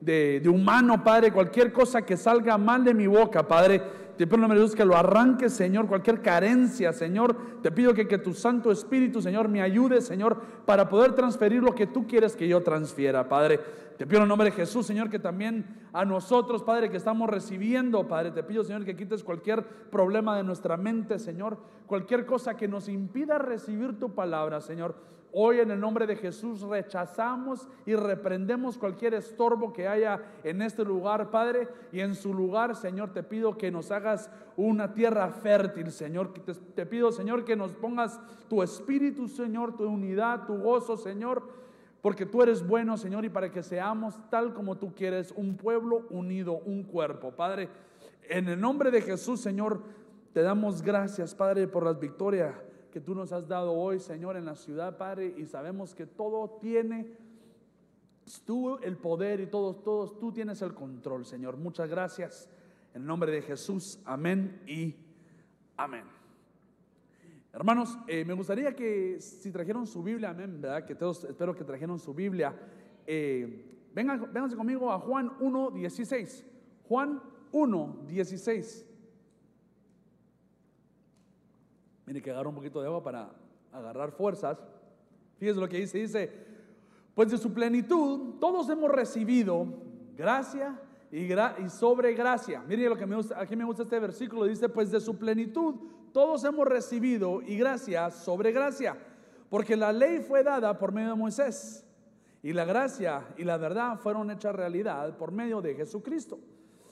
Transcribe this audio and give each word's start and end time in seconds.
de, 0.00 0.42
humano, 0.48 1.04
Padre, 1.04 1.32
cualquier 1.32 1.72
cosa 1.72 2.02
que 2.02 2.16
salga 2.16 2.56
mal 2.58 2.84
de 2.84 2.94
mi 2.94 3.06
boca, 3.06 3.46
Padre, 3.46 3.82
te 4.16 4.26
pido 4.26 4.36
en 4.36 4.40
nombre 4.42 4.58
de 4.58 4.64
Dios 4.64 4.74
que 4.74 4.84
lo 4.84 4.96
arranques, 4.96 5.52
Señor, 5.52 5.86
cualquier 5.86 6.20
carencia, 6.20 6.92
Señor, 6.92 7.36
te 7.62 7.70
pido 7.70 7.94
que, 7.94 8.06
que 8.06 8.18
tu 8.18 8.34
Santo 8.34 8.70
Espíritu, 8.70 9.22
Señor, 9.22 9.48
me 9.48 9.62
ayude, 9.62 10.00
Señor, 10.00 10.40
para 10.66 10.88
poder 10.88 11.14
transferir 11.14 11.62
lo 11.62 11.74
que 11.74 11.86
tú 11.86 12.06
quieres 12.06 12.36
que 12.36 12.48
yo 12.48 12.62
transfiera, 12.62 13.28
Padre. 13.28 13.60
Te 13.96 14.06
pido 14.06 14.22
en 14.22 14.28
nombre 14.28 14.50
de 14.50 14.56
Jesús, 14.56 14.86
Señor, 14.86 15.10
que 15.10 15.18
también 15.18 15.66
a 15.92 16.06
nosotros, 16.06 16.62
Padre, 16.62 16.90
que 16.90 16.96
estamos 16.96 17.28
recibiendo, 17.28 18.08
Padre, 18.08 18.30
te 18.30 18.42
pido, 18.42 18.64
Señor, 18.64 18.84
que 18.84 18.96
quites 18.96 19.22
cualquier 19.22 19.62
problema 19.62 20.36
de 20.36 20.42
nuestra 20.42 20.78
mente, 20.78 21.18
Señor, 21.18 21.58
cualquier 21.86 22.24
cosa 22.24 22.56
que 22.56 22.66
nos 22.66 22.88
impida 22.88 23.36
recibir 23.36 23.98
tu 23.98 24.14
palabra, 24.14 24.62
Señor. 24.62 24.94
Hoy 25.32 25.60
en 25.60 25.70
el 25.70 25.78
nombre 25.78 26.06
de 26.06 26.16
Jesús 26.16 26.62
rechazamos 26.62 27.68
y 27.86 27.94
reprendemos 27.94 28.76
cualquier 28.76 29.14
estorbo 29.14 29.72
que 29.72 29.86
haya 29.86 30.20
en 30.42 30.60
este 30.60 30.84
lugar, 30.84 31.30
Padre. 31.30 31.68
Y 31.92 32.00
en 32.00 32.16
su 32.16 32.34
lugar, 32.34 32.74
Señor, 32.74 33.12
te 33.12 33.22
pido 33.22 33.56
que 33.56 33.70
nos 33.70 33.92
hagas 33.92 34.28
una 34.56 34.92
tierra 34.92 35.28
fértil, 35.30 35.92
Señor. 35.92 36.32
Te, 36.74 36.84
pido, 36.84 37.12
Señor, 37.12 37.44
que 37.44 37.54
nos 37.54 37.72
pongas 37.72 38.20
tu 38.48 38.62
espíritu, 38.62 39.28
Señor, 39.28 39.76
tu 39.76 39.84
unidad, 39.84 40.46
tu 40.46 40.58
gozo, 40.58 40.96
Señor. 40.96 41.42
Porque 42.02 42.26
tú 42.26 42.42
eres 42.42 42.66
bueno, 42.66 42.96
Señor, 42.96 43.24
y 43.24 43.28
para 43.28 43.52
que 43.52 43.62
seamos 43.62 44.18
tal 44.30 44.52
como 44.52 44.78
tú 44.78 44.94
quieres, 44.94 45.32
un 45.36 45.56
pueblo 45.56 46.06
unido, 46.10 46.54
un 46.64 46.82
cuerpo. 46.82 47.30
Padre, 47.30 47.68
en 48.28 48.48
el 48.48 48.60
nombre 48.60 48.90
de 48.90 49.02
Jesús, 49.02 49.40
Señor, 49.40 49.80
te 50.32 50.42
damos 50.42 50.82
gracias, 50.82 51.34
Padre, 51.34 51.68
por 51.68 51.84
las 51.84 52.00
victorias 52.00 52.54
que 52.90 53.00
tú 53.00 53.14
nos 53.14 53.32
has 53.32 53.48
dado 53.48 53.72
hoy, 53.72 54.00
Señor, 54.00 54.36
en 54.36 54.44
la 54.44 54.56
ciudad, 54.56 54.96
Padre, 54.96 55.34
y 55.36 55.46
sabemos 55.46 55.94
que 55.94 56.06
todo 56.06 56.58
tiene 56.60 57.16
tú 58.44 58.78
el 58.78 58.96
poder 58.96 59.40
y 59.40 59.46
todos, 59.46 59.82
todos, 59.82 60.18
tú 60.18 60.32
tienes 60.32 60.62
el 60.62 60.74
control, 60.74 61.24
Señor. 61.24 61.56
Muchas 61.56 61.88
gracias. 61.88 62.48
En 62.94 63.02
el 63.02 63.08
nombre 63.08 63.30
de 63.32 63.42
Jesús, 63.42 64.00
amén 64.04 64.62
y 64.66 64.94
amén. 65.76 66.04
Hermanos, 67.52 67.98
eh, 68.06 68.24
me 68.24 68.34
gustaría 68.34 68.74
que 68.74 69.20
si 69.20 69.50
trajeron 69.50 69.86
su 69.86 70.02
Biblia, 70.02 70.30
amén, 70.30 70.60
¿verdad? 70.60 70.84
Que 70.84 70.94
todos 70.94 71.24
espero 71.24 71.54
que 71.54 71.64
trajeron 71.64 71.98
su 71.98 72.14
Biblia. 72.14 72.54
Eh, 73.06 73.88
vengan, 73.92 74.32
vénganse 74.32 74.56
conmigo 74.56 74.92
a 74.92 75.00
Juan 75.00 75.32
1, 75.40 75.70
16. 75.72 76.46
Juan 76.88 77.20
1, 77.52 78.04
Tiene 82.10 82.22
que 82.22 82.30
agarrar 82.32 82.48
un 82.48 82.56
poquito 82.56 82.80
de 82.80 82.88
agua 82.88 83.04
para 83.04 83.30
agarrar 83.70 84.10
fuerzas. 84.10 84.58
Fíjese 85.38 85.60
lo 85.60 85.68
que 85.68 85.76
dice, 85.76 85.98
dice, 85.98 86.28
pues 87.14 87.30
de 87.30 87.38
su 87.38 87.54
plenitud 87.54 88.40
todos 88.40 88.68
hemos 88.68 88.90
recibido 88.90 89.64
gracia 90.16 90.76
y, 91.12 91.28
sobre 91.68 92.14
gracia. 92.14 92.64
Mire 92.66 92.88
lo 92.88 92.96
que 92.96 93.06
me 93.06 93.14
gusta, 93.14 93.40
aquí 93.40 93.54
me 93.54 93.62
gusta 93.62 93.84
este 93.84 94.00
versículo, 94.00 94.46
dice, 94.46 94.68
pues 94.68 94.90
de 94.90 94.98
su 94.98 95.18
plenitud 95.18 95.76
todos 96.12 96.42
hemos 96.42 96.66
recibido 96.66 97.42
y 97.42 97.56
gracia 97.56 98.10
sobre 98.10 98.50
gracia, 98.50 98.98
porque 99.48 99.76
la 99.76 99.92
ley 99.92 100.18
fue 100.18 100.42
dada 100.42 100.76
por 100.76 100.90
medio 100.90 101.10
de 101.10 101.14
Moisés 101.14 101.86
y 102.42 102.52
la 102.52 102.64
gracia 102.64 103.24
y 103.36 103.44
la 103.44 103.56
verdad 103.56 104.00
fueron 104.00 104.32
hechas 104.32 104.52
realidad 104.52 105.16
por 105.16 105.30
medio 105.30 105.62
de 105.62 105.76
Jesucristo. 105.76 106.40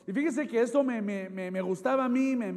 Y 0.07 0.13
fíjese 0.13 0.47
que 0.47 0.61
esto 0.61 0.85
me, 0.85 1.03
me, 1.03 1.29
me 1.29 1.61
gustaba 1.61 2.05
a 2.05 2.09
mí, 2.09 2.37
me, 2.37 2.53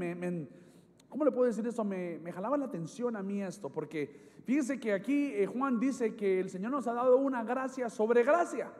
¿Cómo 1.12 1.26
le 1.26 1.32
puedo 1.32 1.46
decir 1.46 1.68
eso? 1.68 1.84
Me, 1.84 2.22
jalaba 2.32 2.56
la 2.56 2.64
atención 2.64 3.18
a 3.18 3.22
mí 3.22 3.42
esto, 3.44 3.70
porque 3.70 4.32
fíjese 4.46 4.80
que 4.80 4.94
aquí 4.94 5.34
eh, 5.34 5.46
Juan 5.46 5.78
dice 5.78 6.16
que 6.16 6.40
el 6.40 6.50
Señor 6.50 6.72
nos 6.72 6.88
ha 6.88 6.94
dado 6.94 7.18
una 7.18 7.44
gracia 7.44 7.90
sobre 7.90 8.24
gracia. 8.24 8.72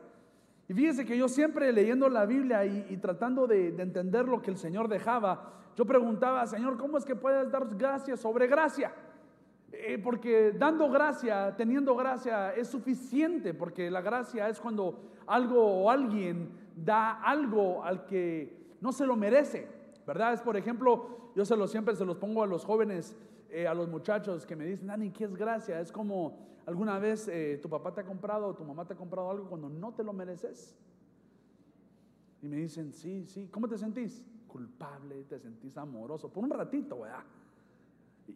Y 0.66 0.72
fíjese 0.72 1.04
que 1.04 1.18
yo 1.18 1.28
siempre 1.28 1.70
leyendo 1.74 2.08
la 2.08 2.24
Biblia 2.24 2.64
y, 2.64 2.96
tratando 2.96 3.46
de, 3.46 3.68
entender 3.68 4.26
lo 4.26 4.40
que 4.40 4.50
el 4.50 4.56
Señor 4.56 4.88
dejaba, 4.88 5.52
yo 5.76 5.84
preguntaba, 5.84 6.46
Señor, 6.46 6.78
¿cómo 6.78 6.96
es 6.96 7.04
que 7.04 7.14
puedes 7.14 7.52
dar 7.52 7.76
gracia 7.76 8.16
sobre 8.16 8.46
gracia? 8.46 8.94
Eh, 9.70 10.00
porque 10.02 10.52
dando 10.52 10.88
gracia, 10.88 11.54
teniendo 11.54 11.94
gracia, 11.94 12.54
es 12.54 12.68
suficiente, 12.68 13.52
porque 13.52 13.90
la 13.90 14.00
gracia 14.00 14.48
es 14.48 14.58
cuando 14.58 15.02
algo 15.26 15.62
o 15.62 15.90
alguien 15.90 16.48
da 16.74 17.20
algo 17.22 17.84
al 17.84 18.06
que 18.06 18.74
no 18.80 18.90
se 18.90 19.06
lo 19.06 19.16
merece. 19.16 19.81
¿Verdad? 20.06 20.32
Es 20.32 20.40
por 20.40 20.56
ejemplo, 20.56 21.30
yo 21.34 21.44
se 21.44 21.56
lo 21.56 21.66
siempre 21.66 21.96
se 21.96 22.04
los 22.04 22.16
pongo 22.16 22.42
a 22.42 22.46
los 22.46 22.64
jóvenes, 22.64 23.16
eh, 23.50 23.66
a 23.66 23.74
los 23.74 23.88
muchachos 23.88 24.46
que 24.46 24.56
me 24.56 24.64
dicen, 24.64 24.86
Dani, 24.86 25.10
¿qué 25.10 25.24
es 25.24 25.36
gracia? 25.36 25.80
Es 25.80 25.92
como 25.92 26.38
alguna 26.66 26.98
vez 26.98 27.28
eh, 27.28 27.58
tu 27.60 27.68
papá 27.68 27.92
te 27.92 28.00
ha 28.00 28.04
comprado 28.04 28.48
o 28.48 28.54
tu 28.54 28.64
mamá 28.64 28.86
te 28.86 28.94
ha 28.94 28.96
comprado 28.96 29.30
algo 29.30 29.48
cuando 29.48 29.68
no 29.68 29.92
te 29.92 30.02
lo 30.02 30.12
mereces. 30.12 30.76
Y 32.40 32.48
me 32.48 32.56
dicen, 32.56 32.92
sí, 32.92 33.26
sí, 33.26 33.48
¿cómo 33.48 33.68
te 33.68 33.78
sentís? 33.78 34.24
Culpable, 34.48 35.24
te 35.24 35.38
sentís 35.38 35.76
amoroso, 35.76 36.28
por 36.28 36.44
un 36.44 36.50
ratito, 36.50 37.00
¿verdad? 37.00 37.24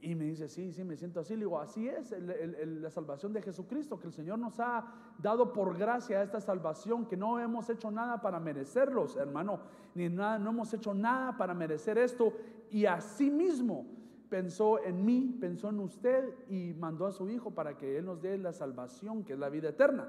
Y 0.01 0.15
me 0.15 0.25
dice, 0.25 0.49
sí, 0.49 0.73
sí, 0.73 0.85
me 0.85 0.97
siento 0.97 1.21
así. 1.21 1.35
Le 1.35 1.41
digo, 1.41 1.61
así 1.61 1.89
es 1.89 2.15
la 2.19 2.91
salvación 2.91 3.33
de 3.33 3.43
Jesucristo, 3.43 3.99
que 3.99 4.07
el 4.07 4.13
Señor 4.13 4.39
nos 4.39 4.59
ha 4.61 4.85
dado 5.19 5.53
por 5.53 5.77
gracia 5.77 6.23
esta 6.23 6.41
salvación, 6.41 7.07
que 7.07 7.17
no 7.17 7.39
hemos 7.41 7.69
hecho 7.71 7.91
nada 7.91 8.21
para 8.21 8.41
merecerlos, 8.41 9.17
hermano, 9.17 9.61
ni 9.95 10.09
nada, 10.09 10.39
no 10.39 10.51
hemos 10.51 10.73
hecho 10.75 10.95
nada 10.95 11.37
para 11.37 11.55
merecer 11.55 11.99
esto. 11.99 12.33
Y 12.71 12.87
así 12.87 13.31
mismo 13.31 13.87
pensó 14.29 14.83
en 14.83 15.05
mí, 15.05 15.37
pensó 15.41 15.71
en 15.71 15.81
usted 15.81 16.35
y 16.49 16.75
mandó 16.75 17.07
a 17.07 17.13
su 17.13 17.29
Hijo 17.29 17.53
para 17.53 17.77
que 17.77 17.99
Él 17.99 18.05
nos 18.05 18.21
dé 18.21 18.39
la 18.39 18.53
salvación, 18.53 19.25
que 19.25 19.35
es 19.35 19.39
la 19.39 19.49
vida 19.49 19.69
eterna. 19.69 20.09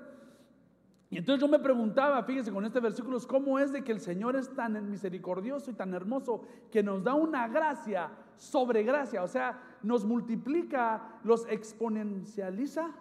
Y 1.09 1.17
entonces 1.17 1.39
yo 1.39 1.47
me 1.47 1.59
preguntaba, 1.59 2.21
fíjese 2.23 2.51
con 2.51 2.65
este 2.65 2.81
versículo, 2.81 3.17
¿cómo 3.27 3.59
es 3.59 3.71
de 3.71 3.83
que 3.83 3.93
el 3.93 4.01
Señor 4.01 4.35
es 4.35 4.53
tan 4.53 4.89
misericordioso 4.89 5.71
y 5.71 5.73
tan 5.73 5.93
hermoso 5.93 6.41
que 6.69 6.83
nos 6.83 7.01
da 7.03 7.13
una 7.13 7.47
gracia 7.47 8.11
sobre 8.35 8.83
gracia? 8.83 9.23
O 9.23 9.27
sea, 9.27 9.57
nos 9.83 10.05
multiplica, 10.05 11.19
los 11.23 11.47
exponencializa 11.47 12.91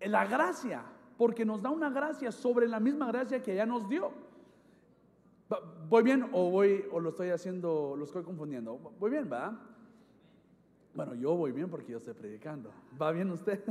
la 0.00 0.26
gracia, 0.26 0.82
porque 1.16 1.44
nos 1.44 1.62
da 1.62 1.70
una 1.70 1.90
gracia 1.90 2.32
sobre 2.32 2.68
la 2.68 2.80
misma 2.80 3.06
gracia 3.06 3.42
que 3.42 3.54
ya 3.54 3.66
nos 3.66 3.88
dio. 3.88 4.12
¿Voy 5.88 6.02
bien 6.02 6.28
o 6.32 6.50
voy 6.50 6.84
o 6.90 7.00
lo 7.00 7.10
estoy 7.10 7.30
haciendo, 7.30 7.94
lo 7.96 8.04
estoy 8.04 8.22
confundiendo? 8.22 8.76
Voy 8.98 9.10
bien, 9.10 9.28
¿va? 9.30 9.56
Bueno, 10.94 11.14
yo 11.14 11.34
voy 11.34 11.52
bien 11.52 11.68
porque 11.68 11.92
yo 11.92 11.98
estoy 11.98 12.14
predicando. 12.14 12.72
¿Va 13.00 13.12
bien 13.12 13.30
usted? 13.30 13.62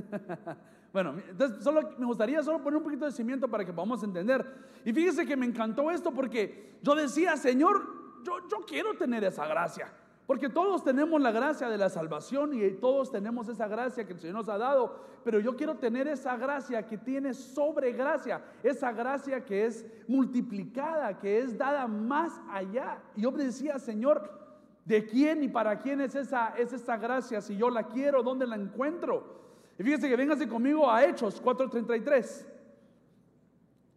bueno, 0.93 1.15
entonces 1.29 1.63
solo 1.63 1.81
me 1.97 2.05
gustaría 2.05 2.43
solo 2.43 2.61
poner 2.61 2.77
un 2.77 2.83
poquito 2.83 3.05
de 3.05 3.11
cimiento 3.11 3.47
para 3.47 3.65
que 3.65 3.73
podamos 3.73 4.03
entender. 4.03 4.45
Y 4.85 4.93
fíjese 4.93 5.25
que 5.25 5.35
me 5.35 5.45
encantó 5.45 5.89
esto 5.89 6.11
porque 6.11 6.77
yo 6.81 6.95
decía, 6.95 7.37
Señor, 7.37 8.23
yo, 8.23 8.47
yo 8.49 8.65
quiero 8.65 8.93
tener 8.95 9.23
esa 9.23 9.47
gracia. 9.47 9.91
Porque 10.25 10.49
todos 10.49 10.83
tenemos 10.83 11.21
la 11.21 11.31
gracia 11.31 11.69
de 11.69 11.77
la 11.77 11.89
salvación 11.89 12.53
y 12.53 12.69
todos 12.71 13.11
tenemos 13.11 13.49
esa 13.49 13.67
gracia 13.67 14.05
que 14.05 14.13
el 14.13 14.19
Señor 14.19 14.37
nos 14.37 14.49
ha 14.49 14.57
dado. 14.57 15.01
Pero 15.23 15.39
yo 15.39 15.55
quiero 15.55 15.75
tener 15.75 16.07
esa 16.07 16.37
gracia 16.37 16.85
que 16.87 16.97
tiene 16.97 17.33
sobre 17.33 17.91
gracia. 17.91 18.41
Esa 18.63 18.91
gracia 18.91 19.43
que 19.43 19.65
es 19.65 19.85
multiplicada, 20.07 21.17
que 21.19 21.39
es 21.39 21.57
dada 21.57 21.87
más 21.87 22.31
allá. 22.49 23.01
Y 23.15 23.21
yo 23.21 23.31
me 23.31 23.43
decía, 23.43 23.79
Señor, 23.79 24.43
¿De 24.85 25.05
quién 25.05 25.43
y 25.43 25.47
para 25.47 25.79
quién 25.79 26.01
es 26.01 26.13
esa, 26.13 26.53
es 26.57 26.73
esa 26.73 26.97
gracia? 26.97 27.39
Si 27.41 27.55
yo 27.55 27.69
la 27.69 27.87
quiero, 27.87 28.21
¿dónde 28.21 28.45
la 28.45 28.57
encuentro? 28.57 29.41
Y 29.79 29.83
fíjese 29.83 30.09
que 30.09 30.15
véngase 30.15 30.47
conmigo 30.47 30.89
a 30.89 31.05
Hechos 31.05 31.41
4.33. 31.41 32.45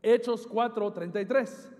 Hechos 0.02 0.48
4.33. 0.48 1.75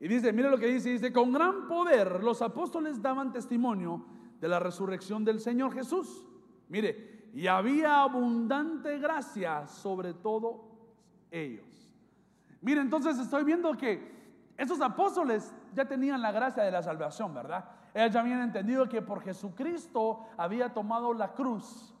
Y 0.00 0.08
dice, 0.08 0.32
mire 0.32 0.50
lo 0.50 0.58
que 0.58 0.66
dice, 0.66 0.90
dice, 0.90 1.12
con 1.12 1.32
gran 1.32 1.68
poder 1.68 2.22
los 2.22 2.42
apóstoles 2.42 3.00
daban 3.00 3.32
testimonio 3.32 4.04
de 4.40 4.48
la 4.48 4.58
resurrección 4.58 5.24
del 5.24 5.40
Señor 5.40 5.72
Jesús. 5.72 6.26
Mire, 6.68 7.30
y 7.32 7.46
había 7.46 8.02
abundante 8.02 8.98
gracia 8.98 9.66
sobre 9.66 10.14
todos 10.14 10.56
ellos. 11.30 11.94
Mire, 12.60 12.80
entonces 12.80 13.18
estoy 13.18 13.44
viendo 13.44 13.76
que 13.76 14.14
esos 14.56 14.80
apóstoles 14.80 15.52
ya 15.74 15.86
tenían 15.86 16.22
la 16.22 16.32
gracia 16.32 16.62
de 16.62 16.70
la 16.70 16.82
salvación, 16.82 17.34
¿verdad? 17.34 17.64
Ellos 17.94 18.12
ya 18.12 18.20
habían 18.20 18.42
entendido 18.42 18.88
que 18.88 19.02
por 19.02 19.22
Jesucristo 19.22 20.26
había 20.36 20.72
tomado 20.72 21.14
la 21.14 21.32
cruz. 21.32 21.95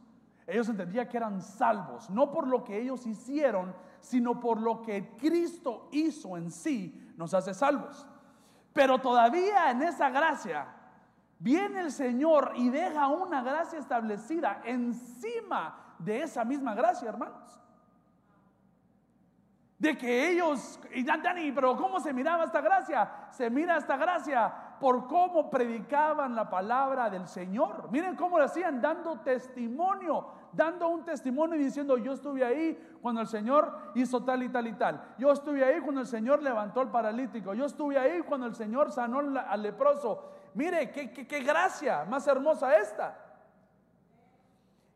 Ellos 0.46 0.68
entendían 0.68 1.08
que 1.08 1.16
eran 1.16 1.42
salvos, 1.42 2.08
no 2.08 2.30
por 2.30 2.46
lo 2.46 2.62
que 2.62 2.80
ellos 2.80 3.04
hicieron, 3.06 3.74
sino 4.00 4.38
por 4.38 4.60
lo 4.60 4.80
que 4.80 5.16
Cristo 5.16 5.88
hizo 5.90 6.36
en 6.36 6.50
sí, 6.50 7.12
nos 7.16 7.34
hace 7.34 7.52
salvos. 7.52 8.06
Pero 8.72 9.00
todavía 9.00 9.70
en 9.70 9.82
esa 9.82 10.10
gracia 10.10 10.68
viene 11.38 11.80
el 11.80 11.90
Señor 11.90 12.52
y 12.54 12.68
deja 12.68 13.08
una 13.08 13.42
gracia 13.42 13.78
establecida 13.78 14.60
encima 14.64 15.94
de 15.98 16.22
esa 16.22 16.44
misma 16.44 16.74
gracia, 16.74 17.08
hermanos. 17.08 17.60
De 19.78 19.96
que 19.98 20.30
ellos, 20.30 20.80
y 20.94 21.04
Dani, 21.04 21.52
pero 21.52 21.76
¿cómo 21.76 22.00
se 22.00 22.12
miraba 22.12 22.44
esta 22.44 22.62
gracia? 22.62 23.28
Se 23.30 23.50
mira 23.50 23.76
esta 23.76 23.96
gracia 23.96 24.54
por 24.80 25.06
cómo 25.06 25.50
predicaban 25.50 26.34
la 26.34 26.48
palabra 26.48 27.10
del 27.10 27.26
Señor. 27.26 27.90
Miren 27.90 28.16
cómo 28.16 28.38
lo 28.38 28.44
hacían, 28.44 28.80
dando 28.80 29.20
testimonio, 29.20 30.28
dando 30.56 30.88
un 30.88 31.04
testimonio 31.04 31.56
y 31.56 31.64
diciendo, 31.64 31.98
yo 31.98 32.14
estuve 32.14 32.44
ahí 32.44 32.76
cuando 33.02 33.20
el 33.20 33.26
Señor 33.26 33.92
hizo 33.94 34.24
tal 34.24 34.42
y 34.42 34.48
tal 34.48 34.66
y 34.66 34.72
tal. 34.72 35.14
Yo 35.18 35.30
estuve 35.30 35.62
ahí 35.62 35.80
cuando 35.80 36.00
el 36.00 36.06
Señor 36.06 36.42
levantó 36.42 36.80
al 36.80 36.90
paralítico. 36.90 37.54
Yo 37.54 37.66
estuve 37.66 37.98
ahí 37.98 38.22
cuando 38.22 38.46
el 38.46 38.54
Señor 38.54 38.90
sanó 38.90 39.18
al 39.18 39.62
leproso. 39.62 40.32
Mire, 40.54 40.90
qué, 40.90 41.12
qué 41.12 41.40
gracia 41.40 42.04
más 42.06 42.26
hermosa 42.26 42.76
esta. 42.78 43.18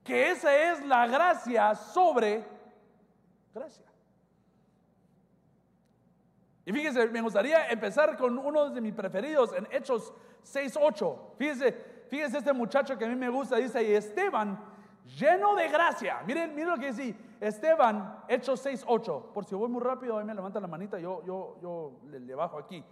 Que 0.02 0.30
esa 0.30 0.54
es 0.56 0.84
la 0.86 1.06
gracia 1.06 1.74
sobre 1.74 2.44
gracia. 3.54 3.84
Y 6.64 6.72
fíjese, 6.72 7.08
me 7.08 7.20
gustaría 7.20 7.68
empezar 7.68 8.16
con 8.16 8.38
uno 8.38 8.70
de 8.70 8.80
mis 8.80 8.94
preferidos 8.94 9.52
en 9.52 9.66
Hechos 9.70 10.12
6.8. 10.44 11.36
Fíjese, 11.36 11.72
fíjese 12.08 12.38
este 12.38 12.52
muchacho 12.52 12.96
que 12.96 13.04
a 13.04 13.08
mí 13.08 13.16
me 13.16 13.28
gusta, 13.28 13.56
dice, 13.56 13.96
Esteban, 13.96 14.58
lleno 15.04 15.54
de 15.54 15.68
gracia. 15.68 16.22
Miren, 16.26 16.54
miren 16.54 16.70
lo 16.70 16.78
que 16.78 16.92
dice 16.92 17.16
Esteban, 17.40 18.22
Hechos 18.28 18.64
6.8. 18.64 19.32
Por 19.32 19.44
si 19.44 19.54
voy 19.54 19.68
muy 19.68 19.82
rápido, 19.82 20.18
ahí 20.18 20.24
me 20.24 20.34
levanta 20.34 20.60
la 20.60 20.66
manita, 20.66 20.98
yo, 20.98 21.22
yo, 21.24 21.56
yo 21.62 21.92
le, 22.08 22.34
bajo 22.34 22.58
aquí. 22.58 22.84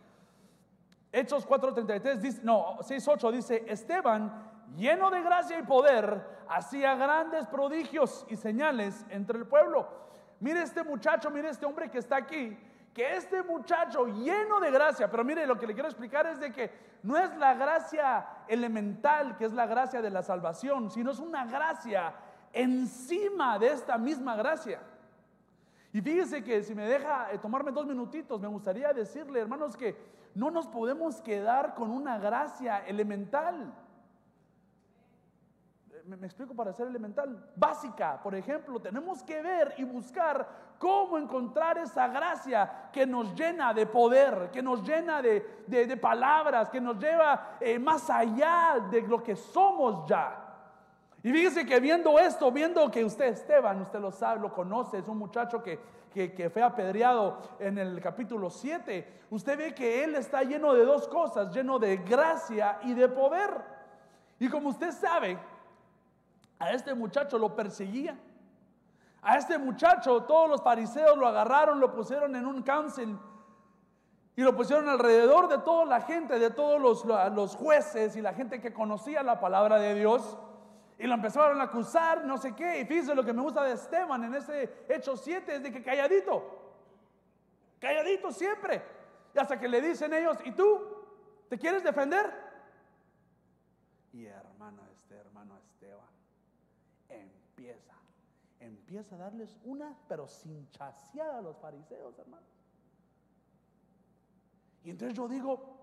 Hechos 1.12 1.46
4.33 1.46 2.16
dice, 2.16 2.40
no, 2.42 2.78
6.8 2.78 3.32
dice, 3.32 3.64
Esteban, 3.66 4.50
lleno 4.76 5.10
de 5.10 5.22
gracia 5.22 5.58
y 5.58 5.62
poder, 5.62 6.44
hacía 6.48 6.94
grandes 6.96 7.46
prodigios 7.46 8.26
y 8.28 8.36
señales 8.36 9.06
entre 9.10 9.38
el 9.38 9.46
pueblo. 9.46 9.88
Mire 10.40 10.62
este 10.62 10.84
muchacho, 10.84 11.30
mire 11.30 11.48
este 11.48 11.66
hombre 11.66 11.90
que 11.90 11.98
está 11.98 12.16
aquí 12.16 12.56
que 12.92 13.16
este 13.16 13.42
muchacho 13.42 14.06
lleno 14.06 14.60
de 14.60 14.70
gracia, 14.70 15.10
pero 15.10 15.24
mire, 15.24 15.46
lo 15.46 15.58
que 15.58 15.66
le 15.66 15.74
quiero 15.74 15.88
explicar 15.88 16.26
es 16.26 16.40
de 16.40 16.52
que 16.52 16.70
no 17.02 17.16
es 17.16 17.36
la 17.36 17.54
gracia 17.54 18.26
elemental, 18.48 19.36
que 19.36 19.44
es 19.44 19.52
la 19.52 19.66
gracia 19.66 20.02
de 20.02 20.10
la 20.10 20.22
salvación, 20.22 20.90
sino 20.90 21.10
es 21.12 21.18
una 21.18 21.44
gracia 21.46 22.14
encima 22.52 23.58
de 23.58 23.68
esta 23.68 23.98
misma 23.98 24.36
gracia. 24.36 24.80
Y 25.92 26.00
fíjese 26.00 26.42
que 26.42 26.62
si 26.62 26.74
me 26.74 26.86
deja 26.86 27.32
eh, 27.32 27.38
tomarme 27.38 27.72
dos 27.72 27.86
minutitos, 27.86 28.40
me 28.40 28.48
gustaría 28.48 28.92
decirle, 28.92 29.40
hermanos, 29.40 29.76
que 29.76 29.96
no 30.34 30.50
nos 30.50 30.66
podemos 30.66 31.20
quedar 31.22 31.74
con 31.74 31.90
una 31.90 32.18
gracia 32.18 32.86
elemental 32.86 33.72
me, 36.16 36.26
explico 36.26 36.54
para 36.54 36.72
ser 36.72 36.86
elemental, 36.86 37.50
básica, 37.54 38.20
por 38.22 38.34
ejemplo, 38.34 38.80
tenemos 38.80 39.22
que 39.22 39.42
ver 39.42 39.74
y 39.76 39.84
buscar 39.84 40.48
cómo 40.78 41.18
encontrar 41.18 41.76
esa 41.78 42.08
gracia 42.08 42.88
que 42.92 43.06
nos 43.06 43.34
llena 43.34 43.74
de 43.74 43.86
poder, 43.86 44.50
que 44.50 44.62
nos 44.62 44.82
llena 44.82 45.20
de, 45.20 45.98
palabras, 46.00 46.70
que 46.70 46.80
nos 46.80 46.98
lleva 46.98 47.56
eh, 47.60 47.78
más 47.78 48.08
allá 48.08 48.86
de 48.90 49.02
lo 49.02 49.22
que 49.22 49.36
somos 49.36 50.08
ya. 50.08 50.44
Y 51.22 51.32
fíjese 51.32 51.66
que 51.66 51.80
viendo 51.80 52.18
esto, 52.18 52.50
viendo 52.50 52.90
que 52.90 53.04
usted, 53.04 53.26
Esteban, 53.26 53.82
usted 53.82 54.00
lo 54.00 54.12
sabe, 54.12 54.40
lo 54.40 54.52
conoce, 54.52 54.98
es 54.98 55.08
un 55.08 55.18
muchacho 55.18 55.62
que, 55.62 55.78
que, 56.12 56.32
que, 56.32 56.48
fue 56.48 56.62
apedreado 56.62 57.38
en 57.58 57.76
el 57.76 58.00
capítulo 58.00 58.48
7, 58.48 59.24
usted 59.30 59.58
ve 59.58 59.74
que 59.74 60.04
él 60.04 60.14
está 60.14 60.42
lleno 60.42 60.72
de 60.72 60.84
dos 60.84 61.08
cosas, 61.08 61.52
lleno 61.54 61.78
de 61.78 61.98
gracia 61.98 62.78
y 62.82 62.94
de 62.94 63.08
poder. 63.08 63.50
Y 64.38 64.48
como 64.48 64.68
usted 64.68 64.92
sabe, 64.92 65.36
a 66.58 66.72
este 66.72 66.94
muchacho 66.94 67.38
lo 67.38 67.54
perseguían. 67.54 68.20
A 69.22 69.36
este 69.36 69.58
muchacho 69.58 70.22
todos 70.24 70.48
los 70.48 70.62
fariseos 70.62 71.16
lo 71.16 71.26
agarraron, 71.26 71.80
lo 71.80 71.92
pusieron 71.92 72.36
en 72.36 72.46
un 72.46 72.62
council 72.62 73.18
y 74.38 74.42
lo 74.42 74.54
pusieron 74.54 74.88
alrededor 74.88 75.48
de 75.48 75.58
toda 75.58 75.84
la 75.84 76.00
gente, 76.00 76.38
de 76.38 76.50
todos 76.50 76.80
los, 76.80 77.04
los 77.34 77.56
jueces 77.56 78.14
y 78.14 78.22
la 78.22 78.32
gente 78.32 78.60
que 78.60 78.72
conocía 78.72 79.24
la 79.24 79.40
palabra 79.40 79.80
de 79.80 79.96
Dios. 79.96 80.38
Y 80.96 81.08
lo 81.08 81.14
empezaron 81.14 81.60
a 81.60 81.64
acusar, 81.64 82.24
no 82.24 82.38
sé 82.38 82.54
qué. 82.54 82.80
Y 82.80 82.84
fíjense 82.84 83.16
lo 83.16 83.24
que 83.24 83.32
me 83.32 83.42
gusta 83.42 83.64
de 83.64 83.72
Esteban 83.72 84.22
en 84.22 84.34
ese 84.36 84.84
hecho 84.88 85.16
7 85.16 85.56
es 85.56 85.62
de 85.64 85.72
que 85.72 85.82
calladito, 85.82 86.44
calladito 87.80 88.30
siempre. 88.30 88.80
Y 89.34 89.40
hasta 89.40 89.58
que 89.58 89.66
le 89.66 89.80
dicen 89.80 90.14
ellos, 90.14 90.38
¿y 90.44 90.52
tú? 90.52 90.82
¿Te 91.48 91.58
quieres 91.58 91.82
defender? 91.82 92.32
Y 94.12 94.26
hermano, 94.26 94.82
este 94.92 95.16
hermano 95.16 95.58
Esteban 95.58 96.06
empieza, 97.08 97.94
empieza 98.88 99.16
a 99.16 99.18
darles 99.18 99.54
una, 99.64 99.94
pero 100.08 100.26
sin 100.26 100.66
chaseada 100.70 101.38
a 101.38 101.42
los 101.42 101.58
fariseos, 101.58 102.18
hermano. 102.18 102.46
Y 104.82 104.90
entonces 104.90 105.14
yo 105.14 105.28
digo, 105.28 105.76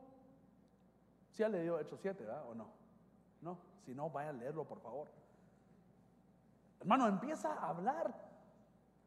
si 1.30 1.44
ha 1.44 1.50
leído 1.50 1.80
Hechos 1.80 2.00
7, 2.02 2.24
¿verdad? 2.24 2.50
¿O 2.50 2.56
no? 2.56 2.68
No, 3.42 3.60
si 3.86 3.94
no, 3.94 4.10
vaya 4.10 4.30
a 4.30 4.34
leerlo, 4.34 4.66
por 4.66 4.80
favor. 4.80 5.07
Hermano, 6.80 7.07
empieza 7.07 7.54
a 7.54 7.69
hablar 7.69 8.12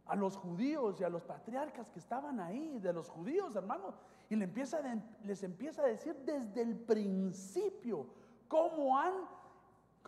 a 0.07 0.15
los 0.15 0.37
judíos 0.37 1.01
y 1.01 1.05
a 1.05 1.09
los 1.09 1.25
patriarcas 1.25 1.91
que 1.91 1.99
estaban 1.99 2.39
ahí, 2.39 2.79
de 2.79 2.93
los 2.93 3.11
judíos, 3.11 3.57
hermano, 3.57 3.95
y 4.31 4.37
les 4.37 4.49
empieza, 4.49 4.81
les 5.25 5.43
empieza 5.43 5.83
a 5.83 5.87
decir 5.87 6.15
desde 6.25 6.63
el 6.63 6.77
principio 6.77 8.07
cómo 8.47 8.97
han 8.97 9.13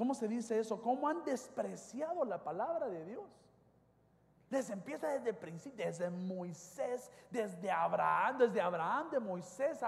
¿Cómo 0.01 0.15
se 0.15 0.29
dice 0.29 0.59
eso? 0.59 0.81
¿Cómo 0.81 1.09
han 1.09 1.25
despreciado 1.25 2.25
la 2.25 2.43
palabra 2.43 2.89
de 2.89 3.05
Dios? 3.05 3.29
Les 4.51 4.69
empieza 4.69 5.09
desde 5.09 5.31
el 5.31 5.37
principio, 5.37 5.87
desde 5.87 6.11
Moisés, 6.11 7.11
desde 7.31 7.71
Abraham, 7.71 8.39
desde 8.39 8.61
Abraham, 8.61 9.11
de 9.11 9.21
Moisés, 9.21 9.81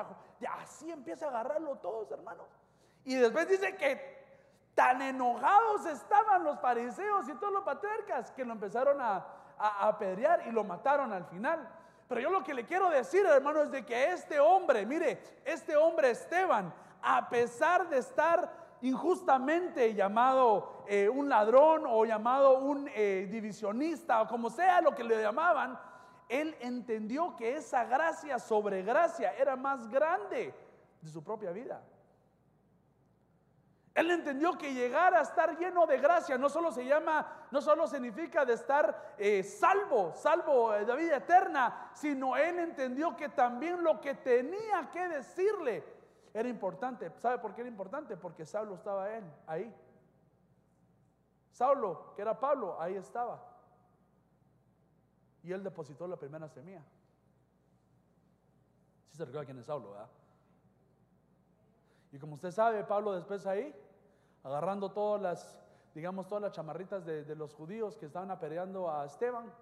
así 0.48 0.90
empieza 0.90 1.26
a 1.26 1.30
agarrarlo 1.30 1.76
todos, 1.76 2.10
hermanos. 2.12 2.46
Y 3.04 3.16
después 3.16 3.48
dice 3.48 3.76
que 3.76 4.22
tan 4.74 5.02
enojados 5.02 5.84
estaban 5.86 6.44
los 6.44 6.60
fariseos 6.60 7.28
y 7.28 7.34
todos 7.34 7.52
los 7.52 7.64
patriarcas 7.64 8.30
que 8.30 8.44
lo 8.44 8.52
empezaron 8.52 9.00
a, 9.00 9.26
a 9.58 9.88
apedrear 9.88 10.46
y 10.46 10.52
lo 10.52 10.62
mataron 10.62 11.12
al 11.12 11.24
final. 11.24 11.68
Pero 12.08 12.20
yo 12.20 12.30
lo 12.30 12.44
que 12.44 12.54
le 12.54 12.64
quiero 12.64 12.88
decir, 12.88 13.26
hermano, 13.26 13.62
es 13.62 13.70
de 13.72 13.84
que 13.84 14.12
este 14.12 14.38
hombre, 14.38 14.86
mire, 14.86 15.20
este 15.44 15.76
hombre 15.76 16.10
Esteban, 16.10 16.72
a 17.02 17.28
pesar 17.28 17.88
de 17.88 17.98
estar 17.98 18.61
injustamente 18.82 19.94
llamado 19.94 20.84
eh, 20.86 21.08
un 21.08 21.28
ladrón 21.28 21.84
o 21.86 22.04
llamado 22.04 22.58
un 22.58 22.88
eh, 22.94 23.28
divisionista 23.30 24.22
o 24.22 24.28
como 24.28 24.50
sea 24.50 24.80
lo 24.80 24.94
que 24.94 25.04
le 25.04 25.20
llamaban, 25.20 25.78
él 26.28 26.56
entendió 26.60 27.36
que 27.36 27.56
esa 27.56 27.84
gracia 27.84 28.38
sobre 28.38 28.82
gracia 28.82 29.34
era 29.34 29.56
más 29.56 29.88
grande 29.88 30.54
de 31.00 31.10
su 31.10 31.22
propia 31.22 31.52
vida. 31.52 31.82
Él 33.94 34.10
entendió 34.10 34.56
que 34.56 34.72
llegar 34.72 35.14
a 35.14 35.20
estar 35.20 35.58
lleno 35.58 35.86
de 35.86 35.98
gracia 35.98 36.38
no 36.38 36.48
solo 36.48 36.72
se 36.72 36.84
llama, 36.84 37.46
no 37.50 37.60
solo 37.60 37.86
significa 37.86 38.44
de 38.44 38.54
estar 38.54 39.14
eh, 39.18 39.42
salvo, 39.42 40.14
salvo 40.14 40.72
de 40.72 40.96
vida 40.96 41.16
eterna, 41.16 41.90
sino 41.92 42.36
él 42.36 42.58
entendió 42.58 43.14
que 43.14 43.28
también 43.28 43.84
lo 43.84 44.00
que 44.00 44.14
tenía 44.14 44.88
que 44.90 45.08
decirle 45.08 46.01
era 46.34 46.48
importante. 46.48 47.10
¿Sabe 47.18 47.38
por 47.38 47.54
qué 47.54 47.60
era 47.60 47.70
importante? 47.70 48.16
Porque 48.16 48.46
Saulo 48.46 48.74
estaba 48.74 49.10
él, 49.14 49.24
ahí. 49.46 49.74
Saulo, 51.50 52.14
que 52.14 52.22
era 52.22 52.38
Pablo, 52.38 52.80
ahí 52.80 52.94
estaba. 52.94 53.42
Y 55.42 55.52
él 55.52 55.62
depositó 55.62 56.06
la 56.06 56.16
primera 56.16 56.48
semilla. 56.48 56.82
Si 59.10 59.16
se 59.16 59.24
recuerda 59.24 59.44
quién 59.44 59.58
es 59.58 59.66
Saulo, 59.66 59.90
¿verdad? 59.90 60.08
Y 62.12 62.18
como 62.18 62.34
usted 62.34 62.50
sabe, 62.50 62.84
Pablo 62.84 63.12
después 63.12 63.46
ahí, 63.46 63.74
agarrando 64.42 64.92
todas 64.92 65.20
las, 65.20 65.58
digamos, 65.94 66.26
todas 66.28 66.42
las 66.42 66.52
chamarritas 66.52 67.04
de, 67.04 67.34
los 67.34 67.54
judíos 67.54 67.96
que 67.96 68.06
estaban 68.06 68.30
apedreando 68.30 68.90
a 68.90 69.04
Esteban, 69.06 69.52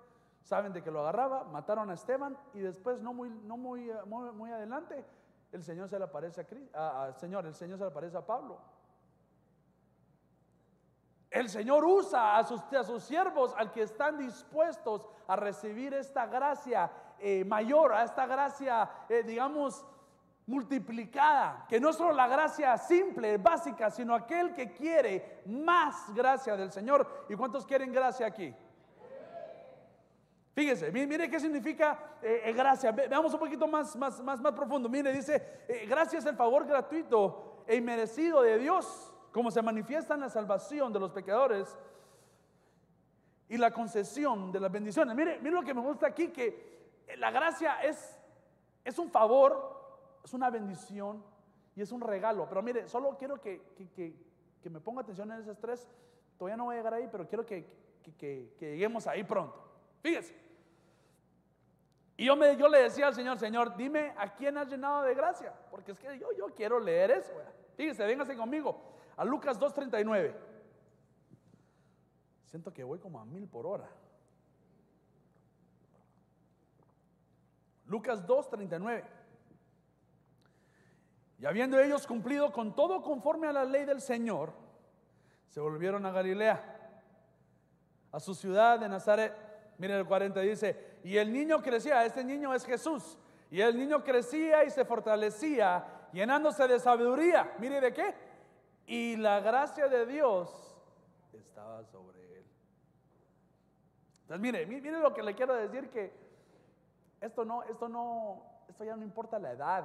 saben 0.42 0.72
de 0.72 0.82
que 0.82 0.90
lo 0.90 1.00
agarraba, 1.00 1.44
mataron 1.44 1.90
a 1.90 1.94
Esteban 1.94 2.36
y 2.54 2.60
después, 2.60 3.00
no 3.00 3.12
muy, 3.12 3.30
no 3.30 3.56
muy, 3.56 3.90
muy, 4.06 4.32
muy 4.32 4.50
adelante, 4.50 5.04
el 5.52 5.62
Señor 5.62 5.88
se 5.88 5.99
le 5.99 6.04
aparece 6.04 6.47
a, 6.75 7.12
Señor, 7.16 7.47
el 7.47 7.54
Señor 7.54 7.78
se 7.78 7.85
le 7.85 7.90
aparece 7.90 8.16
a 8.16 8.25
Pablo. 8.25 8.61
El 11.30 11.49
Señor 11.49 11.85
usa 11.85 12.38
a 12.38 12.45
sus, 12.45 12.61
a 12.73 12.83
sus 12.83 13.04
siervos 13.04 13.54
al 13.57 13.71
que 13.73 13.83
están 13.83 14.19
dispuestos 14.19 15.09
a 15.28 15.37
recibir 15.37 15.95
esta 15.95 16.26
gracia 16.26 16.90
eh, 17.19 17.45
mayor, 17.45 17.92
a 17.92 18.02
esta 18.02 18.26
gracia, 18.26 18.90
eh, 19.09 19.23
digamos, 19.23 19.85
multiplicada, 20.47 21.66
que 21.69 21.78
no 21.78 21.90
es 21.90 21.97
solo 21.97 22.12
la 22.12 22.26
gracia 22.26 22.76
simple, 22.76 23.38
básica, 23.38 23.90
sino 23.90 24.14
aquel 24.14 24.52
que 24.52 24.73
quiere 24.73 25.42
más 25.47 26.12
gracia 26.14 26.57
del 26.57 26.73
Señor. 26.73 27.26
¿Y 27.28 27.37
cuántos 27.37 27.64
quieren 27.64 27.92
gracia 27.92 28.26
aquí? 28.26 28.54
Fíjese, 30.60 30.92
mire, 30.92 31.30
qué 31.30 31.40
significa 31.40 32.18
eh, 32.20 32.42
eh, 32.44 32.52
gracia. 32.52 32.92
Veamos 32.92 33.32
un 33.32 33.40
poquito 33.40 33.66
más, 33.66 33.96
más, 33.96 34.22
más, 34.22 34.42
más 34.42 34.52
profundo. 34.52 34.90
Mire, 34.90 35.10
dice, 35.10 35.64
eh, 35.66 35.86
gracia 35.88 36.18
es 36.18 36.26
el 36.26 36.36
favor 36.36 36.66
gratuito 36.66 37.64
e 37.66 37.76
inmerecido 37.76 38.42
de 38.42 38.58
Dios, 38.58 39.10
como 39.32 39.50
se 39.50 39.62
manifiesta 39.62 40.12
en 40.12 40.20
la 40.20 40.28
salvación 40.28 40.92
de 40.92 41.00
los 41.00 41.12
pecadores 41.12 41.74
y 43.48 43.56
la 43.56 43.70
concesión 43.70 44.52
de 44.52 44.60
las 44.60 44.70
bendiciones. 44.70 45.16
Mire, 45.16 45.38
mire 45.38 45.54
lo 45.54 45.62
que 45.62 45.72
me 45.72 45.80
gusta 45.80 46.08
aquí, 46.08 46.28
que 46.28 47.06
la 47.16 47.30
gracia 47.30 47.80
es, 47.80 48.18
es 48.84 48.98
un 48.98 49.10
favor, 49.10 50.20
es 50.22 50.34
una 50.34 50.50
bendición 50.50 51.24
Y 51.74 51.80
es 51.80 51.90
un 51.90 52.02
regalo. 52.02 52.46
Pero 52.50 52.60
mire, 52.60 52.86
solo 52.86 53.16
quiero 53.16 53.40
que, 53.40 53.62
que, 53.96 54.68
me 54.68 54.80
ponga 54.80 55.00
atención 55.00 55.32
en 55.32 55.40
esos 55.40 55.58
tres. 55.58 55.88
Todavía 56.36 56.58
no 56.58 56.64
voy 56.64 56.74
a 56.74 56.78
llegar 56.80 56.92
ahí, 56.92 57.08
pero 57.10 57.26
quiero 57.26 57.46
que, 57.46 57.64
lleguemos 58.60 59.06
ahí 59.06 59.24
pronto. 59.24 59.58
Fíjese. 60.02 60.50
Y 62.20 62.26
yo, 62.26 62.36
me, 62.36 62.54
yo 62.54 62.68
le 62.68 62.82
decía 62.82 63.06
al 63.06 63.14
Señor, 63.14 63.38
Señor, 63.38 63.74
dime 63.78 64.12
a 64.18 64.34
quién 64.34 64.58
has 64.58 64.68
llenado 64.68 65.04
de 65.04 65.14
gracia. 65.14 65.54
Porque 65.70 65.92
es 65.92 65.98
que 65.98 66.18
yo, 66.18 66.30
yo 66.36 66.54
quiero 66.54 66.78
leer 66.78 67.12
eso. 67.12 67.32
Fíjese, 67.78 68.04
véngase 68.04 68.36
conmigo. 68.36 68.78
A 69.16 69.24
Lucas 69.24 69.58
2.39. 69.58 70.34
Siento 72.44 72.74
que 72.74 72.84
voy 72.84 72.98
como 72.98 73.18
a 73.18 73.24
mil 73.24 73.48
por 73.48 73.66
hora. 73.66 73.88
Lucas 77.86 78.26
2.39. 78.26 79.02
Y 81.38 81.46
habiendo 81.46 81.80
ellos 81.80 82.06
cumplido 82.06 82.52
con 82.52 82.74
todo 82.74 83.00
conforme 83.00 83.46
a 83.46 83.52
la 83.54 83.64
ley 83.64 83.86
del 83.86 84.02
Señor, 84.02 84.52
se 85.48 85.58
volvieron 85.58 86.04
a 86.04 86.10
Galilea, 86.10 87.00
a 88.12 88.20
su 88.20 88.34
ciudad 88.34 88.78
de 88.78 88.90
Nazaret. 88.90 89.34
Miren 89.78 89.96
el 89.96 90.04
40 90.04 90.38
dice, 90.40 90.89
y 91.02 91.16
el 91.16 91.33
niño 91.33 91.62
crecía, 91.62 92.04
este 92.04 92.25
niño 92.25 92.54
es 92.54 92.64
Jesús, 92.64 93.19
y 93.50 93.61
el 93.61 93.76
niño 93.76 94.04
crecía 94.04 94.64
y 94.64 94.71
se 94.71 94.85
fortalecía, 94.85 95.85
llenándose 96.12 96.66
de 96.69 96.78
sabiduría. 96.78 97.54
Mire 97.59 97.80
de 97.80 97.92
qué. 97.92 98.14
Y 98.87 99.16
la 99.16 99.40
gracia 99.40 99.88
de 99.88 100.07
Dios 100.07 100.76
estaba 101.33 101.85
sobre 101.85 102.38
él. 102.38 102.45
Entonces, 104.23 104.40
mire, 104.40 104.66
mire 104.66 105.00
lo 105.00 105.12
que 105.12 105.23
le 105.23 105.35
quiero 105.35 105.54
decir 105.54 105.90
que 105.90 106.12
esto 107.21 107.45
no, 107.45 107.62
esto 107.64 107.88
no, 107.88 108.42
esto 108.69 108.85
ya 108.85 108.97
no 108.97 109.04
importa 109.04 109.38
la 109.38 109.52
edad. 109.52 109.85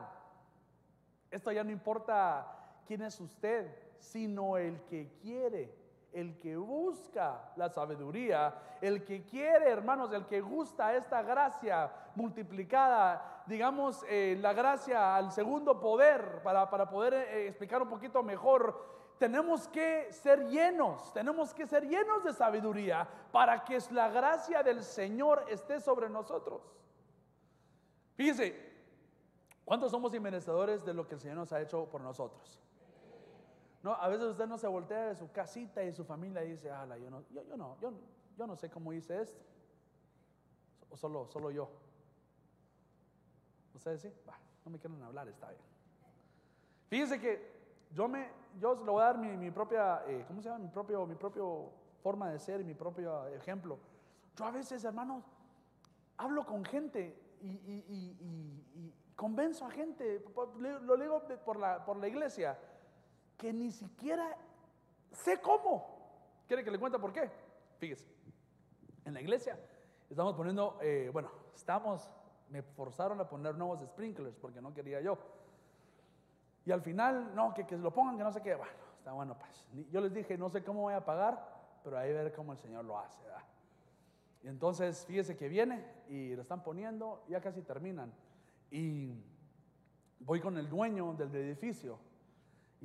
Esto 1.32 1.52
ya 1.52 1.64
no 1.64 1.72
importa 1.72 2.48
quién 2.88 3.02
es 3.02 3.20
usted, 3.20 3.68
sino 4.00 4.58
el 4.58 4.80
que 4.86 5.12
quiere, 5.22 5.74
el 6.16 6.40
que 6.40 6.58
busca 6.58 7.52
la 7.56 7.70
sabiduría, 7.70 8.56
el 8.82 9.04
que 9.04 9.26
quiere, 9.26 9.70
hermanos, 9.70 10.12
el 10.14 10.26
que 10.26 10.42
gusta 10.42 10.96
esta 10.96 11.22
gracia 11.22 11.92
multiplicada, 12.16 13.44
digamos, 13.46 14.04
eh, 14.08 14.38
la 14.40 14.54
gracia 14.54 15.16
al 15.16 15.32
segundo 15.32 15.80
poder, 15.80 16.42
para, 16.42 16.90
poder 16.90 17.14
eh, 17.14 17.48
explicar 17.48 17.82
un 17.82 17.90
poquito 17.90 18.24
mejor. 18.24 18.96
Tenemos 19.20 19.68
que 19.68 20.12
ser 20.12 20.48
llenos, 20.48 21.14
tenemos 21.14 21.54
que 21.54 21.68
ser 21.68 21.88
llenos 21.88 22.24
de 22.24 22.34
sabiduría 22.34 23.08
para 23.32 23.64
que 23.64 23.78
la 23.92 24.10
gracia 24.10 24.64
del 24.64 24.84
Señor 24.84 25.46
esté 25.50 25.80
sobre 25.80 26.10
nosotros. 26.10 26.62
Fíjese, 28.16 28.76
¿Cuántos 29.66 29.90
somos 29.90 30.14
inmerecedores 30.14 30.86
de 30.86 30.94
lo 30.94 31.08
que 31.08 31.16
el 31.16 31.20
Señor 31.20 31.38
nos 31.38 31.52
ha 31.52 31.60
hecho 31.60 31.90
por 31.90 32.00
nosotros? 32.00 32.62
No, 33.86 33.94
a 33.94 34.08
veces 34.08 34.26
usted 34.26 34.48
no 34.48 34.58
se 34.58 34.66
voltea 34.66 35.10
de 35.10 35.16
su 35.16 35.32
casita 35.32 35.84
y 35.84 35.94
su 35.94 36.04
familia 36.04 36.44
y 36.44 36.54
dice, 36.54 36.72
ala, 36.72 36.98
yo 36.98 37.08
no, 37.12 37.22
yo, 37.30 37.56
no, 37.56 37.78
yo, 37.80 38.48
no 38.48 38.56
sé 38.56 38.68
cómo 38.68 38.92
hice 38.92 39.22
esto. 39.22 39.40
O 40.90 40.98
solo, 40.98 41.28
solo 41.28 41.52
yo. 41.52 41.70
¿Ustedes 43.76 44.02
sí? 44.02 44.12
no 44.66 44.72
me 44.72 44.80
quieren 44.80 45.00
hablar, 45.04 45.28
está 45.28 45.50
bien. 45.50 45.62
Fíjense 46.88 47.22
que 47.22 47.48
yo 47.92 48.08
me, 48.08 48.28
yo 48.60 48.74
le 48.74 48.90
voy 48.90 49.04
a 49.04 49.06
dar 49.06 49.20
mi, 49.20 49.52
propia, 49.52 50.02
eh, 50.08 50.26
¿cómo 50.28 50.42
se 50.42 50.50
llama? 50.50 50.64
Mi 50.64 50.70
propio, 50.70 51.06
mi 51.06 51.14
propio 51.14 51.70
forma 52.02 52.32
de 52.32 52.40
ser 52.40 52.64
mi 52.64 52.74
propio 52.74 53.28
ejemplo. 53.28 53.78
Yo 54.36 54.46
a 54.46 54.52
veces, 54.52 54.84
hermanos, 54.84 55.24
hablo 56.18 56.44
con 56.44 56.66
gente 56.66 57.22
y 57.40 59.06
Convenzo 59.16 59.66
a 59.66 59.72
gente, 59.72 60.26
lo 60.60 60.98
digo 60.98 61.24
por 61.46 61.58
la, 61.58 61.86
por 61.86 61.96
la 61.98 62.08
iglesia, 62.08 62.60
que 63.38 63.54
ni 63.54 63.72
siquiera 63.72 64.38
sé 65.12 65.40
cómo. 65.42 65.96
¿Quiere 66.48 66.64
que 66.64 66.72
le 66.72 66.80
cuente 66.80 67.00
por 67.00 67.12
qué? 67.12 67.30
Fíjese, 67.78 68.08
en 69.06 69.14
la 69.14 69.22
iglesia 69.22 69.60
estamos 70.10 70.36
poniendo, 70.36 70.78
eh, 70.82 71.10
bueno, 71.12 71.30
estamos, 71.56 72.10
me 72.50 72.62
forzaron 72.62 73.20
a 73.20 73.28
poner 73.28 73.56
nuevos 73.56 73.82
sprinklers 73.82 74.36
porque 74.36 74.62
no 74.62 74.74
quería 74.74 75.02
yo. 75.02 75.18
Y 76.66 76.72
al 76.72 76.82
final, 76.82 77.36
no, 77.36 77.54
que, 77.54 77.66
que 77.66 77.78
lo 77.78 77.94
pongan, 77.94 78.18
que 78.18 78.24
no 78.24 78.32
sé 78.32 78.42
qué. 78.42 78.56
Bueno, 78.56 78.74
está 78.98 79.14
bueno, 79.14 79.38
pues. 79.38 79.68
Yo 79.92 80.02
les 80.02 80.14
dije, 80.14 80.38
no 80.38 80.50
sé 80.50 80.64
cómo 80.64 80.82
voy 80.82 80.96
a 80.96 81.06
pagar, 81.06 81.56
pero 81.84 81.98
ahí 81.98 82.12
ver 82.12 82.34
cómo 82.34 82.54
el 82.54 82.58
Señor 82.58 82.86
lo 82.86 82.98
hace. 82.98 83.26
Y 84.46 84.48
entonces, 84.48 85.06
fíjese 85.06 85.36
que 85.36 85.48
viene 85.48 85.84
y 86.08 86.36
lo 86.36 86.44
están 86.44 86.62
poniendo, 86.62 87.24
ya 87.28 87.42
casi 87.42 87.64
terminan. 87.64 88.14
Y 88.70 89.12
voy 90.20 90.40
con 90.40 90.56
el 90.58 90.70
dueño 90.70 91.14
del 91.14 91.34
edificio. 91.36 91.98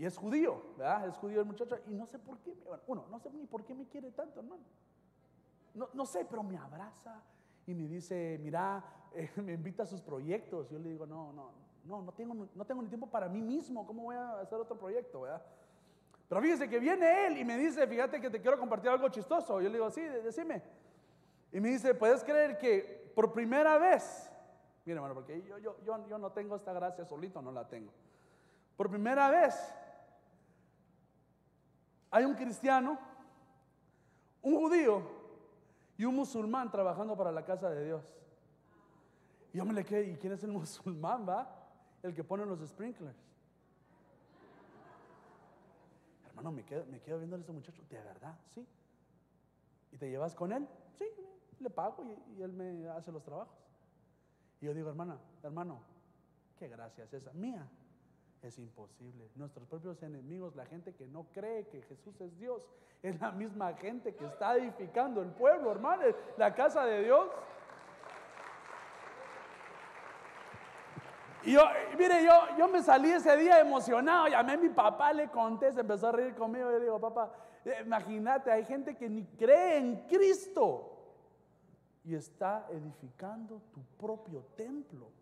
Y 0.01 0.07
es 0.07 0.17
judío, 0.17 0.63
¿verdad? 0.79 1.09
Es 1.09 1.19
judío 1.19 1.41
el 1.41 1.47
muchacho. 1.47 1.79
Y 1.87 1.93
no 1.93 2.07
sé 2.07 2.19
por 2.19 2.39
qué, 2.39 2.57
bueno, 2.87 3.05
no 3.11 3.19
sé 3.19 3.29
ni 3.33 3.45
por 3.45 3.67
qué 3.67 3.75
me 3.75 3.87
quiere 3.87 4.11
tanto, 4.13 4.41
hermano. 4.41 4.63
No, 5.75 5.91
no 5.93 6.07
sé, 6.07 6.25
pero 6.25 6.43
me 6.43 6.57
abraza 6.57 7.23
y 7.67 7.75
me 7.75 7.87
dice, 7.87 8.39
mira, 8.41 8.83
eh, 9.13 9.31
me 9.43 9.53
invita 9.53 9.83
a 9.83 9.87
sus 9.87 10.01
proyectos. 10.01 10.71
Yo 10.71 10.79
le 10.79 10.89
digo, 10.89 11.07
no, 11.07 11.35
no, 11.35 11.51
no, 11.85 12.01
no 12.01 12.13
tengo, 12.13 12.49
no 12.55 12.65
tengo 12.65 12.81
ni 12.81 12.89
tiempo 12.89 13.09
para 13.09 13.29
mí 13.29 13.43
mismo. 13.43 13.87
¿Cómo 13.87 14.05
voy 14.05 14.17
a 14.17 14.41
hacer 14.41 14.59
otro 14.59 14.79
proyecto, 14.79 15.21
verdad? 15.21 15.43
Pero 16.31 16.41
fíjese 16.41 16.67
que 16.67 16.79
viene 16.79 17.27
él 17.27 17.37
y 17.37 17.45
me 17.45 17.59
dice, 17.59 17.87
fíjate 17.87 18.23
que 18.23 18.31
te 18.31 18.41
quiero 18.41 18.59
compartir 18.59 18.89
algo 18.89 19.07
chistoso. 19.11 19.61
Yo 19.61 19.69
le 19.69 19.75
digo, 19.75 19.91
sí, 19.91 20.01
decime. 20.01 20.63
Y 21.53 21.61
me 21.61 21.69
dice, 21.69 21.95
¿puedes 21.95 22.25
creer 22.25 22.57
que 22.57 23.13
por 23.15 23.35
primera 23.35 23.77
vez 23.77 24.33
Mire, 24.87 24.97
hermano, 24.97 25.13
porque 25.13 25.43
yo, 25.43 25.59
yo, 25.59 25.77
yo, 25.85 26.07
yo 26.09 26.17
no 26.17 26.33
tengo 26.33 26.57
esta 26.57 26.73
gracia 26.73 27.05
solito, 27.05 27.43
no 27.43 27.53
la 27.53 27.69
tengo. 27.69 27.93
Por 28.79 28.89
primera 28.89 29.29
vez 29.29 29.75
hay 32.11 32.25
un 32.25 32.35
cristiano, 32.35 32.99
un 34.43 34.57
judío 34.57 35.03
y 35.97 36.05
un 36.05 36.17
musulmán 36.17 36.71
trabajando 36.71 37.17
para 37.17 37.31
la 37.31 37.45
casa 37.45 37.71
de 37.71 37.85
Dios. 37.85 38.15
Y 39.53 39.59
yo 39.59 39.65
me 39.65 39.73
le 39.73 39.85
quedé, 39.85 40.11
¿y 40.11 40.17
quién 40.17 40.33
es 40.33 40.43
el 40.45 40.53
musulmán, 40.53 41.29
va? 41.29 41.49
El 42.03 42.15
que 42.15 42.25
pone 42.25 42.45
los 42.47 42.61
sprinklers. 42.67 43.19
Hermano, 46.29 46.53
me 46.53 46.65
quedo, 46.65 46.87
me 46.87 47.01
quedo 47.01 47.19
viendo 47.19 47.37
a 47.37 47.41
ese 47.41 47.53
muchacho, 47.53 47.83
¿de 47.89 48.03
verdad? 48.03 48.35
Sí. 48.55 48.67
¿Y 49.93 49.97
te 49.99 50.09
llevas 50.09 50.35
con 50.35 50.53
él? 50.53 50.67
Sí, 50.99 51.05
le 51.59 51.71
pago 51.71 52.05
y 52.37 52.43
él 52.43 52.53
me 52.53 52.89
hace 52.89 53.13
los 53.13 53.23
trabajos. 53.23 53.55
Y 54.61 54.67
yo 54.67 54.75
digo, 54.75 54.89
hermana, 54.89 55.19
hermano, 55.43 55.81
qué 56.59 56.69
gracia 56.69 57.05
es 57.05 57.13
esa. 57.13 57.33
Mía, 57.33 57.69
es 58.43 58.59
imposible. 58.59 59.31
Nuestros 59.35 59.67
propios 59.69 60.03
enemigos, 60.03 60.57
la 60.57 60.67
gente 60.67 60.95
que 60.95 61.07
no 61.07 61.27
cree 61.33 61.67
que 61.69 61.83
Jesús 61.83 62.21
es 62.21 62.37
Dios, 62.39 62.63
es 63.03 63.21
la 63.21 63.33
misma 63.33 63.75
gente 63.75 64.15
que 64.15 64.27
está 64.27 64.57
edificando 64.57 65.23
el 65.23 65.31
pueblo, 65.31 65.71
hermano, 65.71 66.03
la 66.37 66.55
casa 66.55 66.85
de 66.85 67.05
Dios. 67.05 67.29
Y 71.43 71.53
yo, 71.53 71.63
mire, 71.99 72.23
yo, 72.25 72.57
yo 72.59 72.69
me 72.69 72.83
salí 72.83 73.11
ese 73.11 73.35
día 73.37 73.61
emocionado, 73.61 74.29
llamé 74.29 74.53
a 74.53 74.59
mi 74.59 74.69
papá, 74.69 75.13
le 75.13 75.29
conté, 75.29 75.73
se 75.73 75.81
empezó 75.81 76.09
a 76.09 76.13
reír 76.13 76.35
conmigo. 76.35 76.71
Yo 76.71 76.81
digo, 76.81 77.01
papá, 77.01 77.33
eh, 77.65 77.83
imagínate, 77.85 78.51
hay 78.51 78.65
gente 78.65 78.95
que 78.95 79.09
ni 79.09 79.25
cree 79.25 79.79
en 79.79 80.07
Cristo 80.07 80.99
y 82.05 82.15
está 82.15 82.67
edificando 82.71 83.63
tu 83.73 83.83
propio 83.99 84.45
templo. 84.57 85.20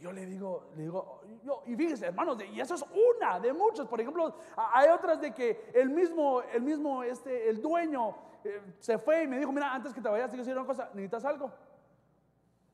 Yo 0.00 0.12
le 0.12 0.26
digo, 0.26 0.70
le 0.76 0.82
digo, 0.84 1.22
yo, 1.42 1.62
y 1.66 1.74
fíjese, 1.74 2.06
hermanos, 2.06 2.38
y 2.52 2.60
eso 2.60 2.74
es 2.76 2.84
una 3.18 3.40
de 3.40 3.52
muchos. 3.52 3.88
Por 3.88 4.00
ejemplo, 4.00 4.32
hay 4.56 4.88
otras 4.90 5.20
de 5.20 5.34
que 5.34 5.70
el 5.74 5.90
mismo, 5.90 6.40
el 6.42 6.62
mismo, 6.62 7.02
este, 7.02 7.48
el 7.48 7.60
dueño 7.60 8.14
eh, 8.44 8.62
se 8.78 8.96
fue 8.98 9.24
y 9.24 9.26
me 9.26 9.38
dijo, 9.38 9.50
mira, 9.50 9.74
antes 9.74 9.92
que 9.92 10.00
te 10.00 10.08
vayas, 10.08 10.30
te 10.30 10.36
decir 10.36 10.56
una 10.56 10.66
cosa, 10.66 10.88
¿necesitas 10.94 11.24
algo? 11.24 11.50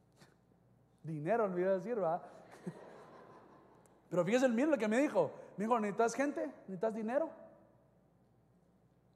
Dinero, 1.02 1.44
a 1.44 1.48
decir, 1.48 1.94
¿verdad? 1.94 2.20
Pero 4.10 4.24
fíjese 4.24 4.44
el 4.44 4.52
mismo 4.52 4.72
lo 4.72 4.78
que 4.78 4.88
me 4.88 4.98
dijo. 4.98 5.30
Me 5.56 5.64
dijo, 5.64 5.80
¿necesitas 5.80 6.14
gente? 6.14 6.46
¿Necesitas 6.46 6.94
dinero? 6.94 7.30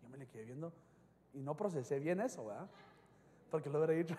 Yo 0.02 0.08
me 0.08 0.16
le 0.16 0.26
quedé 0.28 0.44
viendo 0.44 0.72
y 1.34 1.42
no 1.42 1.54
procesé 1.56 1.98
bien 1.98 2.20
eso, 2.20 2.46
¿verdad? 2.46 2.68
porque 3.50 3.70
lo 3.70 3.78
hubiera 3.78 3.94
dicho, 3.94 4.14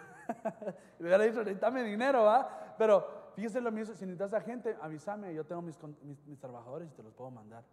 le 1.00 1.06
hubiera 1.06 1.24
dicho, 1.24 1.40
necesitame 1.44 1.84
dinero, 1.84 2.24
¿va? 2.24 2.76
Pero 2.78 3.19
fíjese 3.40 3.62
lo 3.62 3.72
mismo, 3.72 3.96
si 3.96 4.06
necesitas 4.06 4.34
a 4.34 4.42
gente, 4.42 4.78
avísame, 4.82 5.34
yo 5.34 5.46
tengo 5.46 5.62
mis, 5.62 5.78
mis, 6.26 6.40
trabajadores 6.40 6.90
y 6.90 6.94
te 6.94 7.02
los 7.02 7.14
puedo 7.14 7.32
mandar. 7.32 7.64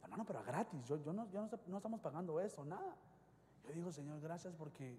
Hermano, 0.00 0.24
pero 0.24 0.44
gratis, 0.44 0.84
yo, 0.86 0.96
yo, 1.02 1.12
no, 1.12 1.28
yo 1.32 1.40
no, 1.40 1.50
no, 1.66 1.76
estamos 1.78 2.00
pagando 2.00 2.38
eso, 2.38 2.64
nada. 2.64 2.94
Yo 3.66 3.72
digo, 3.72 3.90
Señor, 3.90 4.20
gracias 4.20 4.54
porque 4.54 4.96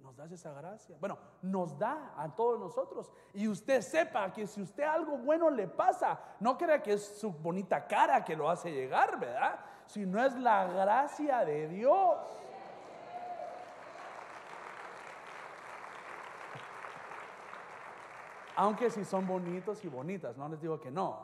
nos 0.00 0.16
das 0.16 0.32
esa 0.32 0.52
gracia. 0.54 0.96
Bueno, 0.98 1.18
nos 1.40 1.78
da 1.78 2.14
a 2.16 2.34
todos 2.34 2.58
nosotros. 2.58 3.12
Y 3.32 3.46
usted 3.46 3.80
sepa 3.80 4.32
que 4.32 4.48
si 4.48 4.60
usted 4.60 4.82
algo 4.82 5.18
bueno 5.18 5.50
le 5.50 5.68
pasa, 5.68 6.18
no 6.40 6.58
crea 6.58 6.82
que 6.82 6.94
es 6.94 7.04
su 7.20 7.30
bonita 7.30 7.86
cara 7.86 8.24
que 8.24 8.34
lo 8.34 8.50
hace 8.50 8.72
llegar, 8.72 9.20
¿verdad? 9.20 9.60
Si 9.86 10.04
no 10.04 10.20
es 10.24 10.34
la 10.34 10.66
gracia 10.66 11.44
de 11.44 11.68
Dios. 11.68 12.16
Aunque 18.58 18.90
si 18.90 19.04
son 19.04 19.24
bonitos 19.24 19.84
y 19.84 19.88
bonitas, 19.88 20.36
no 20.36 20.48
les 20.48 20.60
digo 20.60 20.80
que 20.80 20.90
no. 20.90 21.20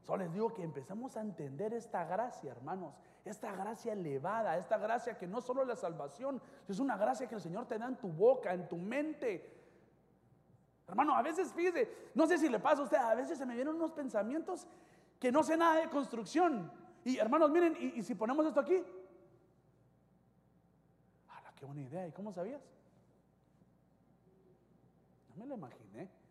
Solo 0.00 0.24
les 0.24 0.32
digo 0.32 0.54
que 0.54 0.62
empecemos 0.62 1.14
a 1.18 1.20
entender 1.20 1.74
esta 1.74 2.02
gracia, 2.06 2.50
hermanos, 2.50 2.94
esta 3.26 3.52
gracia 3.52 3.92
elevada, 3.92 4.56
esta 4.56 4.78
gracia 4.78 5.18
que 5.18 5.26
no 5.26 5.42
solo 5.42 5.66
la 5.66 5.76
salvación, 5.76 6.40
es 6.66 6.78
una 6.78 6.96
gracia 6.96 7.28
que 7.28 7.34
el 7.34 7.42
Señor 7.42 7.66
te 7.66 7.78
da 7.78 7.88
en 7.88 7.96
tu 7.96 8.08
boca, 8.08 8.54
en 8.54 8.66
tu 8.70 8.78
mente. 8.78 9.54
Hermano, 10.88 11.14
a 11.14 11.20
veces 11.20 11.52
fíjese, 11.52 12.10
no 12.14 12.26
sé 12.26 12.38
si 12.38 12.48
le 12.48 12.58
pasa 12.58 12.80
a 12.80 12.84
usted, 12.84 12.96
a 12.96 13.14
veces 13.14 13.36
se 13.36 13.44
me 13.44 13.54
vienen 13.54 13.74
unos 13.74 13.92
pensamientos 13.92 14.66
que 15.20 15.30
no 15.30 15.42
sé 15.42 15.58
nada 15.58 15.78
de 15.78 15.90
construcción. 15.90 16.72
Y 17.04 17.18
hermanos, 17.18 17.50
miren, 17.50 17.76
y, 17.78 18.02
si 18.02 18.14
ponemos 18.14 18.46
esto 18.46 18.60
aquí, 18.60 18.82
¡Hala, 21.28 21.52
qué 21.54 21.66
buena 21.66 21.82
idea! 21.82 22.06
¿Y 22.08 22.12
cómo 22.12 22.32
sabías? 22.32 22.62
No 25.28 25.36
me 25.36 25.46
lo 25.46 25.56
imaginé. 25.56 26.21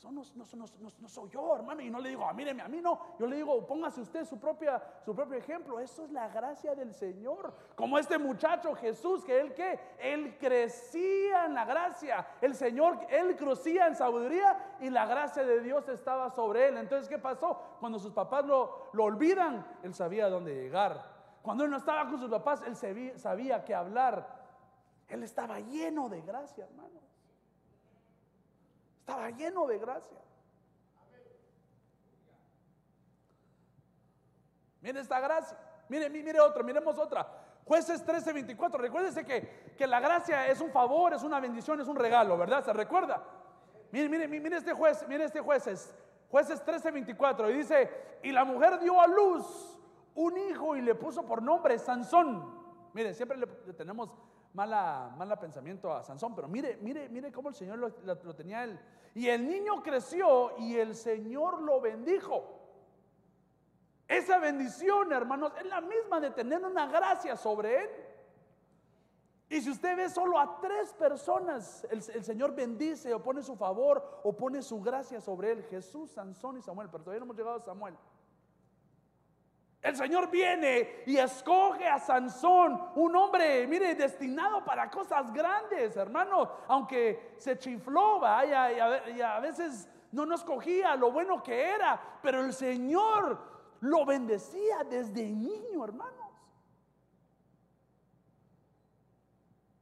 Eso 0.00 0.10
no, 0.10 1.08
soy 1.08 1.28
yo, 1.28 1.54
hermano. 1.54 1.82
Y 1.82 1.90
no 1.90 2.00
le 2.00 2.08
digo, 2.08 2.24
ah, 2.24 2.32
míreme, 2.32 2.62
a 2.62 2.68
mí 2.68 2.80
no. 2.80 2.98
Yo 3.18 3.26
le 3.26 3.36
digo, 3.36 3.66
póngase 3.66 4.00
usted 4.00 4.24
su, 4.24 4.40
propia, 4.40 4.82
su 5.04 5.14
propio 5.14 5.36
ejemplo. 5.36 5.78
Eso 5.78 6.04
es 6.04 6.10
la 6.10 6.28
gracia 6.28 6.74
del 6.74 6.94
Señor. 6.94 7.52
Como 7.74 7.98
este 7.98 8.16
muchacho 8.16 8.74
Jesús, 8.74 9.22
que 9.22 9.38
él 9.38 9.52
qué? 9.52 9.78
Él 9.98 10.38
crecía 10.38 11.44
en 11.44 11.52
la 11.52 11.66
gracia. 11.66 12.26
El 12.40 12.54
Señor, 12.54 12.98
él 13.10 13.36
crecía 13.36 13.88
en 13.88 13.94
sabiduría 13.94 14.76
y 14.80 14.88
la 14.88 15.04
gracia 15.04 15.44
de 15.44 15.60
Dios 15.60 15.86
estaba 15.90 16.30
sobre 16.30 16.68
él. 16.68 16.78
Entonces, 16.78 17.06
¿qué 17.06 17.18
pasó? 17.18 17.60
Cuando 17.78 17.98
sus 17.98 18.14
papás 18.14 18.46
lo, 18.46 18.88
lo 18.94 19.04
olvidan, 19.04 19.66
él 19.82 19.92
sabía 19.92 20.30
dónde 20.30 20.54
llegar. 20.54 21.04
Cuando 21.42 21.64
él 21.64 21.70
no 21.70 21.76
estaba 21.76 22.08
con 22.08 22.18
sus 22.18 22.30
papás, 22.30 22.62
él 22.66 22.74
sabía, 22.74 23.18
sabía 23.18 23.66
qué 23.66 23.74
hablar. 23.74 24.40
Él 25.08 25.22
estaba 25.24 25.60
lleno 25.60 26.08
de 26.08 26.22
gracia, 26.22 26.64
hermano. 26.64 27.09
Estaba 29.10 29.30
lleno 29.30 29.66
de 29.66 29.78
gracia. 29.78 30.18
Mire 34.80 35.00
esta 35.00 35.18
gracia. 35.18 35.58
Mire, 35.88 36.08
mire 36.08 36.38
otra, 36.38 36.62
miremos 36.62 36.96
otra. 36.96 37.26
Jueces 37.64 38.04
13, 38.04 38.32
24. 38.32 38.80
Recuérdese 38.80 39.24
que, 39.24 39.74
que 39.76 39.86
la 39.86 39.98
gracia 39.98 40.46
es 40.46 40.60
un 40.60 40.70
favor, 40.70 41.12
es 41.12 41.24
una 41.24 41.40
bendición, 41.40 41.80
es 41.80 41.88
un 41.88 41.96
regalo, 41.96 42.38
¿verdad? 42.38 42.64
¿Se 42.64 42.72
recuerda? 42.72 43.22
Mire, 43.90 44.08
mire, 44.08 44.28
mire 44.28 44.56
este 44.56 44.72
juez, 44.72 45.04
mire 45.08 45.24
este 45.24 45.40
jueces. 45.40 45.92
Jueces 46.30 46.64
13, 46.64 46.92
24. 46.92 47.50
Y 47.50 47.54
dice, 47.54 48.18
y 48.22 48.30
la 48.30 48.44
mujer 48.44 48.78
dio 48.78 49.00
a 49.00 49.08
luz 49.08 49.76
un 50.14 50.38
hijo 50.38 50.76
y 50.76 50.82
le 50.82 50.94
puso 50.94 51.26
por 51.26 51.42
nombre 51.42 51.76
Sansón. 51.80 52.60
Mire, 52.92 53.12
siempre 53.14 53.36
le 53.36 53.46
tenemos 53.74 54.10
mala, 54.54 55.14
mala 55.16 55.38
pensamiento 55.38 55.92
a 55.92 56.02
Sansón, 56.02 56.34
pero 56.34 56.48
mire, 56.48 56.78
mire, 56.80 57.08
mire 57.08 57.32
cómo 57.32 57.50
el 57.50 57.54
Señor 57.54 57.78
lo, 57.78 58.34
tenía 58.34 58.64
él. 58.64 58.78
Y 59.14 59.28
el 59.28 59.46
niño 59.46 59.82
creció 59.82 60.58
y 60.58 60.76
el 60.76 60.94
Señor 60.94 61.62
lo 61.62 61.80
bendijo. 61.80 62.58
Esa 64.06 64.38
bendición, 64.38 65.12
hermanos, 65.12 65.52
es 65.58 65.66
la 65.66 65.80
misma 65.80 66.20
de 66.20 66.30
tener 66.30 66.64
una 66.64 66.86
gracia 66.86 67.36
sobre 67.36 67.84
él. 67.84 67.90
Y 69.48 69.60
si 69.60 69.70
usted 69.70 69.96
ve 69.96 70.08
solo 70.08 70.38
a 70.38 70.60
tres 70.60 70.92
personas, 70.92 71.84
el, 71.90 71.98
el, 71.98 72.24
Señor 72.24 72.54
bendice 72.54 73.12
o 73.12 73.22
pone 73.22 73.42
su 73.42 73.56
favor 73.56 74.20
o 74.22 74.32
pone 74.36 74.62
su 74.62 74.80
gracia 74.80 75.20
sobre 75.20 75.52
él, 75.52 75.64
Jesús, 75.64 76.10
Sansón 76.10 76.58
y 76.58 76.62
Samuel, 76.62 76.88
pero 76.90 77.02
todavía 77.02 77.20
no 77.20 77.24
hemos 77.24 77.36
llegado 77.36 77.56
a 77.56 77.60
Samuel. 77.60 77.96
El 79.82 79.96
Señor 79.96 80.30
viene 80.30 81.04
y 81.06 81.16
escoge 81.16 81.86
a 81.88 81.98
Sansón, 81.98 82.90
un 82.96 83.16
hombre, 83.16 83.66
mire, 83.66 83.94
destinado 83.94 84.62
para 84.62 84.90
cosas 84.90 85.32
grandes, 85.32 85.96
hermano, 85.96 86.50
aunque 86.68 87.34
se 87.38 87.58
chifló, 87.58 88.20
vaya, 88.20 88.72
y 89.10 89.20
a, 89.22 89.40
veces 89.40 89.88
no 90.12 90.26
nos 90.26 90.44
cogía 90.44 90.94
lo 90.96 91.10
bueno 91.10 91.42
que 91.42 91.70
era, 91.70 92.18
pero 92.20 92.44
el 92.44 92.52
Señor 92.52 93.38
lo 93.80 94.04
bendecía 94.04 94.84
desde 94.84 95.24
niño, 95.30 95.82
hermanos. 95.82 96.30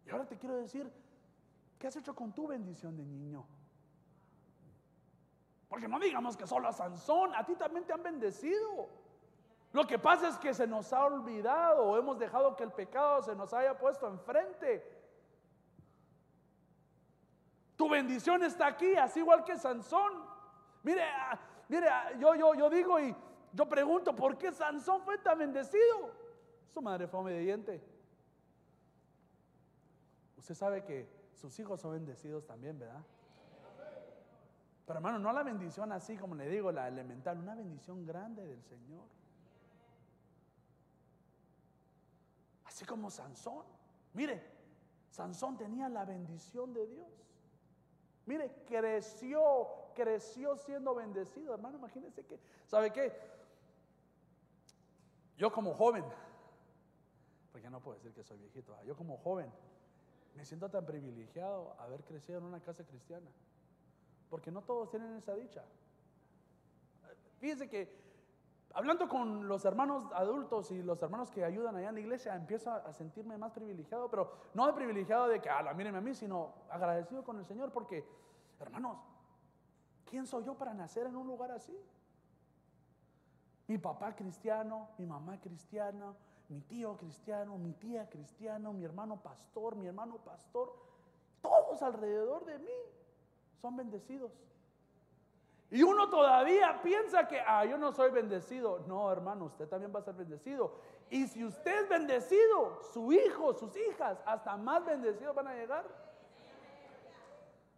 Y 0.06 0.10
ahora 0.10 0.26
te 0.26 0.38
quiero 0.38 0.54
decir, 0.58 0.88
¿qué 1.76 1.88
has 1.88 1.96
hecho 1.96 2.14
con 2.14 2.32
tu 2.32 2.46
bendición 2.46 2.96
de 2.96 3.04
niño? 3.04 3.44
Porque 5.68 5.88
no 5.88 5.98
digamos 5.98 6.36
que 6.36 6.46
solo 6.46 6.68
a 6.68 6.72
Sansón, 6.72 7.34
a 7.34 7.44
ti 7.44 7.56
también 7.56 7.84
te 7.84 7.92
han 7.92 8.02
bendecido. 8.02 9.07
Lo 9.72 9.86
que 9.86 9.98
pasa 9.98 10.28
es 10.28 10.38
que 10.38 10.54
se 10.54 10.66
nos 10.66 10.92
ha 10.92 11.04
olvidado 11.04 11.84
o 11.84 11.96
hemos 11.98 12.18
dejado 12.18 12.56
que 12.56 12.64
el 12.64 12.72
pecado 12.72 13.22
se 13.22 13.36
nos 13.36 13.52
haya 13.52 13.76
puesto 13.76 14.08
enfrente. 14.08 14.96
Tu 17.76 17.88
bendición 17.88 18.42
está 18.42 18.66
aquí, 18.66 18.96
así 18.96 19.20
igual 19.20 19.44
que 19.44 19.56
Sansón. 19.56 20.12
Mire, 20.82 21.02
ah, 21.02 21.38
mire, 21.68 21.88
ah, 21.88 22.12
yo, 22.18 22.34
yo, 22.34 22.54
yo 22.54 22.70
digo 22.70 22.98
y 22.98 23.14
yo 23.52 23.68
pregunto, 23.68 24.16
¿por 24.16 24.38
qué 24.38 24.52
Sansón 24.52 25.02
fue 25.02 25.18
tan 25.18 25.38
bendecido? 25.38 26.12
Su 26.68 26.80
madre 26.80 27.06
fue 27.06 27.20
obediente. 27.20 27.82
Usted 30.36 30.54
sabe 30.54 30.82
que 30.82 31.08
sus 31.34 31.58
hijos 31.58 31.80
son 31.80 31.92
bendecidos 31.92 32.46
también, 32.46 32.78
¿verdad? 32.78 33.02
Pero 34.86 34.98
hermano, 34.98 35.18
no 35.18 35.32
la 35.32 35.42
bendición 35.42 35.92
así 35.92 36.16
como 36.16 36.34
le 36.34 36.48
digo, 36.48 36.72
la 36.72 36.88
elemental, 36.88 37.38
una 37.38 37.54
bendición 37.54 38.06
grande 38.06 38.46
del 38.46 38.62
Señor. 38.62 39.17
Así 42.78 42.86
como 42.86 43.10
Sansón. 43.10 43.64
Mire, 44.14 44.40
Sansón 45.10 45.56
tenía 45.56 45.88
la 45.88 46.04
bendición 46.04 46.72
de 46.72 46.86
Dios. 46.86 47.08
Mire, 48.24 48.62
creció, 48.68 49.66
creció 49.96 50.54
siendo 50.54 50.94
bendecido. 50.94 51.54
Hermano, 51.54 51.78
imagínense 51.78 52.24
que, 52.24 52.38
¿sabe 52.68 52.92
qué? 52.92 53.12
Yo 55.36 55.50
como 55.50 55.74
joven, 55.74 56.04
porque 57.50 57.68
no 57.68 57.80
puedo 57.80 57.96
decir 57.96 58.12
que 58.12 58.22
soy 58.22 58.38
viejito, 58.38 58.80
yo 58.84 58.96
como 58.96 59.16
joven 59.16 59.50
me 60.36 60.44
siento 60.44 60.70
tan 60.70 60.86
privilegiado 60.86 61.74
haber 61.80 62.04
crecido 62.04 62.38
en 62.38 62.44
una 62.44 62.60
casa 62.60 62.84
cristiana. 62.84 63.28
Porque 64.30 64.52
no 64.52 64.62
todos 64.62 64.88
tienen 64.88 65.16
esa 65.16 65.34
dicha. 65.34 65.64
Fíjense 67.40 67.68
que 67.68 68.07
Hablando 68.74 69.08
con 69.08 69.48
los 69.48 69.64
hermanos 69.64 70.04
adultos 70.12 70.70
y 70.70 70.82
los 70.82 71.02
hermanos 71.02 71.30
que 71.30 71.44
ayudan 71.44 71.76
allá 71.76 71.88
en 71.88 71.94
la 71.94 72.00
iglesia, 72.00 72.34
empiezo 72.36 72.70
a 72.70 72.92
sentirme 72.92 73.38
más 73.38 73.52
privilegiado, 73.52 74.08
pero 74.10 74.32
no 74.54 74.66
de 74.66 74.72
privilegiado 74.72 75.26
de 75.26 75.40
que, 75.40 75.48
ah, 75.48 75.72
mírenme 75.74 75.98
a 75.98 76.02
mí, 76.02 76.14
sino 76.14 76.52
agradecido 76.70 77.24
con 77.24 77.38
el 77.38 77.46
Señor, 77.46 77.72
porque, 77.72 78.06
hermanos, 78.60 78.98
¿quién 80.04 80.26
soy 80.26 80.44
yo 80.44 80.54
para 80.54 80.74
nacer 80.74 81.06
en 81.06 81.16
un 81.16 81.26
lugar 81.26 81.50
así? 81.50 81.76
Mi 83.66 83.78
papá 83.78 84.14
cristiano, 84.14 84.88
mi 84.98 85.06
mamá 85.06 85.40
cristiana, 85.40 86.14
mi 86.48 86.60
tío 86.60 86.96
cristiano, 86.96 87.58
mi 87.58 87.72
tía 87.72 88.08
cristiano, 88.08 88.72
mi 88.72 88.84
hermano 88.84 89.16
pastor, 89.16 89.76
mi 89.76 89.86
hermano 89.86 90.16
pastor, 90.18 90.74
todos 91.42 91.82
alrededor 91.82 92.44
de 92.44 92.58
mí 92.58 92.72
son 93.60 93.76
bendecidos. 93.76 94.32
Y 95.70 95.82
uno 95.82 96.08
todavía 96.08 96.80
piensa 96.82 97.28
que, 97.28 97.40
ah, 97.40 97.64
yo 97.64 97.76
no 97.76 97.92
soy 97.92 98.10
bendecido. 98.10 98.80
No, 98.86 99.12
hermano, 99.12 99.46
usted 99.46 99.68
también 99.68 99.92
va 99.94 100.00
a 100.00 100.02
ser 100.02 100.14
bendecido. 100.14 100.72
Y 101.10 101.26
si 101.26 101.44
usted 101.44 101.82
es 101.82 101.88
bendecido, 101.88 102.80
su 102.92 103.12
hijo, 103.12 103.52
sus 103.52 103.76
hijas, 103.76 104.18
hasta 104.24 104.56
más 104.56 104.84
bendecidos 104.84 105.34
van 105.34 105.48
a 105.48 105.54
llegar. 105.54 105.84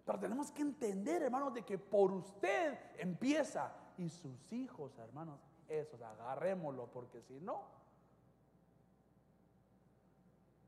Pero 0.05 0.19
tenemos 0.21 0.53
que 0.53 0.63
entender, 0.63 1.23
hermanos, 1.23 1.53
de 1.53 1.63
que 1.63 1.79
por 1.79 2.13
usted 2.13 2.79
empieza. 2.99 3.73
Y 3.99 4.09
sus 4.09 4.53
hijos, 4.53 4.97
hermanos, 4.99 5.41
eso, 5.69 5.97
agarrémoslo, 6.05 6.87
porque 6.87 7.21
si 7.23 7.41
no, 7.41 7.63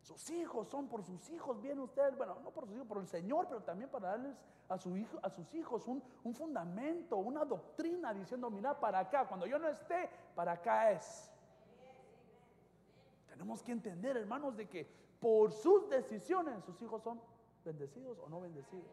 sus 0.02 0.30
hijos 0.30 0.68
son 0.68 0.88
por 0.88 1.04
sus 1.04 1.30
hijos, 1.30 1.62
bien 1.62 1.78
ustedes, 1.78 2.16
bueno, 2.16 2.36
no 2.42 2.50
por 2.50 2.66
sus 2.66 2.74
hijos, 2.74 2.88
por 2.88 2.98
el 2.98 3.06
Señor, 3.06 3.46
pero 3.48 3.62
también 3.62 3.88
para 3.88 4.08
darles 4.08 4.36
a, 4.68 4.76
su 4.76 4.96
hijo, 4.96 5.16
a 5.22 5.30
sus 5.30 5.54
hijos 5.54 5.86
un, 5.86 6.02
un 6.24 6.34
fundamento, 6.34 7.16
una 7.18 7.44
doctrina 7.44 8.12
diciendo, 8.12 8.50
mira, 8.50 8.78
para 8.78 8.98
acá, 8.98 9.28
cuando 9.28 9.46
yo 9.46 9.60
no 9.60 9.68
esté, 9.68 10.10
para 10.34 10.52
acá 10.52 10.90
es. 10.90 11.30
Tenemos 13.28 13.62
que 13.62 13.70
entender, 13.70 14.16
hermanos, 14.16 14.56
de 14.56 14.68
que 14.68 14.84
por 15.20 15.52
sus 15.52 15.88
decisiones 15.88 16.64
sus 16.64 16.82
hijos 16.82 17.00
son 17.00 17.20
bendecidos 17.64 18.18
o 18.18 18.28
no 18.28 18.40
bendecidos. 18.40 18.90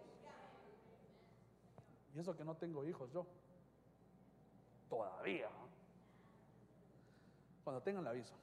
Y 2.13 2.19
eso 2.19 2.35
que 2.35 2.45
no 2.45 2.55
tengo 2.55 2.85
hijos 2.85 3.11
yo. 3.11 3.25
Todavía. 4.87 5.49
Cuando 7.63 7.81
tengan 7.81 8.03
el 8.03 8.07
aviso. 8.09 8.35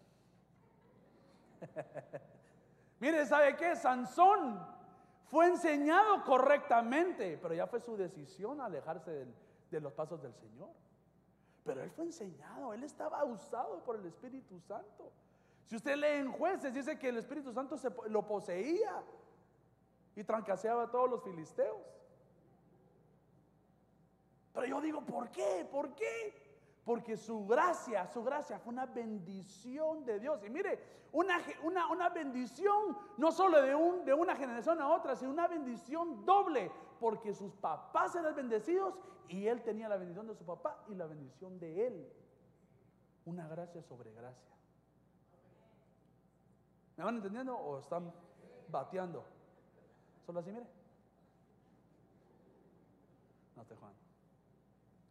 Mire, 3.00 3.26
¿sabe 3.26 3.56
qué? 3.56 3.76
Sansón 3.76 4.59
fue 5.26 5.46
enseñado 5.46 6.24
correctamente, 6.24 7.38
pero 7.40 7.54
ya 7.54 7.66
fue 7.66 7.80
su 7.80 7.96
decisión 7.96 8.61
alejarse 8.61 9.26
de 9.70 9.80
los 9.80 9.92
pasos 9.92 10.22
del 10.22 10.35
Señor. 10.35 10.70
Pero 11.64 11.82
él 11.82 11.90
fue 11.90 12.04
enseñado, 12.04 12.72
él 12.72 12.85
estaba 12.85 13.24
usado 13.24 13.82
por 13.82 13.96
el 13.96 14.06
Espíritu 14.06 14.61
Santo. 14.61 15.12
Si 15.66 15.74
usted 15.74 15.96
lee 15.96 16.20
en 16.20 16.30
jueces, 16.30 16.72
dice 16.72 16.96
que 16.96 17.09
el 17.09 17.16
Espíritu 17.16 17.52
Santo 17.52 17.76
se, 17.76 17.90
lo 18.09 18.26
poseía. 18.26 19.02
y 20.14 20.24
trancaseaba 20.24 20.85
a 20.85 20.90
todos 20.90 21.11
los 21.11 21.22
filisteos. 21.22 21.76
Pero 24.54 24.66
yo 24.66 24.80
digo, 24.80 25.02
¿por 25.02 25.28
qué? 25.30 25.68
¿Por 25.70 25.94
qué? 25.94 26.45
Porque 26.87 27.16
su 27.16 27.44
gracia, 27.49 28.07
su 28.07 28.22
gracia 28.22 28.61
fue 28.61 28.72
una 28.72 28.87
bendición 28.87 30.05
de 30.05 30.20
Dios. 30.20 30.40
Y 30.44 30.51
mire, 30.51 30.79
una, 31.11 31.37
una, 31.64 31.90
una 31.90 32.09
bendición 32.11 32.96
no 33.16 33.33
solo 33.33 33.61
de, 33.61 33.75
un, 33.75 34.05
de 34.05 34.14
una 34.14 34.37
generación 34.37 34.81
a 34.81 34.88
otra, 34.88 35.16
sino 35.16 35.33
una 35.33 35.49
bendición 35.49 36.25
doble. 36.25 36.70
Porque 37.01 37.35
sus 37.35 37.53
papás 37.55 38.14
eran 38.14 38.37
bendecidos 38.37 38.94
y 39.29 39.49
él 39.49 39.64
tenía 39.64 39.88
la 39.88 39.96
bendición 39.96 40.29
de 40.29 40.37
su 40.37 40.44
papá 40.44 40.85
y 40.87 40.94
la 40.94 41.07
bendición 41.07 41.59
de 41.59 41.88
él. 41.88 42.09
Una 43.25 43.49
gracia 43.49 43.83
sobre 43.83 44.12
gracia. 44.12 44.55
¿Me 46.96 47.03
van 47.03 47.16
entendiendo 47.16 47.57
o 47.57 47.81
están 47.81 48.12
bateando? 48.68 49.25
Solo 50.25 50.38
así, 50.38 50.53
mire. 50.53 50.66
No 53.57 53.64
te 53.64 53.75
Juan. 53.75 53.92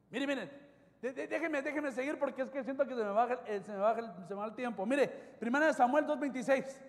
Mire, 0.09 0.25
miren, 0.25 0.64
déjenme, 1.13 1.61
déjenme 1.61 1.91
seguir 1.91 2.17
porque 2.17 2.41
es 2.41 2.49
que 2.49 2.63
siento 2.63 2.85
que 2.87 2.95
se 2.95 3.03
me 3.03 3.11
baja, 3.11 3.39
el, 3.45 3.63
se 3.63 3.71
me 3.71 3.77
baja 3.77 4.01
se 4.27 4.33
me 4.33 4.39
va 4.39 4.45
el 4.45 4.55
tiempo. 4.55 4.85
Mire, 4.85 5.07
primera 5.07 5.67
de 5.67 5.73
Samuel 5.73 6.05
2.26. 6.05 6.81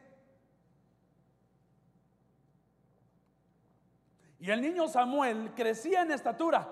Y 4.39 4.51
el 4.51 4.61
niño 4.61 4.87
Samuel 4.87 5.53
crecía 5.55 6.03
en 6.03 6.13
estatura 6.13 6.69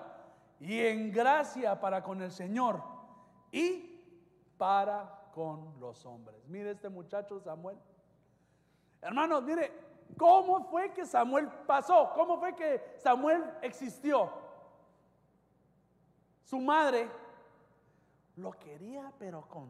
y 0.60 0.80
en 0.80 1.10
gracia 1.10 1.80
para 1.80 2.02
con 2.02 2.22
el 2.22 2.30
Señor 2.30 2.82
y 3.50 4.00
para 4.56 5.30
con 5.32 5.78
los 5.80 6.06
hombres. 6.06 6.46
Mire 6.46 6.70
este 6.72 6.88
muchacho 6.88 7.40
Samuel. 7.40 7.76
Hermanos, 9.02 9.42
mire, 9.42 9.72
¿cómo 10.16 10.64
fue 10.70 10.92
que 10.92 11.04
Samuel 11.04 11.48
pasó? 11.66 12.12
¿Cómo 12.14 12.38
fue 12.38 12.54
que 12.54 12.94
Samuel 12.98 13.44
existió? 13.60 14.30
Su 16.44 16.60
madre 16.60 17.10
lo 18.36 18.52
quería, 18.52 19.12
pero 19.18 19.42
con 19.48 19.68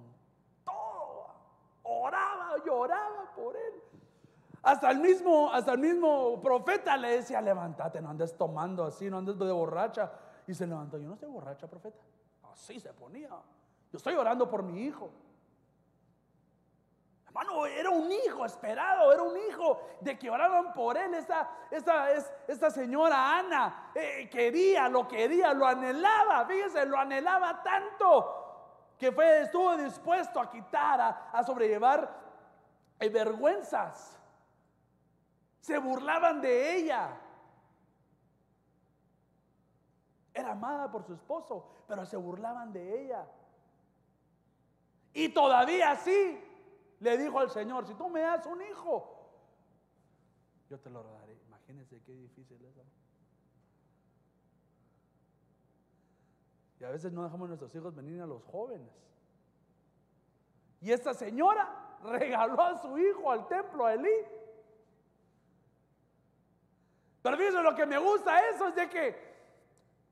todo. 0.64 1.26
Oraba, 1.82 2.56
lloraba 2.64 3.30
por 3.34 3.56
él. 3.56 3.82
Hasta 4.62 4.90
el 4.90 5.00
mismo, 5.00 5.52
hasta 5.52 5.72
el 5.72 5.78
mismo 5.78 6.40
profeta 6.40 6.96
le 6.96 7.16
decía, 7.16 7.40
levántate, 7.42 8.00
no 8.00 8.08
andes 8.08 8.34
tomando 8.36 8.84
así, 8.84 9.10
no 9.10 9.18
andes 9.18 9.38
de 9.38 9.52
borracha. 9.52 10.10
Y 10.46 10.54
se 10.54 10.66
levantó, 10.66 10.98
yo 10.98 11.06
no 11.06 11.14
estoy 11.14 11.28
borracha, 11.28 11.66
profeta. 11.66 12.00
Así 12.50 12.80
se 12.80 12.92
ponía. 12.92 13.28
Yo 13.28 13.96
estoy 13.98 14.14
orando 14.14 14.48
por 14.48 14.62
mi 14.62 14.82
hijo. 14.82 15.10
Hermano, 17.26 17.66
era 17.66 17.90
un 17.90 18.10
hijo 18.10 18.46
esperado, 18.46 19.12
era 19.12 19.22
un 19.22 19.36
hijo 19.36 19.80
de 20.00 20.18
que 20.18 20.30
oraban 20.30 20.72
por 20.72 20.96
él. 20.96 21.12
Esta, 21.14 22.70
señora 22.70 23.38
Ana 23.38 23.90
eh, 23.94 24.28
quería, 24.30 24.88
lo 24.88 25.06
quería, 25.06 25.52
lo 25.52 25.66
anhelaba. 25.66 26.46
Fíjese, 26.46 26.86
lo 26.86 26.96
anhelaba 26.96 27.62
tanto 27.62 28.43
que 28.98 29.12
fue, 29.12 29.42
estuvo 29.42 29.76
dispuesto 29.76 30.40
a 30.40 30.50
quitar, 30.50 31.00
a, 31.32 31.42
sobrellevar 31.44 32.22
eh, 32.98 33.08
vergüenzas. 33.08 34.18
Se 35.60 35.78
burlaban 35.78 36.40
de 36.40 36.76
ella. 36.76 37.20
Era 40.32 40.52
amada 40.52 40.90
por 40.90 41.04
su 41.04 41.14
esposo, 41.14 41.84
pero 41.86 42.04
se 42.06 42.16
burlaban 42.16 42.72
de 42.72 43.04
ella. 43.04 43.26
Y 45.12 45.28
todavía 45.28 45.94
sí, 45.96 46.42
le 47.00 47.16
dijo 47.16 47.38
al 47.38 47.50
Señor, 47.50 47.86
si 47.86 47.94
tú 47.94 48.08
me 48.08 48.20
das 48.20 48.44
un 48.46 48.60
hijo, 48.62 49.14
yo 50.68 50.78
te 50.80 50.90
lo 50.90 51.02
daré. 51.04 51.40
Imagínense 51.46 52.02
qué 52.02 52.12
difícil 52.12 52.64
es. 52.64 53.03
A 56.84 56.90
veces 56.90 57.12
no 57.12 57.22
dejamos 57.22 57.46
a 57.46 57.48
nuestros 57.48 57.74
hijos 57.74 57.94
venir 57.94 58.20
a 58.20 58.26
los 58.26 58.42
jóvenes. 58.44 58.92
Y 60.80 60.92
esta 60.92 61.14
señora 61.14 61.98
regaló 62.04 62.60
a 62.60 62.80
su 62.80 62.98
hijo 62.98 63.30
al 63.30 63.46
templo 63.48 63.86
a 63.86 63.94
Elí. 63.94 64.10
Pero 67.22 67.36
fíjense 67.38 67.62
lo 67.62 67.74
que 67.74 67.86
me 67.86 67.96
gusta 67.96 68.48
eso 68.50 68.68
es 68.68 68.74
de 68.74 68.88
que 68.90 69.34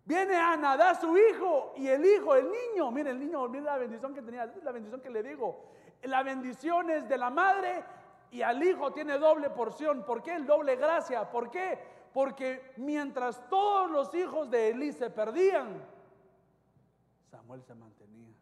viene 0.05 0.35
a 0.35 0.95
su 0.95 1.17
hijo 1.17 1.75
y 1.77 1.89
el 1.89 2.05
hijo, 2.05 2.35
el 2.35 2.51
niño, 2.51 2.91
mire 2.91 3.11
el 3.11 3.19
niño, 3.19 3.47
mire 3.49 3.65
la 3.65 3.77
bendición 3.77 4.15
que 4.15 4.23
tenía, 4.23 4.51
la 4.63 4.73
bendición 4.73 5.01
que 5.01 5.11
le 5.11 5.23
digo. 5.23 5.65
La 6.05 6.23
bendición 6.23 6.91
es 6.91 7.07
de 7.09 7.19
la 7.19 7.29
madre 7.29 7.85
y 8.31 8.41
al 8.41 8.63
hijo 8.63 8.93
tiene 8.93 9.19
doble 9.19 9.51
porción. 9.51 10.05
¿Por 10.05 10.23
qué? 10.23 10.35
El 10.35 10.47
doble 10.47 10.77
gracia. 10.77 11.31
¿Por 11.31 11.51
qué? 11.51 11.79
Porque 12.15 12.73
mientras 12.79 13.47
todos 13.49 13.91
los 13.91 14.15
hijos 14.15 14.51
de 14.51 14.71
Elí 14.71 14.93
se 14.93 15.11
perdían, 15.11 15.85
Samuel 17.33 17.63
se 17.63 17.75
mantenía. 17.75 18.35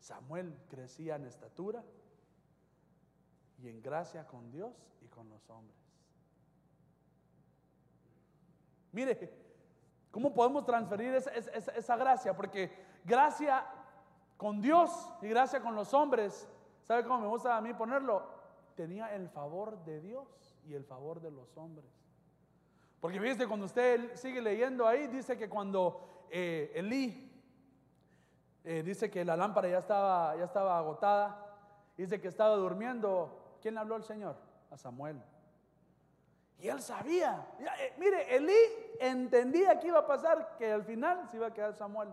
Samuel 0.00 0.58
crecía 0.70 1.16
en 1.16 1.26
estatura 1.26 1.84
y 3.58 3.68
en 3.68 3.82
gracia 3.82 4.26
con 4.26 4.50
Dios 4.50 4.74
y 5.02 5.08
con 5.08 5.28
los 5.28 5.50
hombres. 5.50 5.76
Mire, 8.92 9.30
¿cómo 10.10 10.32
podemos 10.32 10.64
transferir 10.64 11.12
esa, 11.12 11.96
gracia? 11.96 12.34
Porque 12.34 12.72
gracia 13.04 13.66
con 14.38 14.62
Dios 14.62 14.90
y 15.20 15.28
gracia 15.28 15.60
con 15.60 15.74
los 15.74 15.92
hombres. 15.92 16.48
¿Sabe 16.84 17.02
cómo 17.02 17.20
me 17.20 17.26
gusta 17.26 17.54
a 17.54 17.60
mí 17.60 17.74
ponerlo? 17.74 18.26
Tenía 18.76 19.14
el 19.14 19.28
favor 19.28 19.84
de 19.84 20.00
Dios 20.00 20.56
y 20.64 20.72
el 20.72 20.86
favor 20.86 21.20
de 21.20 21.32
los 21.32 21.54
hombres. 21.58 22.05
Porque 23.00 23.20
fíjese, 23.20 23.46
cuando 23.46 23.66
usted 23.66 24.14
sigue 24.16 24.40
leyendo 24.40 24.86
ahí, 24.86 25.06
dice 25.06 25.36
que 25.36 25.48
cuando 25.48 26.26
eh, 26.30 26.72
Elí 26.74 27.30
eh, 28.64 28.82
dice 28.82 29.10
que 29.10 29.24
la 29.24 29.36
lámpara 29.36 29.68
ya 29.68 29.78
estaba, 29.78 30.36
ya 30.36 30.44
estaba 30.44 30.78
agotada, 30.78 31.56
dice 31.96 32.20
que 32.20 32.28
estaba 32.28 32.56
durmiendo, 32.56 33.58
¿quién 33.60 33.74
le 33.74 33.80
habló 33.80 33.94
al 33.94 34.04
Señor? 34.04 34.36
A 34.70 34.76
Samuel. 34.76 35.22
Y 36.58 36.68
él 36.68 36.80
sabía, 36.80 37.46
eh, 37.60 37.94
mire, 37.98 38.34
Elí 38.34 38.56
entendía 38.98 39.78
que 39.78 39.88
iba 39.88 40.00
a 40.00 40.06
pasar, 40.06 40.56
que 40.56 40.72
al 40.72 40.84
final 40.84 41.28
se 41.30 41.36
iba 41.36 41.48
a 41.48 41.54
quedar 41.54 41.74
Samuel. 41.74 42.08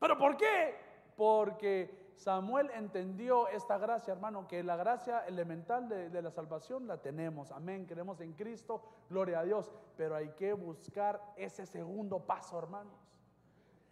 ¿Pero 0.00 0.18
por 0.18 0.36
qué? 0.36 0.76
Porque 1.16 2.01
Samuel 2.16 2.70
entendió 2.74 3.48
esta 3.48 3.78
gracia, 3.78 4.12
hermano, 4.12 4.46
que 4.46 4.62
la 4.62 4.76
gracia 4.76 5.26
elemental 5.26 5.88
de, 5.88 6.22
la 6.22 6.30
salvación 6.30 6.86
la 6.86 6.98
tenemos. 6.98 7.50
Amén, 7.50 7.86
creemos 7.86 8.20
en 8.20 8.32
Cristo, 8.34 8.82
gloria 9.08 9.40
a 9.40 9.44
Dios. 9.44 9.72
Pero 9.96 10.14
hay 10.14 10.28
que 10.30 10.52
buscar 10.52 11.20
ese 11.36 11.66
segundo 11.66 12.20
paso, 12.20 12.58
hermanos. 12.58 12.94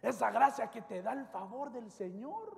Esa 0.01 0.31
gracia 0.31 0.69
que 0.69 0.81
te 0.81 1.01
da 1.01 1.13
el 1.13 1.25
favor 1.25 1.71
del 1.71 1.91
Señor. 1.91 2.57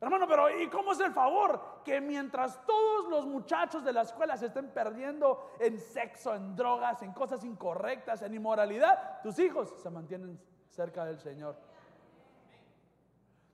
Hermano, 0.00 0.26
pero 0.26 0.48
¿y 0.58 0.68
cómo 0.68 0.92
es 0.92 1.00
el 1.00 1.12
favor? 1.12 1.82
Que 1.84 2.00
mientras 2.00 2.64
todos 2.64 3.10
los 3.10 3.26
muchachos 3.26 3.84
de 3.84 3.92
la 3.92 4.02
escuela 4.02 4.36
se 4.38 4.46
estén 4.46 4.70
perdiendo 4.70 5.50
en 5.58 5.78
sexo, 5.78 6.34
en 6.34 6.56
drogas, 6.56 7.02
en 7.02 7.12
cosas 7.12 7.44
incorrectas, 7.44 8.22
en 8.22 8.32
inmoralidad, 8.32 9.20
tus 9.22 9.38
hijos 9.38 9.74
se 9.82 9.90
mantienen 9.90 10.40
cerca 10.70 11.04
del 11.04 11.18
Señor. 11.18 11.56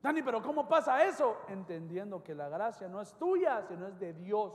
Dani, 0.06 0.22
pero 0.22 0.40
¿cómo 0.40 0.68
pasa 0.68 1.04
eso? 1.04 1.36
Entendiendo 1.48 2.22
que 2.22 2.32
la 2.32 2.48
gracia 2.48 2.86
no 2.86 3.00
es 3.00 3.12
tuya, 3.14 3.64
sino 3.66 3.88
es 3.88 3.98
de 3.98 4.12
Dios. 4.12 4.52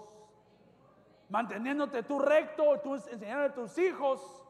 Manteniéndote 1.27 2.03
tú 2.03 2.19
recto, 2.19 2.79
tú 2.79 2.95
enseñando 2.95 3.43
a 3.43 3.53
tus 3.53 3.77
hijos. 3.77 4.41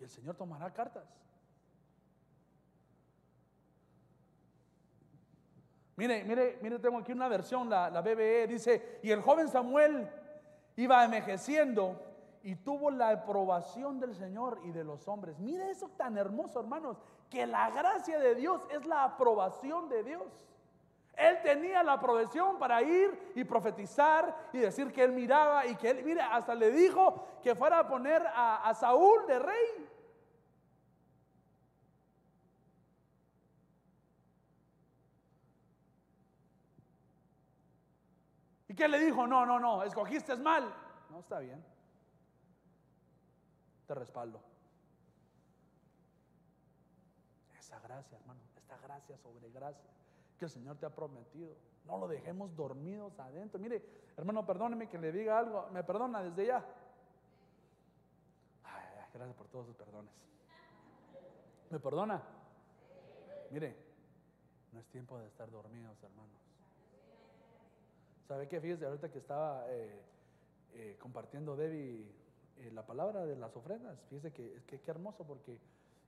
Y 0.00 0.02
el 0.02 0.08
Señor 0.08 0.34
tomará 0.34 0.72
cartas. 0.72 1.04
Mire, 5.94 6.24
mire, 6.24 6.58
mire, 6.60 6.80
tengo 6.80 6.98
aquí 6.98 7.12
una 7.12 7.28
versión, 7.28 7.70
la, 7.70 7.90
la 7.90 8.00
BBE, 8.00 8.48
dice, 8.48 8.98
y 9.04 9.12
el 9.12 9.22
joven 9.22 9.48
Samuel 9.48 10.10
iba 10.74 11.04
envejeciendo 11.04 12.02
y 12.42 12.56
tuvo 12.56 12.90
la 12.90 13.10
aprobación 13.10 14.00
del 14.00 14.16
Señor 14.16 14.60
y 14.64 14.72
de 14.72 14.82
los 14.82 15.06
hombres. 15.06 15.38
Mire 15.38 15.70
eso 15.70 15.88
tan 15.96 16.18
hermoso, 16.18 16.58
hermanos, 16.58 16.96
que 17.30 17.46
la 17.46 17.70
gracia 17.70 18.18
de 18.18 18.34
Dios 18.34 18.66
es 18.70 18.86
la 18.86 19.04
aprobación 19.04 19.88
de 19.88 20.02
Dios. 20.02 20.22
Él 21.14 21.38
tenía 21.42 21.82
la 21.82 21.94
aprobación 21.94 22.58
para 22.58 22.82
ir 22.82 23.32
y 23.34 23.44
profetizar 23.44 24.48
y 24.52 24.58
decir 24.58 24.92
que 24.92 25.02
él 25.02 25.12
miraba 25.12 25.64
y 25.66 25.74
que 25.76 25.90
él, 25.90 26.04
mire, 26.04 26.20
hasta 26.20 26.54
le 26.54 26.70
dijo 26.70 27.26
que 27.42 27.54
fuera 27.54 27.78
a 27.80 27.88
poner 27.88 28.26
a, 28.26 28.68
a 28.68 28.74
Saúl 28.74 29.26
de 29.26 29.38
rey. 29.38 29.88
¿Y 38.68 38.74
qué 38.74 38.86
le 38.88 38.98
dijo? 38.98 39.26
No, 39.26 39.46
no, 39.46 39.58
no, 39.58 39.82
escogiste 39.84 40.36
mal. 40.36 40.70
No 41.08 41.20
está 41.20 41.38
bien 41.38 41.64
te 43.86 43.94
respaldo. 43.94 44.40
Esa 47.66 47.80
gracia, 47.80 48.16
hermano, 48.16 48.40
es 48.44 48.56
esta 48.58 48.78
gracia 48.78 49.18
sobre 49.18 49.50
gracia 49.50 49.90
que 50.38 50.44
el 50.44 50.50
Señor 50.52 50.76
te 50.76 50.86
ha 50.86 50.90
prometido. 50.90 51.52
No 51.84 51.98
lo 51.98 52.06
dejemos 52.06 52.54
dormidos 52.54 53.18
adentro. 53.18 53.58
Mire, 53.58 53.84
hermano, 54.16 54.46
perdóneme 54.46 54.88
que 54.88 54.98
le 54.98 55.10
diga 55.10 55.36
algo. 55.36 55.66
¿Me 55.72 55.82
perdona 55.82 56.22
desde 56.22 56.46
ya? 56.46 56.64
Ay, 58.62 58.84
gracias 59.12 59.36
por 59.36 59.48
todos 59.48 59.66
sus 59.66 59.74
perdones. 59.74 60.12
¿Me 61.68 61.80
perdona? 61.80 62.22
Mire, 63.50 63.76
no 64.70 64.78
es 64.78 64.86
tiempo 64.86 65.18
de 65.18 65.26
estar 65.26 65.50
dormidos, 65.50 66.00
hermanos. 66.04 66.40
¿Sabe 68.28 68.46
qué? 68.46 68.60
Fíjese, 68.60 68.86
ahorita 68.86 69.10
que 69.10 69.18
estaba 69.18 69.64
eh, 69.70 70.04
eh, 70.74 70.96
compartiendo 71.00 71.56
Debbie 71.56 72.14
eh, 72.58 72.70
la 72.72 72.86
palabra 72.86 73.26
de 73.26 73.34
las 73.34 73.56
ofrendas, 73.56 73.98
fíjese 74.08 74.32
que, 74.32 74.62
que 74.68 74.80
qué 74.80 74.90
hermoso 74.92 75.26
porque 75.26 75.58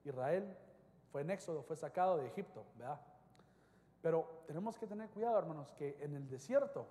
Israel 0.05 0.57
fue 1.11 1.23
en 1.23 1.31
Éxodo, 1.31 1.62
fue 1.62 1.77
sacado 1.77 2.16
de 2.16 2.27
Egipto, 2.27 2.64
¿verdad? 2.77 3.01
Pero 4.03 4.42
tenemos 4.47 4.79
que 4.79 4.87
tener 4.87 5.09
cuidado, 5.11 5.38
hermanos, 5.38 5.73
que 5.73 5.97
en 6.01 6.14
el 6.14 6.29
desierto 6.29 6.87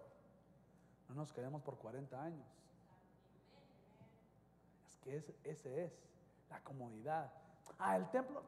no 1.10 1.16
nos 1.16 1.32
quedemos 1.32 1.62
por 1.62 1.78
40 1.78 2.22
años. 2.22 2.48
Es 4.86 4.98
que 4.98 5.18
ese 5.44 5.86
es 5.86 5.94
la 6.50 6.60
comodidad. 6.62 7.32
Ah, 7.80 7.96
el 7.96 8.10
templo 8.10 8.42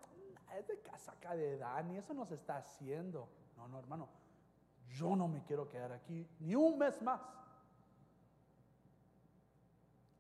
es 0.58 0.68
de 0.68 0.80
casaca 0.82 1.36
de 1.36 1.58
Dani, 1.58 1.98
eso 1.98 2.14
no 2.14 2.26
se 2.26 2.36
está 2.36 2.58
haciendo. 2.58 3.30
No, 3.56 3.68
no, 3.68 3.80
hermano, 3.80 4.10
yo 4.90 5.16
no 5.16 5.28
me 5.28 5.44
quiero 5.44 5.70
quedar 5.70 5.92
aquí 5.92 6.28
ni 6.40 6.56
un 6.56 6.78
mes 6.78 7.02
más. 7.02 7.22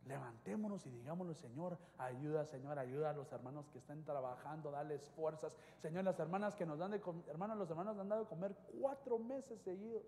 Levantémonos 0.09 0.83
y 0.87 0.89
digámosle, 0.89 1.35
Señor, 1.35 1.77
ayuda, 1.99 2.43
Señor, 2.43 2.79
ayuda 2.79 3.11
a 3.11 3.13
los 3.13 3.31
hermanos 3.31 3.69
que 3.69 3.77
están 3.77 4.03
trabajando, 4.03 4.71
dales 4.71 5.07
fuerzas. 5.11 5.55
Señor, 5.77 6.03
las 6.03 6.19
hermanas 6.19 6.55
que 6.55 6.65
nos 6.65 6.79
dan 6.79 6.89
de 6.89 6.99
comer, 6.99 7.29
hermanos, 7.29 7.59
los 7.59 7.69
hermanos 7.69 7.95
nos 7.95 8.01
han 8.01 8.09
dado 8.09 8.23
de 8.23 8.27
comer 8.27 8.55
cuatro 8.79 9.19
meses 9.19 9.61
seguidos. 9.61 10.01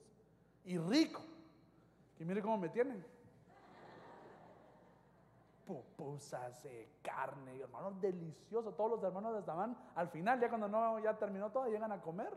Y 0.65 0.79
rico. 0.79 1.21
Y 2.19 2.25
mire 2.25 2.41
cómo 2.41 2.57
me 2.57 2.69
tienen. 2.69 3.05
Pupusas, 5.67 6.67
carne, 7.03 7.59
hermanos, 7.59 8.01
delicioso. 8.01 8.73
Todos 8.73 8.89
los 8.89 9.03
hermanos 9.03 9.37
estaban 9.37 9.77
al 9.93 10.09
final, 10.09 10.39
ya 10.39 10.49
cuando 10.49 10.67
no, 10.67 10.97
ya 10.97 11.15
terminó 11.15 11.51
todo, 11.51 11.67
llegan 11.67 11.91
a 11.91 12.01
comer. 12.01 12.33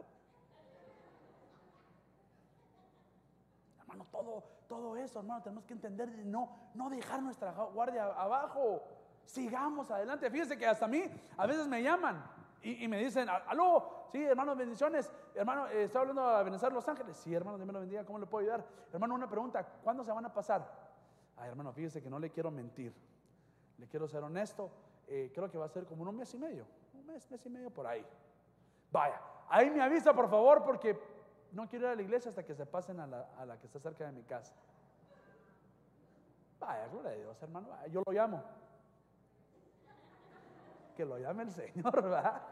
Hermano, 3.81 4.07
todo, 4.13 4.45
todo 4.77 4.97
eso, 4.97 5.21
hermano, 5.21 5.43
tenemos 5.43 5.65
que 5.65 5.75
entender 5.75 6.11
de 6.11 6.25
no, 6.25 6.51
no 6.75 6.91
dejar 6.91 7.23
nuestra 7.23 7.53
guardia 7.53 8.07
abajo. 8.07 8.83
Sigamos 9.25 9.91
adelante. 9.91 10.31
Fíjense 10.31 10.59
que 10.59 10.67
hasta 10.67 10.85
a 10.85 10.89
mí 10.89 11.03
a 11.37 11.47
veces 11.47 11.67
me 11.67 11.83
llaman 11.83 12.25
y, 12.63 12.89
me 12.89 12.99
dicen, 12.99 13.29
aló, 13.29 14.09
sí, 14.11 14.23
hermanos, 14.25 14.57
bendiciones. 14.57 15.13
Hermano, 15.35 15.69
eh, 15.69 15.85
estoy 15.85 16.01
hablando 16.01 16.23
a 16.23 16.43
Venezuela, 16.43 16.75
Los 16.75 16.89
Ángeles. 16.89 17.17
Sí, 17.17 17.35
hermano, 17.35 17.57
Dios 17.59 17.67
me 17.67 17.73
lo 17.73 17.81
bendiga, 17.81 18.05
¿cómo 18.05 18.19
le 18.19 18.27
puedo 18.27 18.43
ayudar? 18.43 18.67
Hermano, 18.93 19.15
una 19.15 19.29
pregunta, 19.29 19.67
¿cuándo 19.83 20.03
se 20.03 20.13
van 20.13 20.25
a 20.25 20.33
pasar? 20.33 20.67
Ay, 21.37 21.51
hermano, 21.51 21.73
fíjese 21.73 22.03
que 22.03 22.11
no 22.11 22.19
le 22.19 22.31
quiero 22.31 22.51
mentir. 22.51 22.95
Le 23.79 23.87
quiero 23.87 24.09
ser 24.09 24.23
honesto. 24.23 24.71
Eh, 25.07 25.31
creo 25.35 25.51
que 25.51 25.59
va 25.59 25.67
a 25.67 25.69
ser 25.69 25.85
como 25.87 26.05
un 26.05 26.17
mes 26.17 26.33
y 26.35 26.39
medio. 26.39 26.67
Un 26.95 27.07
mes, 27.07 27.31
mes 27.31 27.45
y 27.45 27.51
medio 27.51 27.71
por 27.71 27.87
ahí. 27.87 28.05
Vaya, 28.91 29.21
ahí 29.49 29.71
me 29.71 29.83
avisa, 29.83 30.15
por 30.15 30.31
favor, 30.31 30.63
porque 30.65 30.99
no 31.55 31.69
quiero 31.69 31.87
ir 31.87 31.93
a 31.93 31.95
la 31.95 32.03
iglesia 32.03 32.29
hasta 32.29 32.43
que 32.43 32.55
se 32.55 32.67
pasen 32.67 33.01
a 33.01 33.07
la, 33.07 33.57
que 33.59 33.67
está 33.67 33.79
cerca 33.79 34.05
de 34.05 34.13
mi 34.13 34.23
casa. 34.23 34.53
Vaya, 36.59 36.87
gloria 36.89 37.11
a 37.13 37.15
Dios, 37.15 37.43
hermano. 37.43 37.69
Yo 37.91 38.03
lo 38.05 38.13
llamo. 38.13 38.43
Que 40.97 41.05
lo 41.05 41.19
llame 41.19 41.45
el 41.45 41.53
Señor, 41.53 41.93
¿verdad? 42.03 42.43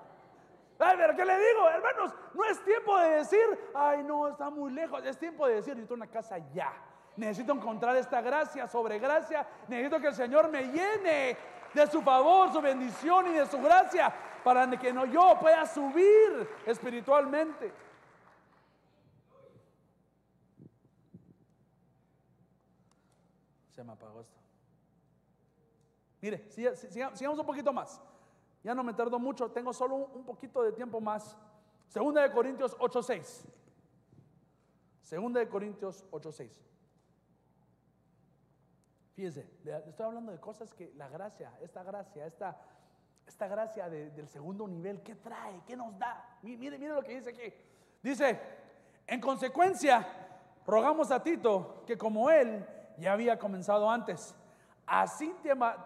Ay, 0.79 0.97
pero 0.97 1.15
¿qué 1.15 1.25
le 1.25 1.38
digo, 1.38 1.69
hermanos? 1.69 2.15
No 2.35 2.45
es 2.45 2.65
tiempo 2.65 2.99
de 2.99 3.11
decir, 3.11 3.71
ay, 3.75 4.03
no, 4.03 4.29
está 4.29 4.51
muy 4.51 4.73
lejos. 4.73 5.05
Es 5.05 5.19
tiempo 5.19 5.47
de 5.47 5.55
decir, 5.55 5.75
necesito 5.75 5.95
una 5.95 6.09
casa 6.09 6.38
ya. 6.53 6.73
Necesito 7.17 7.53
encontrar 7.53 7.97
esta 7.97 8.21
gracia 8.21 8.67
sobre 8.67 8.99
gracia. 8.99 9.47
Necesito 9.69 10.01
que 10.01 10.09
el 10.09 10.15
Señor 10.15 10.49
me 10.49 10.65
llene 10.65 11.37
de 11.75 11.87
su 11.87 12.03
favor, 12.03 12.53
su 12.53 12.61
bendición 12.61 13.29
y 13.29 13.35
de 13.35 13.47
su 13.47 13.61
gracia 13.61 14.12
para 14.43 14.69
que 14.71 14.93
no 14.93 15.07
yo 15.07 15.37
pueda 15.41 15.67
subir 15.67 16.49
espiritualmente. 16.67 17.73
Se 23.73 23.83
me 23.83 23.93
apagó 23.93 24.21
esto. 24.21 24.39
Mire, 26.21 26.49
sigamos 26.51 27.39
un 27.39 27.47
poquito 27.47 27.73
más. 27.73 28.01
Ya 28.63 28.75
no 28.75 28.85
me 28.85 28.95
tardo 28.95 29.19
mucho, 29.19 29.51
tengo 29.51 29.73
solo 29.73 29.97
un 29.97 30.25
poquito 30.25 30.63
de 30.63 30.73
tiempo 30.73 31.01
más. 31.01 31.37
Segunda 31.89 32.23
de 32.23 32.31
Corintios 32.31 32.77
8:6. 32.79 33.45
Segunda 35.01 35.41
de 35.41 35.49
Corintios 35.49 36.05
8:6. 36.11 36.51
Fíjese, 39.15 39.51
le 39.65 39.77
estoy 39.89 40.07
hablando 40.07 40.33
de 40.33 40.39
cosas 40.39 40.73
que 40.73 40.93
la 40.97 41.09
gracia, 41.09 41.53
esta 41.61 41.83
gracia, 41.83 42.25
esta, 42.25 42.57
esta 43.27 43.47
gracia 43.49 43.91
del 43.91 44.29
segundo 44.29 44.67
nivel, 44.69 45.03
¿qué 45.03 45.17
trae? 45.17 45.61
¿Qué 45.67 45.77
nos 45.77 45.99
da? 45.99 46.39
Mire, 46.43 46.79
mire 46.79 46.95
lo 46.95 47.03
que 47.03 47.17
dice 47.17 47.31
aquí. 47.31 47.53
Dice, 48.03 48.41
en 49.07 49.21
consecuencia, 49.21 50.07
rogamos 50.67 51.11
a 51.11 51.23
Tito 51.23 51.83
que 51.85 51.99
como 51.99 52.31
él 52.31 52.65
ya 52.99 53.13
había 53.13 53.39
comenzado 53.39 53.91
antes. 53.91 54.35
Así 54.87 55.35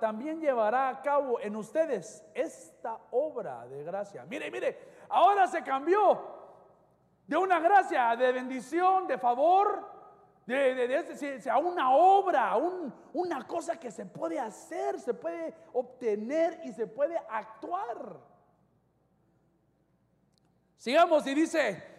también 0.01 0.40
llevará 0.40 0.88
a 0.88 1.03
cabo 1.03 1.38
en 1.40 1.55
ustedes 1.55 2.25
esta 2.35 2.99
obra 3.11 3.66
de 3.66 3.85
gracia. 3.85 4.25
Mire, 4.25 4.51
mire, 4.51 4.79
ahora 5.09 5.47
se 5.47 5.62
cambió 5.62 6.37
de 7.27 7.37
una 7.37 7.61
gracia 7.61 8.16
de 8.16 8.33
bendición, 8.33 9.07
de 9.07 9.19
favor, 9.19 9.97
de, 10.47 11.45
a 11.51 11.59
una 11.59 11.90
obra, 11.95 12.57
una 13.12 13.47
cosa 13.47 13.79
que 13.79 13.90
se 13.90 14.07
puede 14.07 14.38
hacer, 14.38 14.99
se 15.01 15.12
puede 15.12 15.55
obtener 15.73 16.61
y 16.64 16.73
se 16.73 16.87
puede 16.87 17.19
actuar. 17.29 18.16
Sigamos 20.77 21.27
y 21.27 21.35
dice, 21.35 21.95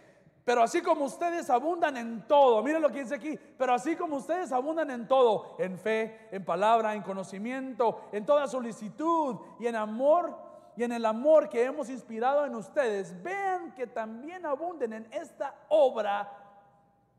pero 0.48 0.62
así 0.62 0.80
como 0.80 1.04
ustedes 1.04 1.50
abundan 1.50 1.98
en 1.98 2.26
todo, 2.26 2.62
miren 2.62 2.80
lo 2.80 2.88
que 2.88 3.02
dice 3.02 3.16
aquí, 3.16 3.38
pero 3.58 3.74
así 3.74 3.94
como 3.96 4.16
ustedes 4.16 4.50
abundan 4.50 4.90
en 4.90 5.06
todo, 5.06 5.56
en 5.58 5.78
fe, 5.78 6.26
en 6.30 6.42
palabra, 6.42 6.94
en 6.94 7.02
conocimiento, 7.02 8.08
en 8.12 8.24
toda 8.24 8.46
solicitud 8.46 9.36
y 9.60 9.66
en 9.66 9.76
amor, 9.76 10.34
y 10.74 10.84
en 10.84 10.92
el 10.92 11.04
amor 11.04 11.50
que 11.50 11.62
hemos 11.62 11.90
inspirado 11.90 12.46
en 12.46 12.54
ustedes, 12.54 13.22
vean 13.22 13.74
que 13.74 13.88
también 13.88 14.46
abunden 14.46 14.94
en 14.94 15.12
esta 15.12 15.54
obra 15.68 16.32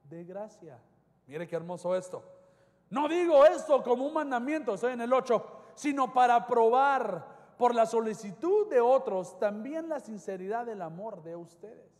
de 0.05 0.23
gracia. 0.23 0.79
Mire 1.27 1.47
qué 1.47 1.55
hermoso 1.55 1.95
esto. 1.95 2.23
No 2.89 3.07
digo 3.07 3.45
esto 3.45 3.83
como 3.83 4.07
un 4.07 4.13
mandamiento, 4.15 4.73
estoy 4.73 4.93
en 4.93 5.01
el 5.01 5.13
8, 5.13 5.45
sino 5.75 6.11
para 6.11 6.47
probar 6.47 7.27
por 7.59 7.75
la 7.75 7.85
solicitud 7.85 8.67
de 8.71 8.81
otros 8.81 9.37
también 9.37 9.87
la 9.87 9.99
sinceridad 9.99 10.65
del 10.65 10.81
amor 10.81 11.21
de 11.21 11.35
ustedes. 11.35 11.98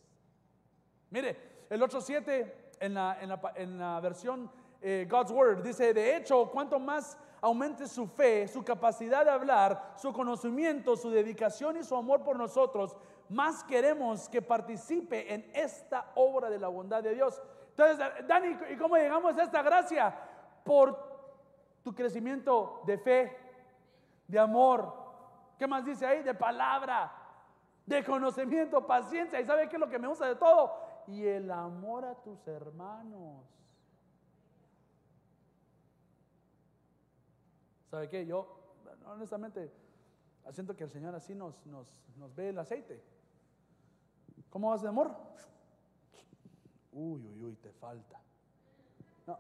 Mire, 1.12 1.66
el 1.70 1.82
8.7 1.82 2.54
en 2.80 2.94
la, 2.94 3.18
en, 3.56 3.78
la, 3.78 4.00
versión 4.00 4.50
eh, 4.82 5.08
God's 5.10 5.32
Word 5.32 5.64
dice, 5.64 5.94
de 5.94 6.16
hecho, 6.16 6.50
cuanto 6.52 6.80
más 6.80 7.18
aumente 7.42 7.88
su 7.88 8.08
fe, 8.08 8.48
su 8.48 8.64
capacidad 8.64 9.26
de 9.26 9.32
hablar, 9.32 9.94
su 9.96 10.14
conocimiento, 10.14 10.96
su 10.96 11.10
dedicación 11.10 11.78
y 11.78 11.84
su 11.84 11.96
amor 11.96 12.24
por 12.24 12.38
nosotros, 12.38 12.96
más 13.30 13.64
queremos 13.64 14.28
que 14.30 14.42
participe 14.42 15.34
en 15.34 15.50
esta 15.54 16.12
obra 16.16 16.50
de 16.50 16.60
la 16.60 16.68
bondad 16.68 17.04
de 17.04 17.14
Dios. 17.14 17.42
Entonces, 17.70 18.28
Dani, 18.28 18.58
¿y 18.72 18.78
cómo 18.78 18.98
llegamos 18.98 19.38
a 19.38 19.44
esta 19.44 19.62
gracia? 19.62 20.16
Por 20.64 20.98
tu 21.84 21.94
crecimiento 21.94 22.82
de 22.86 22.98
fe, 22.98 23.38
de 24.28 24.40
amor. 24.40 24.94
¿Qué 25.58 25.68
más 25.68 25.86
dice 25.86 26.06
ahí? 26.06 26.24
De 26.24 26.34
palabra, 26.34 27.12
de 27.86 28.04
conocimiento, 28.04 28.86
paciencia. 28.86 29.40
¿Y 29.40 29.46
sabe 29.46 29.70
qué 29.70 29.76
es 29.76 29.80
lo 29.80 29.90
que 29.90 30.00
me 30.00 30.08
gusta 30.08 30.26
de 30.26 30.36
todo? 30.36 30.89
Y 31.10 31.26
el 31.26 31.50
amor 31.50 32.06
a 32.06 32.16
tus 32.16 32.48
hermanos. 32.48 33.44
¿Sabe 37.90 38.08
qué? 38.08 38.26
Yo, 38.26 38.48
honestamente, 39.08 39.72
siento 40.52 40.76
que 40.76 40.84
el 40.84 40.92
Señor 40.92 41.16
así 41.16 41.34
nos, 41.34 41.66
nos, 41.66 41.98
nos 42.18 42.36
ve 42.36 42.50
el 42.50 42.60
aceite. 42.60 43.04
¿Cómo 44.52 44.70
vas 44.70 44.84
de 44.84 44.90
amor? 44.90 45.12
Uy, 46.92 47.26
uy, 47.26 47.44
uy, 47.44 47.56
te 47.56 47.72
falta. 47.72 48.20
No, 49.26 49.40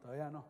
todavía 0.00 0.30
no. 0.30 0.44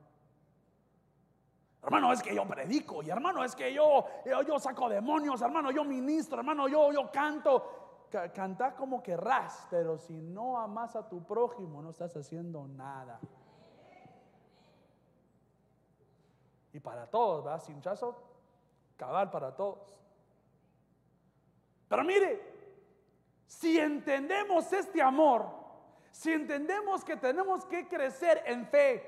Hermano, 1.82 2.12
es 2.12 2.22
que 2.22 2.34
yo 2.34 2.46
predico, 2.46 3.02
y 3.02 3.10
hermano, 3.10 3.44
es 3.44 3.54
que 3.54 3.72
yo, 3.72 4.06
yo, 4.24 4.42
yo 4.42 4.58
saco 4.58 4.88
demonios, 4.88 5.40
hermano, 5.40 5.70
yo 5.70 5.84
ministro, 5.84 6.38
hermano, 6.38 6.68
yo, 6.68 6.92
yo 6.92 7.10
canto 7.12 7.85
canta 8.10 8.74
como 8.74 9.02
querrás, 9.02 9.66
pero 9.70 9.98
si 9.98 10.20
no 10.20 10.58
amas 10.58 10.96
a 10.96 11.08
tu 11.08 11.24
prójimo, 11.24 11.82
no 11.82 11.90
estás 11.90 12.16
haciendo 12.16 12.66
nada. 12.68 13.20
Y 16.72 16.80
para 16.80 17.06
todos, 17.06 17.44
¿verdad? 17.44 17.62
Sin 17.62 17.80
cabal 18.96 19.30
para 19.30 19.54
todos. 19.54 19.96
Pero 21.88 22.04
mire, 22.04 22.54
Si 23.46 23.78
entendemos 23.78 24.72
este 24.72 25.00
amor, 25.00 25.46
si 26.10 26.32
entendemos 26.32 27.04
que 27.04 27.16
tenemos 27.16 27.64
que 27.64 27.86
crecer 27.88 28.42
en 28.44 28.66
fe, 28.66 29.02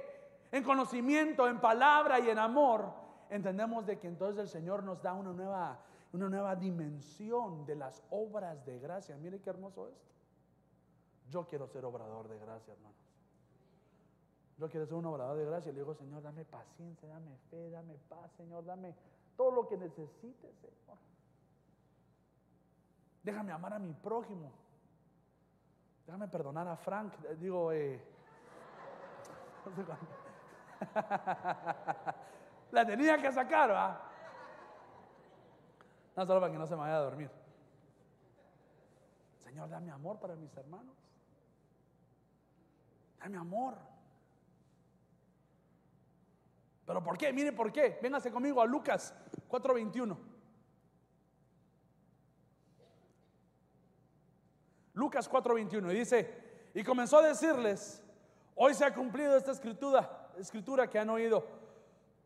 en 0.53 0.63
conocimiento, 0.63 1.49
en 1.49 1.61
palabra 1.61 2.21
y 2.21 2.31
en 2.31 2.39
amor, 2.39 2.87
entendemos 3.31 3.85
de 3.85 3.99
que 3.99 4.07
entonces 4.07 4.41
el 4.41 4.49
Señor 4.49 4.83
nos 4.85 5.03
da 5.03 5.13
una 5.13 5.33
nueva, 5.33 5.79
una 6.13 6.29
nueva 6.29 6.57
dimensión 6.57 7.65
de 7.67 7.77
las 7.77 8.03
obras 8.11 8.65
de 8.65 8.79
gracia. 8.79 9.17
Mire 9.17 9.41
qué 9.41 9.51
hermoso 9.51 9.89
esto. 9.89 10.09
Yo 11.31 11.47
quiero 11.47 11.67
ser 11.69 11.85
obrador 11.85 12.29
de 12.29 12.39
gracia, 12.39 12.73
hermanos. 12.73 12.97
Yo 14.57 14.69
quiero 14.69 14.87
ser 14.87 14.95
un 14.95 15.07
obrador 15.07 15.37
de 15.37 15.45
gracia. 15.45 15.73
Le 15.73 15.81
digo, 15.81 15.95
Señor, 15.95 16.23
dame 16.23 16.45
paciencia, 16.45 17.09
dame 17.09 17.37
fe, 17.51 17.71
dame 17.71 17.95
paz, 18.09 18.33
Señor, 18.37 18.65
dame 18.65 18.95
todo 19.37 19.51
lo 19.51 19.69
que 19.69 19.77
necesites, 19.77 20.57
Señor. 20.57 20.99
Déjame 23.23 23.53
amar 23.53 23.75
a 23.75 23.79
mi 23.79 23.93
prójimo. 23.93 24.51
Déjame 26.07 26.29
perdonar 26.29 26.67
a 26.67 26.77
Frank. 26.77 27.13
Eh, 27.25 27.37
digo, 27.37 27.71
eh, 27.73 28.03
La 32.71 32.87
tenía 32.87 33.19
que 33.19 33.33
sacar, 33.33 33.71
¿va? 33.71 34.08
No 36.27 36.51
que 36.51 36.59
no 36.59 36.67
se 36.67 36.75
me 36.75 36.81
vaya 36.81 36.97
a 36.97 37.03
dormir. 37.03 37.31
Señor, 39.45 39.69
dame 39.69 39.93
amor 39.93 40.19
para 40.19 40.35
mis 40.35 40.55
hermanos. 40.57 40.97
Dame 43.21 43.37
amor. 43.37 43.77
¿Pero 46.85 47.05
por 47.05 47.17
qué? 47.17 47.33
Mire 47.33 47.53
por 47.53 47.71
qué. 47.71 48.01
Véngase 48.03 48.33
conmigo 48.33 48.61
a 48.61 48.67
Lucas 48.67 49.15
4:21. 49.49 50.19
Lucas 54.95 55.31
4:21 55.31 55.93
y 55.93 55.99
dice, 56.01 56.71
y 56.75 56.83
comenzó 56.83 57.19
a 57.19 57.29
decirles, 57.29 58.03
hoy 58.57 58.75
se 58.75 58.85
ha 58.85 58.93
cumplido 58.93 59.37
esta 59.37 59.53
escritura, 59.53 60.33
escritura 60.37 60.91
que 60.91 60.99
han 60.99 61.11
oído. 61.11 61.47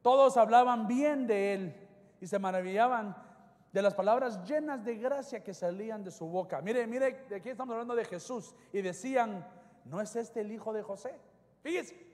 Todos 0.00 0.38
hablaban 0.38 0.87
bien 0.87 1.26
de 1.26 1.52
él 1.52 1.88
y 2.22 2.26
se 2.26 2.38
maravillaban 2.38 3.31
de 3.72 3.82
las 3.82 3.94
palabras 3.94 4.44
llenas 4.44 4.85
de 4.85 4.96
gracia 4.96 5.42
que 5.42 5.54
salían 5.54 6.04
de 6.04 6.11
su 6.11 6.26
boca. 6.26 6.61
Mire, 6.61 6.87
mire, 6.87 7.26
aquí 7.35 7.48
estamos 7.48 7.72
hablando 7.72 7.94
de 7.94 8.04
Jesús 8.04 8.54
y 8.72 8.82
decían, 8.82 9.46
¿no 9.87 10.00
es 10.00 10.14
este 10.14 10.42
el 10.42 10.52
hijo 10.52 10.72
de 10.72 10.82
José? 10.82 11.18
Fíjese, 11.62 12.12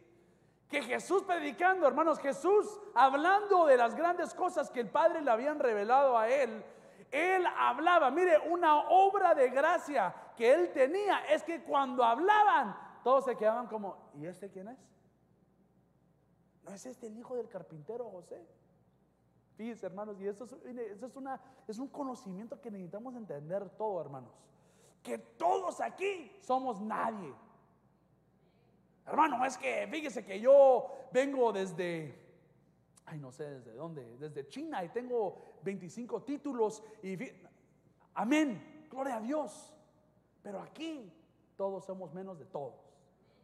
que 0.69 0.83
Jesús 0.83 1.25
predicando, 1.25 1.87
hermanos, 1.87 2.21
Jesús 2.21 2.79
hablando 2.95 3.67
de 3.67 3.77
las 3.77 3.95
grandes 3.95 4.35
cosas 4.35 4.71
que 4.71 4.81
el 4.81 4.91
Padre 4.91 5.23
le 5.23 5.31
habían 5.31 5.59
revelado 5.59 6.17
a 6.17 6.29
él, 6.29 6.65
él 7.11 7.45
hablaba, 7.57 8.11
mire, 8.11 8.39
una 8.51 8.89
obra 8.91 9.35
de 9.35 9.49
gracia 9.49 10.15
que 10.37 10.53
él 10.53 10.71
tenía 10.73 11.25
es 11.27 11.43
que 11.43 11.65
cuando 11.65 12.05
hablaban, 12.05 12.77
todos 13.03 13.25
se 13.25 13.37
quedaban 13.37 13.67
como, 13.67 14.11
¿y 14.15 14.27
este 14.27 14.51
quién 14.51 14.69
es? 14.69 14.79
¿No 16.63 16.75
es 16.75 16.85
este 16.85 17.07
el 17.07 17.19
hijo 17.19 17.35
del 17.35 17.49
carpintero 17.49 18.11
José? 18.11 18.47
Hermanos, 19.59 20.21
y 20.21 20.27
eso 20.29 20.45
es, 20.45 20.53
es, 21.03 21.17
una, 21.17 21.41
es 21.67 21.79
un 21.79 21.89
conocimiento 21.89 22.61
que 22.61 22.71
necesitamos 22.71 23.17
entender 23.17 23.69
todo, 23.71 24.01
hermanos. 24.01 24.33
Que 25.03 25.19
todos 25.19 25.81
aquí 25.81 26.31
somos 26.41 26.81
nadie. 26.81 27.35
Hermano, 29.05 29.45
es 29.45 29.59
que 29.59 29.89
fíjese 29.91 30.25
que 30.25 30.39
yo 30.39 30.87
vengo 31.13 31.53
desde, 31.53 32.15
ay, 33.07 33.19
no 33.19 33.33
sé 33.33 33.51
desde 33.51 33.75
dónde, 33.75 34.17
desde 34.19 34.47
China 34.49 34.85
y 34.85 34.91
tengo 34.91 35.43
25 35.63 36.23
títulos 36.23 36.85
y, 37.03 37.19
amén, 38.15 38.87
gloria 38.89 39.17
a 39.17 39.21
Dios. 39.21 39.75
Pero 40.41 40.61
aquí 40.61 41.13
todos 41.57 41.85
somos 41.85 42.15
menos 42.15 42.39
de 42.39 42.45
todos. 42.45 42.75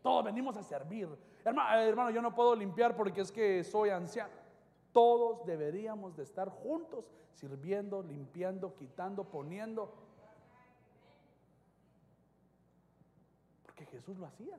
Todos 0.01 0.25
venimos 0.25 0.57
a 0.57 0.63
servir. 0.63 1.09
Hermano, 1.45 1.81
hermano, 1.81 2.11
yo 2.11 2.23
no 2.23 2.33
puedo 2.33 2.55
limpiar 2.55 2.95
porque 2.95 3.23
es 3.23 3.33
que 3.33 3.65
soy 3.65 3.91
anciano. 3.91 4.44
Todos 4.95 5.45
deberíamos 5.45 6.17
de 6.17 6.23
estar 6.23 6.49
juntos, 6.49 7.05
sirviendo, 7.33 8.01
limpiando, 8.01 8.77
quitando, 8.77 9.25
poniendo. 9.25 9.93
Porque 13.65 13.85
Jesús 13.87 14.17
lo 14.17 14.27
hacía. 14.27 14.57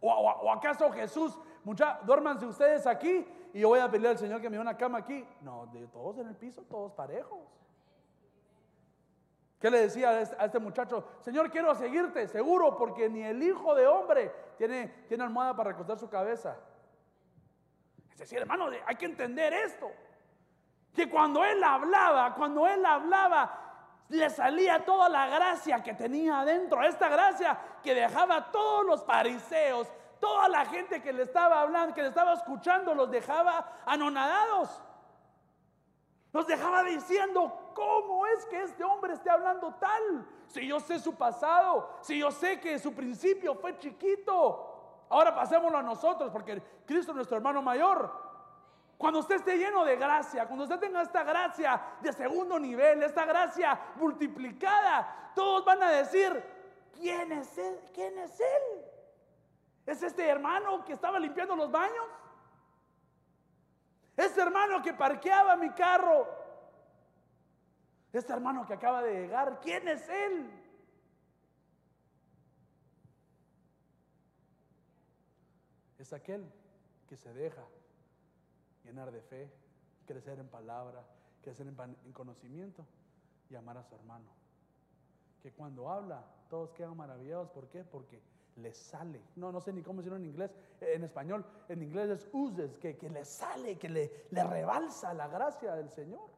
¿O, 0.00 0.52
acaso 0.52 0.92
Jesús, 0.92 1.36
mucha, 1.64 1.98
duérmanse 2.04 2.46
ustedes 2.46 2.86
aquí 2.86 3.26
y 3.52 3.60
yo 3.60 3.70
voy 3.70 3.80
a 3.80 3.88
pedirle 3.88 4.10
al 4.10 4.18
Señor 4.18 4.40
que 4.40 4.48
me 4.48 4.56
dé 4.56 4.62
una 4.62 4.76
cama 4.76 4.98
aquí? 4.98 5.26
No, 5.40 5.66
de 5.66 5.88
todos 5.88 6.18
en 6.18 6.28
el 6.28 6.36
piso, 6.36 6.62
todos 6.70 6.92
parejos. 6.92 7.40
¿Qué 9.58 9.70
le 9.72 9.80
decía 9.80 10.10
a 10.10 10.20
este, 10.20 10.36
este 10.38 10.58
muchacho? 10.60 11.04
Señor, 11.20 11.50
quiero 11.50 11.74
seguirte, 11.74 12.28
seguro, 12.28 12.76
porque 12.76 13.08
ni 13.08 13.24
el 13.24 13.42
hijo 13.42 13.74
de 13.74 13.88
hombre 13.88 14.30
tiene, 14.56 14.86
tiene 15.08 15.24
almohada 15.24 15.56
para 15.56 15.70
recostar 15.70 15.98
su 15.98 16.08
cabeza. 16.08 16.60
Es 18.14 18.20
decir, 18.20 18.38
hermano, 18.38 18.68
hay 18.86 18.96
que 18.96 19.06
entender 19.06 19.52
esto. 19.52 19.90
Que 20.94 21.10
cuando 21.10 21.44
él 21.44 21.62
hablaba, 21.62 22.32
cuando 22.34 22.66
él 22.68 22.86
hablaba, 22.86 23.60
le 24.08 24.30
salía 24.30 24.84
toda 24.84 25.08
la 25.08 25.26
gracia 25.26 25.82
que 25.82 25.94
tenía 25.94 26.40
adentro, 26.40 26.82
esta 26.82 27.08
gracia 27.08 27.58
que 27.82 27.94
dejaba 27.94 28.52
todos 28.52 28.86
los 28.86 29.04
fariseos, 29.04 29.90
toda 30.20 30.48
la 30.48 30.64
gente 30.66 31.02
que 31.02 31.12
le 31.12 31.24
estaba 31.24 31.60
hablando, 31.60 31.94
que 31.94 32.02
le 32.02 32.08
estaba 32.08 32.34
escuchando, 32.34 32.94
los 32.94 33.10
dejaba 33.10 33.80
anonadados. 33.84 34.80
Los 36.32 36.46
dejaba 36.46 36.84
diciendo, 36.84 37.72
¿cómo 37.74 38.26
es 38.26 38.46
que 38.46 38.62
este 38.62 38.84
hombre 38.84 39.14
esté 39.14 39.30
hablando 39.30 39.74
tal? 39.74 40.26
Si 40.46 40.66
yo 40.66 40.78
sé 40.78 41.00
su 41.00 41.16
pasado, 41.16 41.98
si 42.00 42.18
yo 42.18 42.30
sé 42.30 42.60
que 42.60 42.78
su 42.78 42.94
principio 42.94 43.56
fue 43.56 43.76
chiquito. 43.78 44.73
Ahora 45.08 45.34
pasémoslo 45.34 45.78
a 45.78 45.82
nosotros, 45.82 46.30
porque 46.30 46.62
Cristo 46.86 47.12
es 47.12 47.16
nuestro 47.16 47.36
hermano 47.36 47.62
mayor. 47.62 48.10
Cuando 48.96 49.20
usted 49.20 49.36
esté 49.36 49.56
lleno 49.56 49.84
de 49.84 49.96
gracia, 49.96 50.46
cuando 50.46 50.64
usted 50.64 50.78
tenga 50.78 51.02
esta 51.02 51.22
gracia 51.24 51.80
de 52.00 52.12
segundo 52.12 52.58
nivel, 52.58 53.02
esta 53.02 53.24
gracia 53.24 53.78
multiplicada, 53.96 55.32
todos 55.34 55.64
van 55.64 55.82
a 55.82 55.90
decir, 55.90 56.42
¿quién 56.94 57.32
es 57.32 57.58
él? 57.58 57.80
¿Quién 57.92 58.18
es 58.18 58.38
él? 58.40 58.84
¿Es 59.86 60.02
este 60.02 60.26
hermano 60.26 60.84
que 60.84 60.94
estaba 60.94 61.18
limpiando 61.18 61.56
los 61.56 61.70
baños? 61.70 62.06
¿Este 64.16 64.40
hermano 64.40 64.80
que 64.80 64.94
parqueaba 64.94 65.56
mi 65.56 65.70
carro? 65.70 66.26
¿Este 68.12 68.32
hermano 68.32 68.64
que 68.64 68.74
acaba 68.74 69.02
de 69.02 69.22
llegar? 69.22 69.60
¿Quién 69.60 69.88
es 69.88 70.08
él? 70.08 70.63
Es 76.04 76.12
aquel 76.12 76.44
que 77.08 77.16
se 77.16 77.32
deja 77.32 77.64
llenar 78.84 79.10
de 79.10 79.22
fe, 79.22 79.50
crecer 80.06 80.38
en 80.38 80.46
palabra, 80.48 81.02
crecer 81.40 81.66
en, 81.66 82.12
conocimiento 82.12 82.84
y 83.48 83.54
amar 83.54 83.78
a 83.78 83.84
su 83.84 83.94
hermano. 83.94 84.26
Que 85.42 85.50
cuando 85.52 85.88
habla, 85.88 86.22
todos 86.50 86.72
quedan 86.72 86.94
maravillados. 86.98 87.48
¿Por 87.48 87.68
qué? 87.70 87.84
Porque 87.84 88.20
le 88.56 88.74
sale. 88.74 89.22
No, 89.36 89.50
no 89.50 89.62
sé 89.62 89.72
ni 89.72 89.80
cómo 89.80 90.02
decirlo 90.02 90.18
en 90.18 90.26
inglés. 90.26 90.54
En 90.78 91.04
español, 91.04 91.42
en 91.70 91.82
inglés 91.82 92.10
es 92.10 92.28
uses, 92.34 92.76
que, 92.76 92.98
que 92.98 93.08
le 93.08 93.24
sale, 93.24 93.78
que 93.78 93.88
le, 93.88 94.26
le 94.30 94.44
rebalsa 94.44 95.14
la 95.14 95.28
gracia 95.28 95.74
del 95.74 95.88
Señor. 95.88 96.28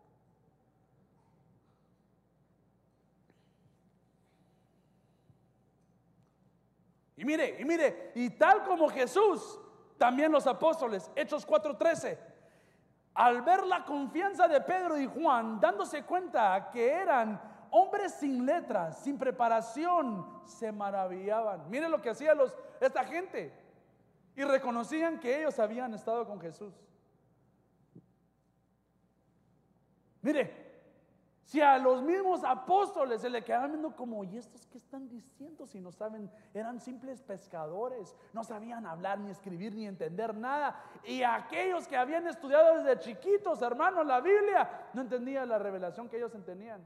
Y 7.16 7.24
mire, 7.24 7.57
y 7.59 7.64
mire, 7.64 8.12
y 8.14 8.31
tal 8.31 8.62
como 8.64 8.88
Jesús, 8.88 9.59
también 9.96 10.31
los 10.31 10.46
apóstoles, 10.46 11.11
Hechos 11.16 11.46
4:13, 11.46 12.18
al 13.14 13.40
ver 13.42 13.66
la 13.66 13.85
confianza 13.85 14.46
de 14.46 14.61
Pedro 14.61 14.98
y 14.98 15.07
Juan, 15.07 15.59
dándose 15.59 16.02
cuenta 16.05 16.68
que 16.70 16.92
eran 16.92 17.40
hombres 17.70 18.14
sin 18.14 18.44
letras, 18.44 19.02
sin 19.02 19.18
preparación, 19.18 20.42
se 20.44 20.70
maravillaban. 20.70 21.68
Miren 21.70 21.90
lo 21.90 22.02
que 22.02 22.11
hacía 22.11 22.35
los, 22.35 22.55
esta 22.81 23.05
gente. 23.05 23.52
Y 24.35 24.44
reconocían 24.44 25.18
que 25.18 25.38
ellos 25.38 25.59
habían 25.59 25.94
estado 25.94 26.26
con 26.26 26.38
Jesús. 26.38 26.74
Mire, 30.21 30.65
si 31.47 31.61
a 31.61 31.79
los 31.79 32.03
mismos 32.03 32.42
apóstoles 32.42 33.21
se 33.21 33.31
le 33.31 33.44
quedaban 33.44 33.71
viendo 33.71 33.94
como, 33.94 34.25
¿y 34.25 34.37
estos 34.37 34.67
qué 34.67 34.79
están 34.79 35.09
diciendo? 35.09 35.65
Si 35.65 35.81
no 35.81 35.92
saben, 35.92 36.29
eran 36.53 36.81
simples 36.81 37.23
pescadores, 37.23 38.17
no 38.33 38.42
sabían 38.42 38.85
hablar, 38.85 39.21
ni 39.21 39.31
escribir, 39.31 39.73
ni 39.73 39.87
entender 39.87 40.35
nada. 40.35 40.77
Y 41.05 41.23
aquellos 41.23 41.87
que 41.87 41.97
habían 41.97 42.27
estudiado 42.27 42.83
desde 42.83 42.99
chiquitos, 42.99 43.63
hermanos, 43.63 44.05
la 44.05 44.21
Biblia, 44.21 44.88
no 44.92 45.03
entendían 45.03 45.49
la 45.49 45.61
revelación 45.61 46.09
que 46.09 46.17
ellos 46.17 46.35
entendían. 46.35 46.85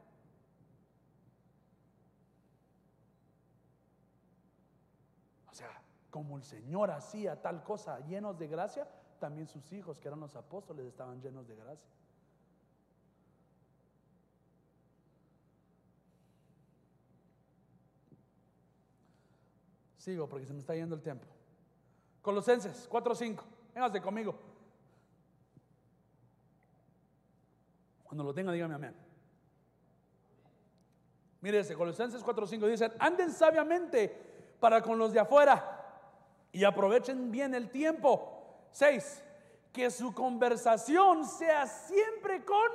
O 5.51 5.55
sea, 5.55 5.81
como 6.11 6.37
el 6.37 6.45
Señor 6.45 6.91
hacía 6.91 7.41
tal 7.41 7.65
cosa 7.65 7.99
llenos 8.01 8.39
de 8.39 8.47
gracia, 8.47 8.87
también 9.21 9.49
sus 9.49 9.73
hijos, 9.73 9.99
que 9.99 10.09
eran 10.09 10.21
los 10.21 10.37
apóstoles, 10.37 10.85
estaban 10.85 11.23
llenos 11.23 11.49
de 11.49 11.57
gracia. 11.57 11.89
Sigo 20.01 20.27
porque 20.27 20.47
se 20.47 20.55
me 20.55 20.61
está 20.61 20.75
yendo 20.75 20.95
el 20.95 21.03
tiempo. 21.03 21.27
Colosenses 22.23 22.89
4:5. 22.89 23.45
Véngase 23.75 24.01
conmigo. 24.01 24.35
Cuando 28.05 28.25
lo 28.25 28.33
tenga, 28.33 28.51
dígame 28.51 28.75
amén. 28.75 28.97
Mire 31.43 31.59
ese, 31.59 31.75
Colosenses 31.75 32.25
4:5 32.25 32.67
dice, 32.67 32.91
anden 32.99 33.31
sabiamente 33.31 34.09
para 34.59 34.81
con 34.81 34.99
los 34.99 35.13
de 35.13 35.21
afuera 35.21 35.77
y 36.51 36.65
aprovechen 36.65 37.31
bien 37.31 37.55
el 37.55 37.69
tiempo. 37.71 38.69
6. 38.71 39.23
Que 39.71 39.91
su 39.91 40.15
conversación 40.15 41.27
sea 41.27 41.67
siempre 41.67 42.43
con 42.43 42.71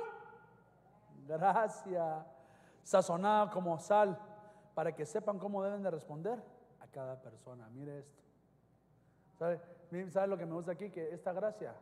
gracia, 1.26 2.24
sazonada 2.84 3.50
como 3.50 3.80
sal, 3.80 4.16
para 4.76 4.94
que 4.94 5.04
sepan 5.04 5.40
cómo 5.40 5.64
deben 5.64 5.82
de 5.82 5.90
responder 5.90 6.55
cada 6.96 7.20
persona. 7.20 7.68
Mire 7.74 7.98
esto. 7.98 8.22
¿Sabe? 9.38 9.60
¿Sabe 10.10 10.28
lo 10.28 10.38
que 10.38 10.46
me 10.46 10.54
gusta 10.54 10.72
aquí? 10.72 10.88
Que 10.88 11.12
esta 11.12 11.30
gracia 11.34 11.74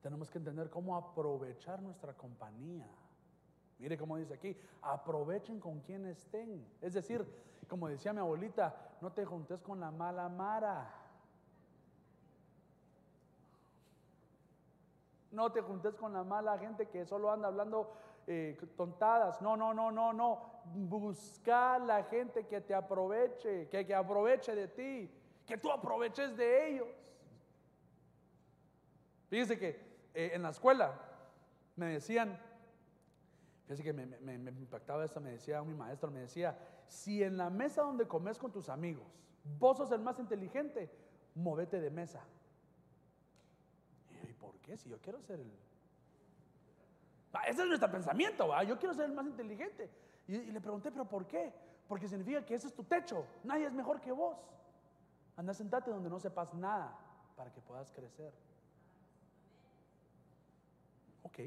tenemos 0.00 0.30
que 0.30 0.38
entender 0.38 0.70
cómo 0.70 0.96
aprovechar 0.96 1.82
nuestra 1.82 2.14
compañía. 2.14 2.88
Mire 3.78 3.98
cómo 3.98 4.16
dice 4.16 4.32
aquí, 4.32 4.56
aprovechen 4.80 5.60
con 5.60 5.80
quien 5.80 6.06
estén. 6.06 6.66
Es 6.80 6.94
decir, 6.94 7.26
como 7.68 7.88
decía 7.88 8.14
mi 8.14 8.20
abuelita, 8.20 8.74
no 9.02 9.12
te 9.12 9.26
juntes 9.26 9.60
con 9.60 9.78
la 9.80 9.90
mala 9.90 10.30
mara. 10.30 10.90
No 15.30 15.52
te 15.52 15.60
juntes 15.60 15.94
con 15.96 16.14
la 16.14 16.24
mala 16.24 16.56
gente 16.56 16.88
que 16.88 17.04
solo 17.04 17.30
anda 17.30 17.48
hablando 17.48 17.92
eh, 18.26 18.56
tontadas. 18.76 19.40
No, 19.42 19.56
no, 19.56 19.74
no, 19.74 19.90
no, 19.90 20.12
no. 20.12 20.62
Busca 20.74 21.78
la 21.78 22.04
gente 22.04 22.46
que 22.46 22.60
te 22.60 22.74
aproveche, 22.74 23.68
que, 23.68 23.86
que 23.86 23.94
aproveche 23.94 24.54
de 24.54 24.68
ti, 24.68 25.10
que 25.46 25.58
tú 25.58 25.70
aproveches 25.70 26.36
de 26.36 26.68
ellos. 26.68 26.88
Fíjese 29.28 29.58
que 29.58 29.68
eh, 30.14 30.30
en 30.34 30.42
la 30.42 30.50
escuela 30.50 30.94
me 31.76 31.86
decían, 31.86 32.38
fíjese 33.64 33.82
que 33.82 33.92
me, 33.92 34.06
me, 34.06 34.50
impactaba 34.50 35.04
eso, 35.04 35.20
me 35.20 35.32
decía 35.32 35.62
mi 35.62 35.74
maestro, 35.74 36.10
me 36.10 36.20
decía, 36.20 36.56
si 36.86 37.22
en 37.22 37.36
la 37.36 37.50
mesa 37.50 37.82
donde 37.82 38.06
comes 38.06 38.38
con 38.38 38.52
tus 38.52 38.68
amigos, 38.68 39.06
vos 39.58 39.76
sos 39.76 39.90
el 39.90 40.00
más 40.00 40.18
inteligente, 40.18 40.90
movete 41.34 41.80
de 41.80 41.90
mesa. 41.90 42.22
¿Y 44.28 44.32
por 44.34 44.58
qué? 44.60 44.76
Si 44.76 44.88
yo 44.88 45.00
quiero 45.00 45.20
ser 45.20 45.40
el... 45.40 45.50
ese 47.42 47.62
es 47.62 47.68
nuestro 47.68 47.90
pensamiento, 47.90 48.48
¿va? 48.48 48.62
yo 48.62 48.78
quiero 48.78 48.94
ser 48.94 49.06
el 49.06 49.12
más 49.12 49.26
inteligente. 49.26 49.90
Y, 50.26 50.36
y, 50.36 50.52
le 50.52 50.60
pregunté, 50.60 50.90
¿pero 50.90 51.04
por 51.04 51.26
qué? 51.26 51.52
Porque 51.88 52.08
significa 52.08 52.44
que 52.44 52.54
ese 52.54 52.68
es 52.68 52.74
tu 52.74 52.84
techo, 52.84 53.26
nadie 53.42 53.66
es 53.66 53.72
mejor 53.72 54.00
que 54.00 54.12
vos. 54.12 54.38
Anda, 55.36 55.52
sentate 55.52 55.90
donde 55.90 56.08
no 56.08 56.18
sepas 56.18 56.54
nada 56.54 56.96
para 57.36 57.52
que 57.52 57.60
puedas 57.60 57.90
crecer. 57.90 58.32
Ok. 61.24 61.38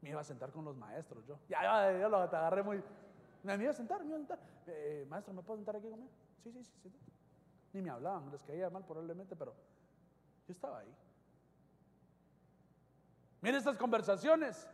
Me 0.00 0.10
iba 0.10 0.20
a 0.20 0.24
sentar 0.24 0.50
con 0.50 0.64
los 0.64 0.76
maestros 0.76 1.26
yo. 1.26 1.38
Ya, 1.48 1.62
ya, 1.62 1.98
ya 1.98 2.08
lo 2.08 2.18
agarré 2.18 2.62
muy... 2.62 2.82
Me 3.42 3.54
iba 3.56 3.70
a 3.70 3.74
sentar, 3.74 4.00
me 4.00 4.08
iba 4.08 4.16
a 4.16 4.20
sentar. 4.20 4.38
Eh, 4.66 5.06
maestro, 5.08 5.34
¿me 5.34 5.42
puedo 5.42 5.58
sentar 5.58 5.76
aquí 5.76 5.88
conmigo? 5.88 6.10
Sí, 6.42 6.52
sí, 6.52 6.62
sí, 6.62 6.90
sí. 6.90 6.98
Ni 7.72 7.82
me 7.82 7.90
hablaban, 7.90 8.30
les 8.30 8.42
caía 8.42 8.70
mal 8.70 8.84
probablemente, 8.84 9.36
pero 9.36 9.54
yo 10.46 10.52
estaba 10.52 10.80
ahí. 10.80 10.94
Mire 13.40 13.58
estas 13.58 13.76
conversaciones. 13.76 14.68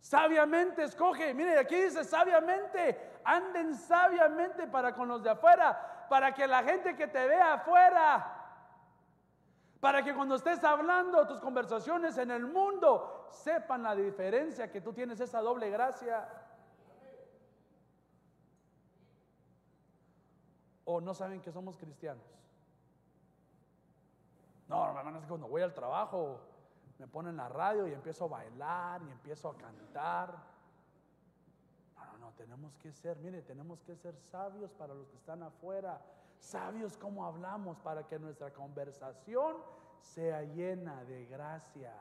Sabiamente 0.00 0.84
escoge. 0.84 1.34
Mire, 1.34 1.58
aquí 1.58 1.76
dice 1.76 2.04
sabiamente. 2.04 3.12
Anden 3.24 3.74
sabiamente 3.74 4.66
para 4.66 4.94
con 4.94 5.08
los 5.08 5.22
de 5.22 5.30
afuera. 5.30 6.06
Para 6.08 6.34
que 6.34 6.46
la 6.46 6.62
gente 6.62 6.96
que 6.96 7.06
te 7.06 7.26
vea 7.26 7.54
afuera 7.54 8.42
para 9.82 10.04
que 10.04 10.14
cuando 10.14 10.36
estés 10.36 10.62
hablando 10.62 11.26
tus 11.26 11.40
conversaciones 11.40 12.16
en 12.16 12.30
el 12.30 12.46
mundo 12.46 13.26
sepan 13.32 13.82
la 13.82 13.96
diferencia 13.96 14.70
que 14.70 14.80
tú 14.80 14.92
tienes 14.92 15.18
esa 15.18 15.40
doble 15.40 15.70
gracia. 15.70 16.28
O 20.84 21.00
no 21.00 21.12
saben 21.14 21.40
que 21.40 21.50
somos 21.50 21.76
cristianos. 21.76 22.24
No, 24.68 24.86
hermano, 24.86 25.18
es 25.18 25.24
que 25.24 25.28
cuando 25.28 25.48
voy 25.48 25.62
al 25.62 25.74
trabajo 25.74 26.38
me 27.02 27.08
ponen 27.08 27.36
la 27.36 27.48
radio 27.48 27.88
y 27.88 27.92
empiezo 27.92 28.26
a 28.26 28.28
bailar 28.28 29.02
y 29.02 29.10
empiezo 29.10 29.48
a 29.48 29.56
cantar. 29.56 30.36
No, 31.96 32.04
no, 32.04 32.18
no, 32.18 32.32
tenemos 32.34 32.76
que 32.76 32.92
ser, 32.92 33.16
mire, 33.16 33.42
tenemos 33.42 33.82
que 33.82 33.96
ser 33.96 34.14
sabios 34.30 34.70
para 34.70 34.94
los 34.94 35.08
que 35.08 35.16
están 35.16 35.42
afuera 35.42 36.00
sabios 36.38 36.96
cómo 36.96 37.24
hablamos 37.26 37.76
para 37.80 38.06
que 38.06 38.20
nuestra 38.20 38.52
conversación 38.52 39.56
sea 40.00 40.42
llena 40.42 41.02
de 41.02 41.26
gracia. 41.26 41.92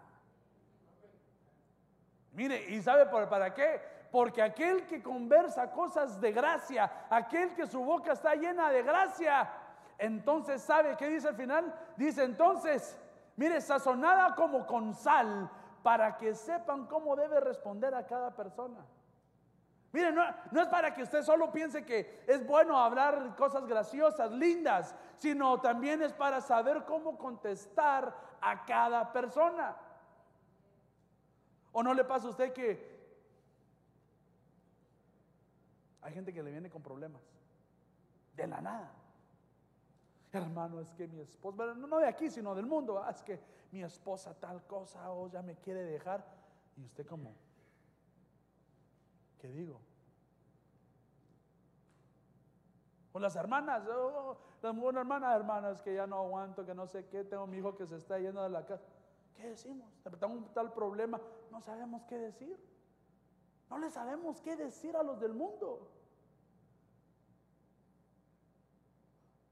Mire, 2.34 2.70
¿y 2.70 2.80
sabe 2.84 3.08
para 3.08 3.56
qué? 3.56 3.82
Porque 4.12 4.44
aquel 4.44 4.86
que 4.86 5.02
conversa 5.02 5.72
cosas 5.72 6.22
de 6.22 6.32
gracia, 6.32 7.08
aquel 7.10 7.56
que 7.56 7.66
su 7.66 7.84
boca 7.84 8.12
está 8.12 8.36
llena 8.36 8.70
de 8.70 8.84
gracia, 8.84 9.52
entonces 9.98 10.62
sabe 10.62 10.96
qué 10.96 11.08
dice 11.08 11.30
al 11.30 11.36
final? 11.36 11.74
Dice 11.98 12.24
entonces, 12.24 13.00
mire, 13.42 13.60
sazonada 13.60 14.36
como 14.36 14.68
con 14.68 14.94
sal, 14.94 15.50
para 15.82 16.16
que 16.16 16.36
sepan 16.36 16.86
cómo 16.86 17.16
debe 17.16 17.40
responder 17.40 17.96
a 17.96 18.06
cada 18.06 18.36
persona. 18.36 18.86
Mire, 19.92 20.12
no, 20.12 20.24
es 20.24 20.68
para 20.68 20.94
que 20.94 21.02
usted 21.02 21.24
solo 21.24 21.52
piense 21.52 21.84
que 21.84 22.24
es 22.28 22.46
bueno 22.46 22.78
hablar 22.78 23.36
cosas 23.36 23.66
graciosas, 23.66 24.32
lindas, 24.32 24.96
sino 25.18 25.60
también 25.60 26.04
es 26.04 26.14
para 26.14 26.40
saber 26.40 26.86
cómo 26.86 27.18
contestar 27.18 28.16
a 28.42 28.64
cada 28.64 29.12
persona. 29.12 29.76
¿O 31.72 31.82
no 31.82 31.96
le 31.96 32.04
pasa 32.04 32.28
a 32.28 32.30
usted 32.30 32.54
que 32.54 32.92
hay 36.04 36.14
gente 36.14 36.32
que 36.32 36.44
le 36.44 36.52
viene 36.52 36.70
con 36.70 36.84
problemas? 36.84 37.24
De 38.36 38.46
la 38.46 38.62
nada. 38.62 39.01
Hermano, 40.34 40.80
es 40.80 40.94
que 40.94 41.08
mi 41.08 41.20
esposa, 41.20 41.74
no 41.76 41.98
de 41.98 42.08
aquí, 42.08 42.30
sino 42.30 42.56
del 42.56 42.66
mundo, 42.66 43.00
ah, 43.04 43.12
es 43.12 43.22
que 43.22 43.40
mi 43.72 43.84
esposa 43.84 44.34
tal 44.34 44.66
cosa 44.66 45.12
o 45.12 45.28
ya 45.30 45.42
me 45.42 45.56
quiere 45.56 45.84
dejar. 45.84 46.24
Y 46.78 46.86
usted 46.86 47.06
como, 47.06 47.34
¿Qué 49.42 49.48
digo? 49.48 49.82
O 53.12 53.20
las 53.20 53.36
hermanas, 53.36 53.84
oh, 53.92 54.38
las 54.62 54.76
buenas 54.76 55.02
hermanas, 55.02 55.36
hermanas, 55.36 55.82
que 55.82 55.96
ya 55.96 56.06
no 56.06 56.18
aguanto, 56.18 56.64
que 56.64 56.76
no 56.76 56.86
sé 56.86 57.08
qué, 57.08 57.24
tengo 57.24 57.48
mi 57.48 57.58
hijo 57.58 57.76
que 57.76 57.88
se 57.88 57.98
está 57.98 58.20
yendo 58.20 58.44
de 58.44 58.50
la 58.50 58.64
casa. 58.68 58.86
¿Qué 59.36 59.48
decimos? 59.48 59.92
Tengo 60.20 60.34
un 60.34 60.54
tal 60.54 60.72
problema, 60.72 61.20
no 61.50 61.60
sabemos 61.60 62.04
qué 62.04 62.20
decir. 62.20 62.56
No 63.68 63.80
le 63.80 63.90
sabemos 63.90 64.40
qué 64.42 64.56
decir 64.56 64.96
a 64.96 65.02
los 65.02 65.20
del 65.20 65.34
mundo. 65.34 65.90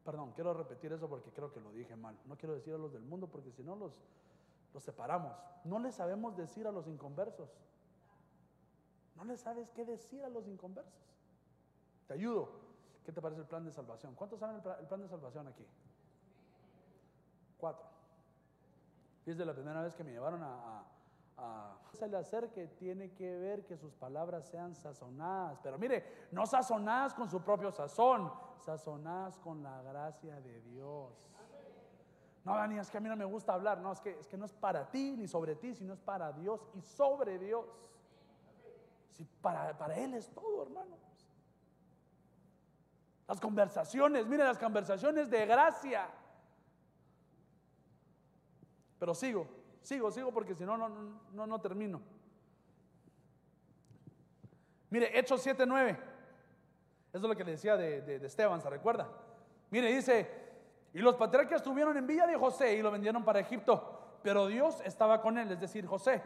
Perdón, 0.03 0.31
quiero 0.33 0.53
repetir 0.53 0.93
eso 0.93 1.07
porque 1.07 1.31
creo 1.31 1.51
que 1.51 1.59
lo 1.59 1.71
dije 1.71 1.95
mal. 1.95 2.17
No 2.25 2.37
quiero 2.37 2.55
decir 2.55 2.73
a 2.73 2.77
los 2.77 2.93
del 2.93 3.03
mundo 3.03 3.27
porque 3.27 3.51
si 3.51 3.63
no 3.63 3.75
los, 3.75 3.93
los 4.73 4.83
separamos. 4.83 5.33
No 5.63 5.79
le 5.79 5.91
sabemos 5.91 6.35
decir 6.35 6.67
a 6.67 6.71
los 6.71 6.87
inconversos. 6.87 7.49
No 9.15 9.25
le 9.25 9.37
sabes 9.37 9.69
qué 9.71 9.85
decir 9.85 10.23
a 10.23 10.29
los 10.29 10.47
inconversos. 10.47 10.93
Te 12.07 12.13
ayudo. 12.13 12.49
¿Qué 13.05 13.11
te 13.11 13.21
parece 13.21 13.41
el 13.41 13.47
plan 13.47 13.65
de 13.65 13.71
salvación? 13.71 14.15
¿Cuántos 14.15 14.39
saben 14.39 14.55
el, 14.55 14.87
plan 14.87 15.01
de 15.01 15.07
salvación 15.07 15.47
aquí? 15.47 15.65
Cuatro. 17.57 17.85
Desde 19.25 19.45
la 19.45 19.53
primera 19.53 19.81
vez 19.81 19.95
que 19.95 20.03
me 20.03 20.11
llevaron 20.11 20.41
a, 20.43 20.79
a, 20.79 20.83
se 21.93 22.07
le 22.07 22.17
acerque, 22.17 22.67
tiene 22.67 23.11
que 23.13 23.37
ver 23.37 23.65
que 23.65 23.77
sus 23.77 23.93
palabras 23.93 24.47
sean 24.47 24.75
sazonadas. 24.75 25.59
Pero 25.61 25.77
mire, 25.77 26.27
no 26.31 26.45
sazonadas 26.45 27.13
con 27.13 27.29
su 27.29 27.41
propio 27.41 27.71
sazón, 27.71 28.31
sazonadas 28.59 29.37
con 29.39 29.63
la 29.63 29.81
gracia 29.81 30.39
de 30.41 30.61
Dios. 30.61 31.11
No, 32.45 32.55
Dani, 32.55 32.79
es 32.79 32.89
que 32.89 32.97
a 32.97 33.01
mí 33.01 33.09
no 33.09 33.17
me 33.17 33.25
gusta 33.25 33.53
hablar. 33.53 33.79
No, 33.79 33.91
es 33.91 33.99
que, 33.99 34.17
es 34.17 34.27
que 34.27 34.37
no 34.37 34.45
es 34.45 34.53
para 34.53 34.89
ti 34.89 35.15
ni 35.17 35.27
sobre 35.27 35.55
ti, 35.55 35.73
sino 35.73 35.93
es 35.93 35.99
para 35.99 36.31
Dios 36.31 36.65
y 36.73 36.81
sobre 36.81 37.37
Dios 37.37 37.65
para, 39.41 39.77
para 39.77 39.95
Él 39.97 40.13
es 40.13 40.29
todo, 40.29 40.63
hermanos. 40.63 40.99
Las 43.27 43.39
conversaciones, 43.39 44.25
miren 44.25 44.47
las 44.47 44.57
conversaciones 44.57 45.29
de 45.29 45.45
gracia. 45.45 46.09
Pero 48.97 49.13
sigo, 49.13 49.47
sigo, 49.81 50.11
sigo 50.11 50.31
porque 50.31 50.55
si 50.55 50.65
no, 50.65 50.77
no, 50.77 50.89
no, 50.89 51.47
no 51.47 51.61
termino. 51.61 52.01
Mire, 54.89 55.17
Hechos 55.17 55.45
7:9. 55.45 55.97
Eso 57.11 57.17
es 57.17 57.21
lo 57.21 57.35
que 57.35 57.43
le 57.43 57.51
decía 57.51 57.75
de, 57.75 58.01
de, 58.01 58.19
de, 58.19 58.27
Esteban, 58.27 58.61
¿se 58.61 58.69
recuerda? 58.69 59.07
Mire, 59.71 59.91
dice, 59.93 60.29
y 60.93 60.99
los 60.99 61.15
patriarcas 61.15 61.57
estuvieron 61.57 61.97
en 61.97 62.05
villa 62.05 62.27
de 62.27 62.35
José 62.35 62.75
y 62.75 62.81
lo 62.81 62.91
vendieron 62.91 63.23
para 63.23 63.39
Egipto, 63.39 64.19
pero 64.21 64.45
Dios 64.45 64.79
estaba 64.85 65.21
con 65.21 65.37
él, 65.39 65.51
es 65.51 65.59
decir, 65.59 65.87
José 65.87 66.21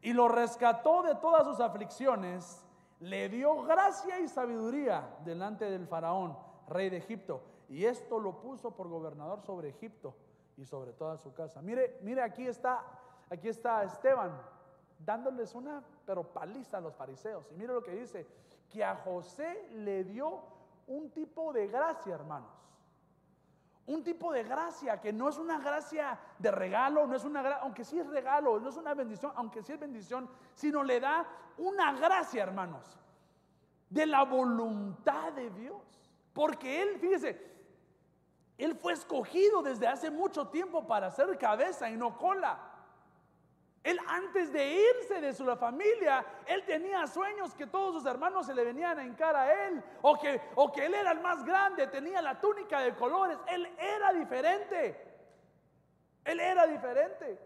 y 0.00 0.12
lo 0.12 0.28
rescató 0.28 1.02
de 1.02 1.14
todas 1.16 1.44
sus 1.44 1.60
aflicciones, 1.60 2.64
le 3.00 3.28
dio 3.28 3.62
gracia 3.62 4.20
y 4.20 4.28
sabiduría 4.28 5.16
delante 5.24 5.70
del 5.70 5.86
faraón, 5.86 6.36
rey 6.68 6.90
de 6.90 6.98
Egipto. 6.98 7.42
Y 7.68 7.84
esto 7.84 8.18
lo 8.18 8.40
puso 8.40 8.74
por 8.74 8.88
gobernador 8.88 9.42
sobre 9.42 9.68
Egipto 9.68 10.14
y 10.58 10.64
sobre 10.64 10.92
toda 10.92 11.16
su 11.16 11.32
casa. 11.32 11.62
Mire, 11.62 11.98
mire, 12.02 12.20
aquí 12.20 12.46
está, 12.46 12.84
aquí 13.30 13.48
está 13.48 13.84
Esteban 13.84 14.32
dándoles 14.98 15.54
una, 15.54 15.82
pero 16.04 16.24
paliza 16.24 16.78
a 16.78 16.80
los 16.80 16.94
fariseos. 16.96 17.50
Y 17.52 17.54
mire 17.54 17.72
lo 17.72 17.82
que 17.82 17.92
dice, 17.92 18.26
que 18.68 18.84
a 18.84 18.96
José 18.96 19.68
le 19.72 20.04
dio 20.04 20.42
un 20.88 21.10
tipo 21.10 21.52
de 21.52 21.68
gracia, 21.68 22.14
hermanos. 22.14 22.50
Un 23.86 24.02
tipo 24.02 24.32
de 24.32 24.42
gracia 24.42 25.00
que 25.00 25.12
no 25.12 25.28
es 25.28 25.38
una 25.38 25.58
gracia 25.58 26.18
de 26.38 26.50
regalo, 26.50 27.06
no 27.06 27.16
es 27.16 27.24
una 27.24 27.56
aunque 27.58 27.84
sí 27.84 27.98
es 27.98 28.06
regalo, 28.06 28.60
no 28.60 28.68
es 28.68 28.76
una 28.76 28.92
bendición, 28.92 29.32
aunque 29.36 29.62
sí 29.62 29.72
es 29.72 29.80
bendición, 29.80 30.28
sino 30.54 30.82
le 30.82 31.00
da 31.00 31.26
una 31.56 31.92
gracia, 31.92 32.42
hermanos, 32.42 32.98
de 33.88 34.04
la 34.04 34.24
voluntad 34.24 35.32
de 35.32 35.48
Dios. 35.50 35.82
Porque 36.34 36.82
él, 36.82 36.98
fíjese, 36.98 37.57
él 38.64 38.74
fue 38.74 38.92
escogido 38.92 39.62
desde 39.62 39.86
hace 39.86 40.10
mucho 40.10 40.48
tiempo 40.48 40.86
para 40.86 41.10
ser 41.10 41.38
cabeza 41.38 41.88
y 41.88 41.96
no 41.96 42.18
cola. 42.18 42.58
Él 43.84 43.98
antes 44.08 44.52
de 44.52 44.74
irse 44.74 45.20
de 45.20 45.32
su 45.32 45.44
familia, 45.56 46.26
él 46.46 46.64
tenía 46.66 47.06
sueños 47.06 47.54
que 47.54 47.66
todos 47.66 47.94
sus 47.94 48.06
hermanos 48.06 48.46
se 48.46 48.54
le 48.54 48.64
venían 48.64 48.98
a 48.98 49.04
encar 49.04 49.36
a 49.36 49.66
él, 49.66 49.82
o 50.02 50.18
que, 50.18 50.40
o 50.56 50.70
que 50.72 50.86
él 50.86 50.94
era 50.94 51.12
el 51.12 51.20
más 51.20 51.44
grande, 51.44 51.86
tenía 51.86 52.20
la 52.20 52.40
túnica 52.40 52.80
de 52.80 52.94
colores, 52.96 53.38
él 53.46 53.66
era 53.78 54.12
diferente. 54.12 55.08
Él 56.24 56.40
era 56.40 56.66
diferente. 56.66 57.38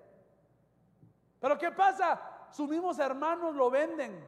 Pero 1.39 1.59
¿qué 1.59 1.71
pasa? 1.71 2.49
Sus 2.51 2.69
mismos 2.69 2.99
hermanos 2.99 3.55
lo 3.55 3.71
venden. 3.71 4.27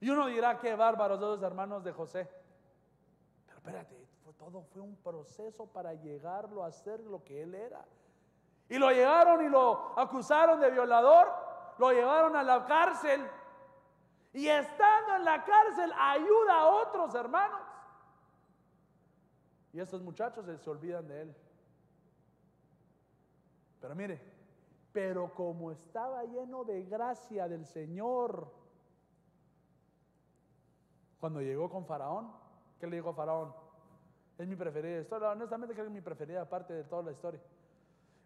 Y 0.00 0.10
uno 0.10 0.26
dirá, 0.26 0.58
qué 0.58 0.74
bárbaros 0.74 1.18
los 1.18 1.42
hermanos 1.42 1.82
de 1.82 1.92
José. 1.92 2.30
Pero 3.46 3.58
espérate, 3.58 3.96
todo 4.38 4.62
fue 4.62 4.82
un 4.82 4.96
proceso 4.96 5.66
para 5.66 5.94
llegarlo 5.94 6.64
a 6.64 6.72
ser 6.72 7.00
lo 7.00 7.22
que 7.24 7.42
él 7.42 7.54
era. 7.54 7.84
Y 8.68 8.78
lo 8.78 8.90
llegaron 8.90 9.44
y 9.44 9.48
lo 9.48 9.98
acusaron 9.98 10.60
de 10.60 10.70
violador, 10.70 11.28
lo 11.78 11.90
llevaron 11.92 12.34
a 12.36 12.42
la 12.42 12.64
cárcel. 12.64 13.26
Y 14.32 14.48
estando 14.48 15.16
en 15.16 15.24
la 15.24 15.44
cárcel 15.44 15.92
ayuda 15.96 16.60
a 16.60 16.66
otros 16.66 17.14
hermanos. 17.14 17.60
Y 19.72 19.80
estos 19.80 20.02
muchachos 20.02 20.44
se 20.60 20.70
olvidan 20.70 21.06
de 21.06 21.22
él. 21.22 21.36
Pero 23.80 23.94
mire, 23.94 24.20
pero 24.92 25.34
como 25.34 25.70
estaba 25.70 26.24
lleno 26.24 26.64
de 26.64 26.84
gracia 26.84 27.48
del 27.48 27.66
Señor, 27.66 28.50
cuando 31.20 31.40
llegó 31.40 31.68
con 31.68 31.84
Faraón, 31.84 32.32
¿qué 32.78 32.86
le 32.86 32.96
dijo 32.96 33.10
a 33.10 33.14
Faraón? 33.14 33.63
Es 34.38 34.48
mi 34.48 34.56
preferida 34.56 35.00
historia. 35.00 35.30
Honestamente 35.30 35.74
creo 35.74 35.86
que 35.86 35.90
es 35.90 35.94
mi 35.94 36.00
preferida 36.00 36.42
aparte 36.42 36.72
de 36.72 36.84
toda 36.84 37.02
la 37.02 37.12
historia. 37.12 37.40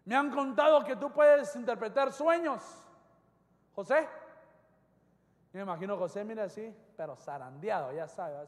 Me 0.05 0.15
han 0.15 0.31
contado 0.31 0.83
que 0.83 0.95
tú 0.95 1.11
puedes 1.11 1.55
interpretar 1.55 2.11
sueños. 2.11 2.63
José. 3.75 4.07
Yo 5.53 5.57
me 5.57 5.61
imagino 5.61 5.97
José, 5.97 6.23
mira 6.23 6.43
así, 6.43 6.75
pero 6.95 7.15
zarandeado, 7.15 7.91
ya 7.91 8.07
sabe. 8.07 8.47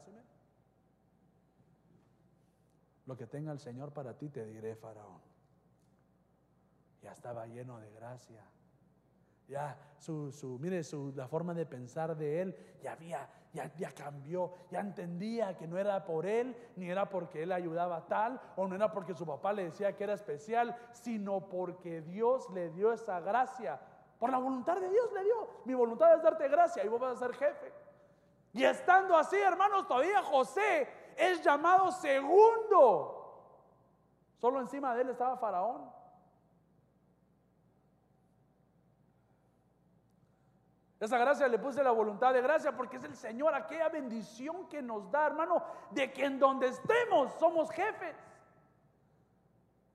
Lo 3.06 3.16
que 3.16 3.26
tenga 3.26 3.50
el 3.52 3.58
Señor 3.58 3.92
para 3.92 4.16
ti 4.16 4.28
te 4.28 4.44
diré, 4.46 4.76
Faraón. 4.76 5.20
Ya 7.02 7.12
estaba 7.12 7.46
lleno 7.46 7.78
de 7.80 7.90
gracia. 7.92 8.44
Ya 9.48 9.76
su, 9.98 10.30
su 10.30 10.58
mire, 10.60 10.84
su, 10.84 11.12
la 11.16 11.26
forma 11.26 11.52
de 11.54 11.66
pensar 11.66 12.16
de 12.16 12.40
él 12.40 12.56
ya 12.80 12.92
había, 12.92 13.28
ya, 13.52 13.92
cambió, 13.94 14.52
ya 14.70 14.80
entendía 14.80 15.56
que 15.56 15.66
no 15.66 15.76
era 15.76 16.04
por 16.04 16.24
él, 16.24 16.56
ni 16.76 16.90
era 16.90 17.08
porque 17.08 17.42
él 17.42 17.52
ayudaba 17.52 18.06
tal, 18.06 18.40
o 18.56 18.66
no 18.66 18.74
era 18.74 18.90
porque 18.90 19.14
su 19.14 19.26
papá 19.26 19.52
le 19.52 19.64
decía 19.64 19.94
que 19.94 20.04
era 20.04 20.14
especial, 20.14 20.74
sino 20.92 21.48
porque 21.48 22.00
Dios 22.00 22.48
le 22.50 22.70
dio 22.70 22.92
esa 22.92 23.20
gracia. 23.20 23.78
Por 24.18 24.30
la 24.30 24.38
voluntad 24.38 24.80
de 24.80 24.88
Dios 24.88 25.12
le 25.12 25.24
dio. 25.24 25.48
Mi 25.64 25.74
voluntad 25.74 26.14
es 26.14 26.22
darte 26.22 26.48
gracia 26.48 26.84
y 26.84 26.88
vos 26.88 27.00
vas 27.00 27.16
a 27.16 27.26
ser 27.26 27.34
jefe. 27.34 27.72
Y 28.54 28.64
estando 28.64 29.16
así, 29.16 29.36
hermanos, 29.36 29.86
todavía 29.86 30.22
José 30.22 30.88
es 31.16 31.42
llamado 31.42 31.90
segundo. 31.90 33.18
Solo 34.38 34.60
encima 34.60 34.94
de 34.94 35.02
él 35.02 35.08
estaba 35.10 35.36
Faraón. 35.36 35.90
Esa 41.02 41.18
gracia 41.18 41.48
le 41.48 41.58
puse 41.58 41.82
la 41.82 41.90
voluntad 41.90 42.32
de 42.32 42.40
gracia 42.40 42.76
porque 42.76 42.96
es 42.96 43.02
el 43.02 43.16
Señor, 43.16 43.52
aquella 43.56 43.88
bendición 43.88 44.68
que 44.68 44.80
nos 44.80 45.10
da, 45.10 45.26
hermano, 45.26 45.60
de 45.90 46.12
que 46.12 46.26
en 46.26 46.38
donde 46.38 46.68
estemos 46.68 47.32
somos 47.40 47.72
jefes. 47.72 48.14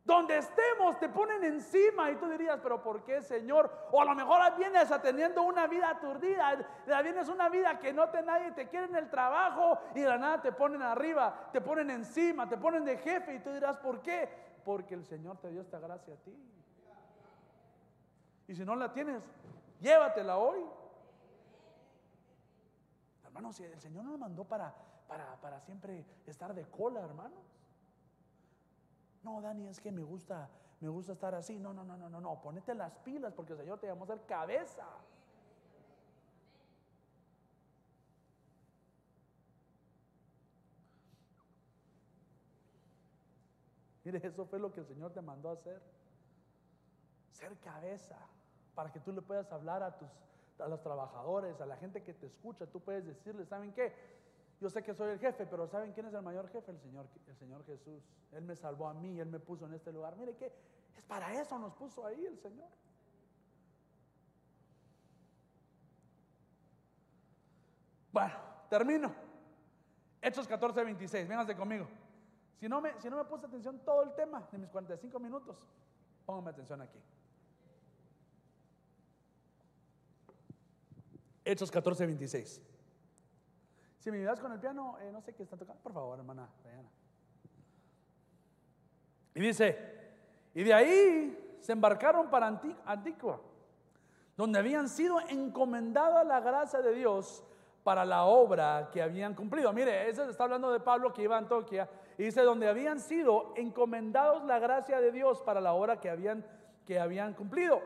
Donde 0.03 0.37
estemos 0.37 0.99
te 0.99 1.07
ponen 1.07 1.45
encima 1.45 2.11
y 2.11 2.17
tú 2.17 2.27
dirías, 2.27 2.59
pero 2.61 2.83
¿por 2.83 3.05
qué, 3.05 3.21
Señor? 3.21 3.71
O 3.93 4.01
a 4.01 4.03
lo 4.03 4.15
mejor 4.15 4.41
vienes 4.57 4.91
atendiendo 4.91 5.43
una 5.43 5.65
vida 5.65 5.91
aturdida, 5.91 6.67
vienes 7.01 7.29
una 7.29 7.47
vida 7.47 7.79
que 7.79 7.93
no 7.93 8.09
te 8.09 8.21
nadie 8.21 8.51
te 8.51 8.67
quiere 8.67 8.87
en 8.87 8.95
el 8.97 9.09
trabajo 9.09 9.79
y 9.95 10.01
de 10.01 10.09
la 10.09 10.17
nada 10.17 10.41
te 10.41 10.51
ponen 10.51 10.81
arriba, 10.81 11.47
te 11.53 11.61
ponen 11.61 11.89
encima, 11.89 12.49
te 12.49 12.57
ponen 12.57 12.83
de 12.83 12.97
jefe 12.97 13.33
y 13.33 13.39
tú 13.39 13.53
dirás, 13.53 13.77
¿por 13.77 14.01
qué? 14.01 14.27
Porque 14.65 14.93
el 14.93 15.05
Señor 15.05 15.37
te 15.37 15.51
dio 15.51 15.61
esta 15.61 15.79
gracia 15.79 16.15
a 16.15 16.17
ti. 16.17 16.37
Y 18.49 18.55
si 18.55 18.65
no 18.65 18.75
la 18.75 18.91
tienes, 18.91 19.23
llévatela 19.79 20.37
hoy. 20.37 20.65
Hermanos, 23.37 23.59
el 23.59 23.79
Señor 23.79 24.03
no 24.03 24.09
nos 24.09 24.19
mandó 24.19 24.45
para, 24.45 24.73
para, 25.07 25.61
siempre 25.61 26.03
estar 26.25 26.55
de 26.55 26.65
cola, 26.71 27.01
hermanos. 27.01 27.37
No, 29.21 29.39
Dani, 29.41 29.67
es 29.67 29.79
que 29.79 29.91
me 29.91 30.01
gusta, 30.01 30.49
me 30.79 30.89
gusta 30.89 31.13
estar 31.13 31.35
así. 31.35 31.59
No, 31.59 31.71
no, 31.71 31.83
no, 31.83 31.95
no, 31.97 32.09
no, 32.09 32.19
no. 32.19 32.41
Ponete 32.41 32.73
las 32.73 32.95
pilas 32.97 33.33
porque 33.35 33.53
el 33.53 33.59
Señor 33.59 33.79
te 33.79 33.85
llamó 33.85 34.05
a 34.05 34.07
ser 34.07 34.25
cabeza. 34.25 34.87
Mire, 44.03 44.25
eso 44.25 44.47
fue 44.47 44.57
lo 44.57 44.73
que 44.73 44.79
el 44.79 44.87
Señor 44.87 45.13
te 45.13 45.21
mandó 45.21 45.49
a 45.49 45.53
hacer. 45.53 45.79
Ser 47.33 47.55
cabeza. 47.59 48.17
Para 48.73 48.91
que 48.91 48.99
tú 48.99 49.11
le 49.11 49.21
puedas 49.21 49.51
hablar 49.51 49.83
a 49.83 49.95
tus, 49.95 50.09
a 50.59 50.67
los 50.67 50.81
trabajadores, 50.81 51.59
a 51.61 51.65
la 51.65 51.77
gente 51.77 52.03
que 52.03 52.13
te 52.13 52.27
escucha, 52.27 52.65
tú 52.65 52.79
puedes 52.79 53.05
decirle, 53.05 53.45
¿saben 53.45 53.73
qué? 53.73 53.93
Yo 54.59 54.69
sé 54.69 54.83
que 54.83 54.93
soy 54.93 55.11
el 55.11 55.19
jefe, 55.19 55.45
pero 55.45 55.67
¿saben 55.67 55.93
quién 55.93 56.07
es 56.07 56.13
el 56.13 56.21
mayor 56.23 56.49
jefe? 56.49 56.71
El 56.71 56.79
Señor, 56.79 57.07
el 57.27 57.35
Señor 57.35 57.63
Jesús. 57.65 58.03
Él 58.31 58.43
me 58.43 58.55
salvó 58.55 58.87
a 58.87 58.93
mí, 58.93 59.19
Él 59.19 59.29
me 59.29 59.39
puso 59.39 59.65
en 59.65 59.73
este 59.73 59.91
lugar. 59.91 60.15
Mire 60.15 60.35
que 60.35 60.47
es 60.95 61.03
para 61.07 61.33
eso 61.39 61.59
nos 61.59 61.73
puso 61.73 62.05
ahí 62.05 62.25
el 62.25 62.39
Señor. 62.39 62.67
Bueno, 68.11 68.33
termino. 68.69 69.13
Hechos 70.21 70.47
14, 70.47 70.83
26. 70.83 71.27
Vénganse 71.27 71.55
conmigo. 71.55 71.87
Si 72.59 72.67
no, 72.67 72.81
me, 72.81 72.99
si 72.99 73.09
no 73.09 73.17
me 73.17 73.25
puse 73.25 73.45
atención 73.45 73.79
todo 73.85 74.01
el 74.01 74.15
tema 74.15 74.47
de 74.51 74.57
mis 74.57 74.69
45 74.69 75.19
minutos, 75.19 75.55
pónganme 76.25 76.49
atención 76.49 76.81
aquí. 76.81 76.99
Hechos 81.47 81.71
14, 81.71 82.05
26. 82.05 82.61
Si 83.99 84.11
me 84.11 84.17
ayudas 84.17 84.39
con 84.39 84.51
el 84.51 84.59
piano, 84.59 84.97
eh, 84.99 85.09
no 85.11 85.21
sé 85.21 85.33
qué 85.33 85.43
está 85.43 85.55
tocando, 85.55 85.81
por 85.81 85.93
favor, 85.93 86.19
hermana 86.19 86.49
Diana. 86.63 86.89
Y 89.33 89.39
dice, 89.39 89.77
y 90.53 90.63
de 90.63 90.73
ahí 90.73 91.57
se 91.61 91.71
embarcaron 91.71 92.29
para 92.29 92.47
Antigua, 92.47 93.39
donde 94.35 94.59
habían 94.59 94.89
sido 94.89 95.19
encomendadas 95.29 96.25
la 96.27 96.39
gracia 96.41 96.81
de 96.81 96.93
Dios 96.93 97.43
para 97.83 98.03
la 98.03 98.25
obra 98.25 98.89
que 98.91 99.01
habían 99.01 99.33
cumplido. 99.33 99.71
Mire, 99.71 100.09
eso 100.09 100.29
está 100.29 100.43
hablando 100.43 100.71
de 100.71 100.81
Pablo 100.81 101.13
que 101.13 101.23
iba 101.23 101.35
a 101.35 101.39
Antoquia, 101.39 101.89
y 102.17 102.23
dice, 102.23 102.41
donde 102.41 102.67
habían 102.67 102.99
sido 102.99 103.53
encomendados 103.55 104.43
la 104.43 104.59
gracia 104.59 104.99
de 104.99 105.11
Dios 105.11 105.41
para 105.43 105.61
la 105.61 105.73
obra 105.73 106.01
que 106.01 106.09
habían, 106.09 106.45
que 106.85 106.99
habían 106.99 107.33
cumplido. 107.33 107.81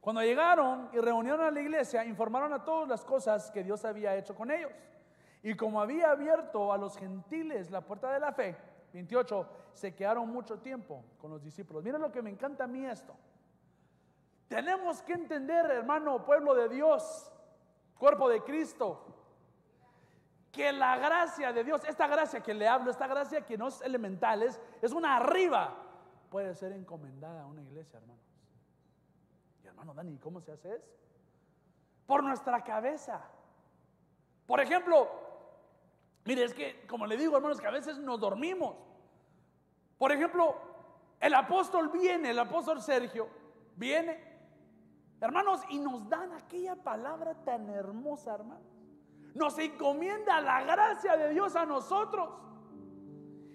Cuando 0.00 0.22
llegaron 0.22 0.88
y 0.92 0.98
reunieron 0.98 1.40
a 1.40 1.50
la 1.50 1.60
iglesia, 1.60 2.04
informaron 2.04 2.52
a 2.52 2.64
todos 2.64 2.88
las 2.88 3.04
cosas 3.04 3.50
que 3.50 3.64
Dios 3.64 3.84
había 3.84 4.14
hecho 4.16 4.34
con 4.34 4.50
ellos. 4.50 4.72
Y 5.42 5.54
como 5.54 5.80
había 5.80 6.10
abierto 6.10 6.72
a 6.72 6.78
los 6.78 6.96
gentiles 6.96 7.70
la 7.70 7.80
puerta 7.80 8.12
de 8.12 8.20
la 8.20 8.32
fe, 8.32 8.56
28, 8.92 9.48
se 9.74 9.94
quedaron 9.94 10.28
mucho 10.30 10.58
tiempo 10.58 11.04
con 11.20 11.30
los 11.30 11.42
discípulos. 11.42 11.82
Miren 11.82 12.00
lo 12.00 12.12
que 12.12 12.22
me 12.22 12.30
encanta 12.30 12.64
a 12.64 12.66
mí 12.66 12.84
esto. 12.86 13.14
Tenemos 14.48 15.02
que 15.02 15.12
entender, 15.12 15.66
hermano, 15.70 16.24
pueblo 16.24 16.54
de 16.54 16.68
Dios, 16.68 17.30
cuerpo 17.98 18.28
de 18.28 18.42
Cristo, 18.42 19.04
que 20.50 20.72
la 20.72 20.96
gracia 20.96 21.52
de 21.52 21.62
Dios, 21.64 21.84
esta 21.84 22.06
gracia 22.06 22.40
que 22.40 22.54
le 22.54 22.66
hablo, 22.66 22.90
esta 22.90 23.06
gracia 23.06 23.44
que 23.44 23.58
no 23.58 23.68
es 23.68 23.82
elemental, 23.82 24.42
es, 24.42 24.58
es 24.80 24.92
una 24.92 25.16
arriba, 25.16 25.74
puede 26.30 26.54
ser 26.54 26.72
encomendada 26.72 27.42
a 27.42 27.46
una 27.46 27.62
iglesia, 27.62 27.98
hermano 27.98 28.28
hermano 29.78 29.94
Dani, 29.94 30.18
¿cómo 30.18 30.40
se 30.40 30.52
hace 30.52 30.74
eso? 30.74 30.86
Por 32.06 32.22
nuestra 32.22 32.62
cabeza. 32.64 33.22
Por 34.46 34.60
ejemplo, 34.60 35.08
Mire, 36.28 36.44
es 36.44 36.52
que, 36.52 36.84
como 36.86 37.06
le 37.06 37.16
digo, 37.16 37.34
hermanos, 37.38 37.58
que 37.58 37.66
a 37.66 37.70
veces 37.70 37.96
nos 37.96 38.20
dormimos. 38.20 38.76
Por 39.96 40.12
ejemplo, 40.12 40.56
el 41.20 41.32
apóstol 41.32 41.88
viene, 41.88 42.32
el 42.32 42.38
apóstol 42.38 42.82
Sergio 42.82 43.30
viene, 43.76 44.22
hermanos, 45.22 45.62
y 45.70 45.78
nos 45.78 46.06
dan 46.06 46.34
aquella 46.34 46.76
palabra 46.76 47.32
tan 47.46 47.70
hermosa, 47.70 48.34
hermanos. 48.34 48.66
Nos 49.34 49.58
encomienda 49.58 50.38
la 50.42 50.62
gracia 50.64 51.16
de 51.16 51.30
Dios 51.30 51.56
a 51.56 51.64
nosotros. 51.64 52.28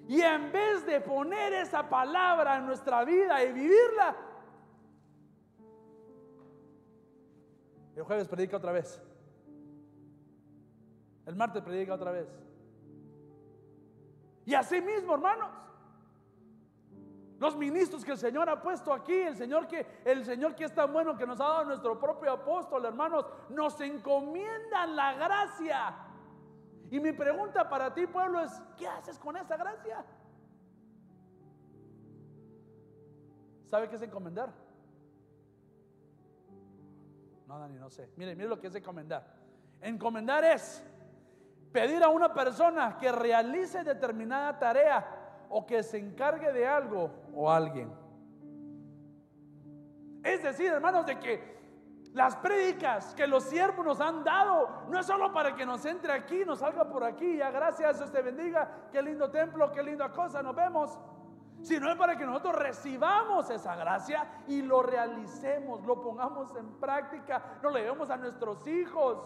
Y 0.08 0.22
en 0.22 0.52
vez 0.52 0.84
de 0.88 1.00
poner 1.00 1.54
esa 1.54 1.88
palabra 1.88 2.58
en 2.58 2.66
nuestra 2.66 3.06
vida 3.06 3.44
y 3.44 3.54
vivirla, 3.54 4.16
el 7.96 8.04
jueves 8.04 8.28
predica 8.28 8.58
otra 8.58 8.72
vez. 8.72 9.02
El 11.26 11.36
martes 11.36 11.62
predica 11.62 11.94
otra 11.94 12.12
vez. 12.12 12.28
Y 14.46 14.54
así 14.54 14.82
mismo, 14.82 15.14
hermanos. 15.14 15.50
Los 17.40 17.58
ministros 17.58 18.06
que 18.06 18.12
el 18.12 18.18
Señor 18.18 18.50
ha 18.50 18.62
puesto 18.62 18.94
aquí, 18.94 19.14
el 19.14 19.36
Señor 19.36 19.68
que 19.68 19.86
el 20.06 20.24
Señor 20.24 20.56
que 20.56 20.64
es 20.66 20.74
tan 20.74 20.94
bueno 20.94 21.18
que 21.18 21.28
nos 21.28 21.42
ha 21.42 21.44
dado 21.44 21.66
nuestro 21.66 22.00
propio 22.00 22.32
apóstol, 22.32 22.86
hermanos, 22.86 23.26
nos 23.50 23.80
encomiendan 23.82 24.96
la 24.96 25.14
gracia. 25.14 25.94
Y 26.90 27.00
mi 27.00 27.12
pregunta 27.12 27.68
para 27.68 27.94
ti, 27.94 28.08
pueblo, 28.08 28.40
es, 28.42 28.62
¿qué 28.78 28.88
haces 28.88 29.20
con 29.20 29.36
esa 29.36 29.58
gracia? 29.58 30.06
¿Sabe 33.66 33.90
qué 33.90 33.96
es 33.96 34.02
encomendar? 34.04 34.54
No, 37.48 37.60
Dani, 37.60 37.78
no 37.78 37.90
sé. 37.90 38.10
Mire, 38.16 38.36
mire 38.36 38.50
lo 38.50 38.60
que 38.60 38.68
es 38.68 38.76
encomendar. 38.76 39.26
Encomendar 39.82 40.44
es 40.46 40.84
pedir 41.72 42.04
a 42.04 42.10
una 42.10 42.34
persona 42.34 42.98
que 42.98 43.12
realice 43.12 43.84
determinada 43.84 44.58
tarea 44.58 45.46
o 45.50 45.66
que 45.66 45.84
se 45.84 45.98
encargue 45.98 46.52
de 46.52 46.68
algo 46.68 47.12
o 47.34 47.52
alguien. 47.52 47.92
Es 50.24 50.42
decir, 50.42 50.72
hermanos, 50.72 51.06
de 51.06 51.20
que 51.20 51.54
las 52.14 52.36
prédicas 52.36 53.14
que 53.16 53.26
los 53.28 53.44
siervos 53.44 53.86
nos 53.86 54.00
han 54.00 54.24
dado 54.24 54.86
no 54.90 55.00
es 55.00 55.06
solo 55.06 55.34
para 55.34 55.56
que 55.56 55.66
nos 55.66 55.84
entre 55.86 56.14
aquí, 56.14 56.46
nos 56.46 56.60
salga 56.60 56.88
por 56.88 57.04
aquí, 57.04 57.38
ya 57.38 57.50
gracias, 57.50 57.98
Dios 57.98 58.12
te 58.12 58.22
bendiga, 58.22 58.88
qué 58.92 59.02
lindo 59.02 59.30
templo, 59.32 59.72
qué 59.72 59.84
linda 59.84 60.12
cosa, 60.12 60.42
nos 60.42 60.56
vemos. 60.56 60.98
Sino 61.64 61.90
es 61.90 61.96
para 61.96 62.18
que 62.18 62.26
nosotros 62.26 62.56
recibamos 62.56 63.50
esa 63.50 63.74
gracia 63.78 64.44
y 64.48 64.62
lo 64.62 64.84
realicemos, 64.84 65.82
lo 65.86 66.02
pongamos 66.02 66.54
en 66.58 66.74
práctica, 66.74 67.58
lo 67.62 67.72
llevemos 67.72 68.10
a 68.10 68.18
nuestros 68.18 68.68
hijos. 68.68 69.18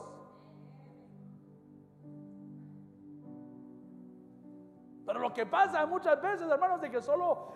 Pero 5.03 5.19
lo 5.19 5.33
que 5.33 5.47
pasa 5.47 5.83
muchas 5.87 6.21
veces, 6.21 6.47
hermanos, 6.47 6.79
de 6.79 6.91
que 6.91 7.01
solo, 7.01 7.53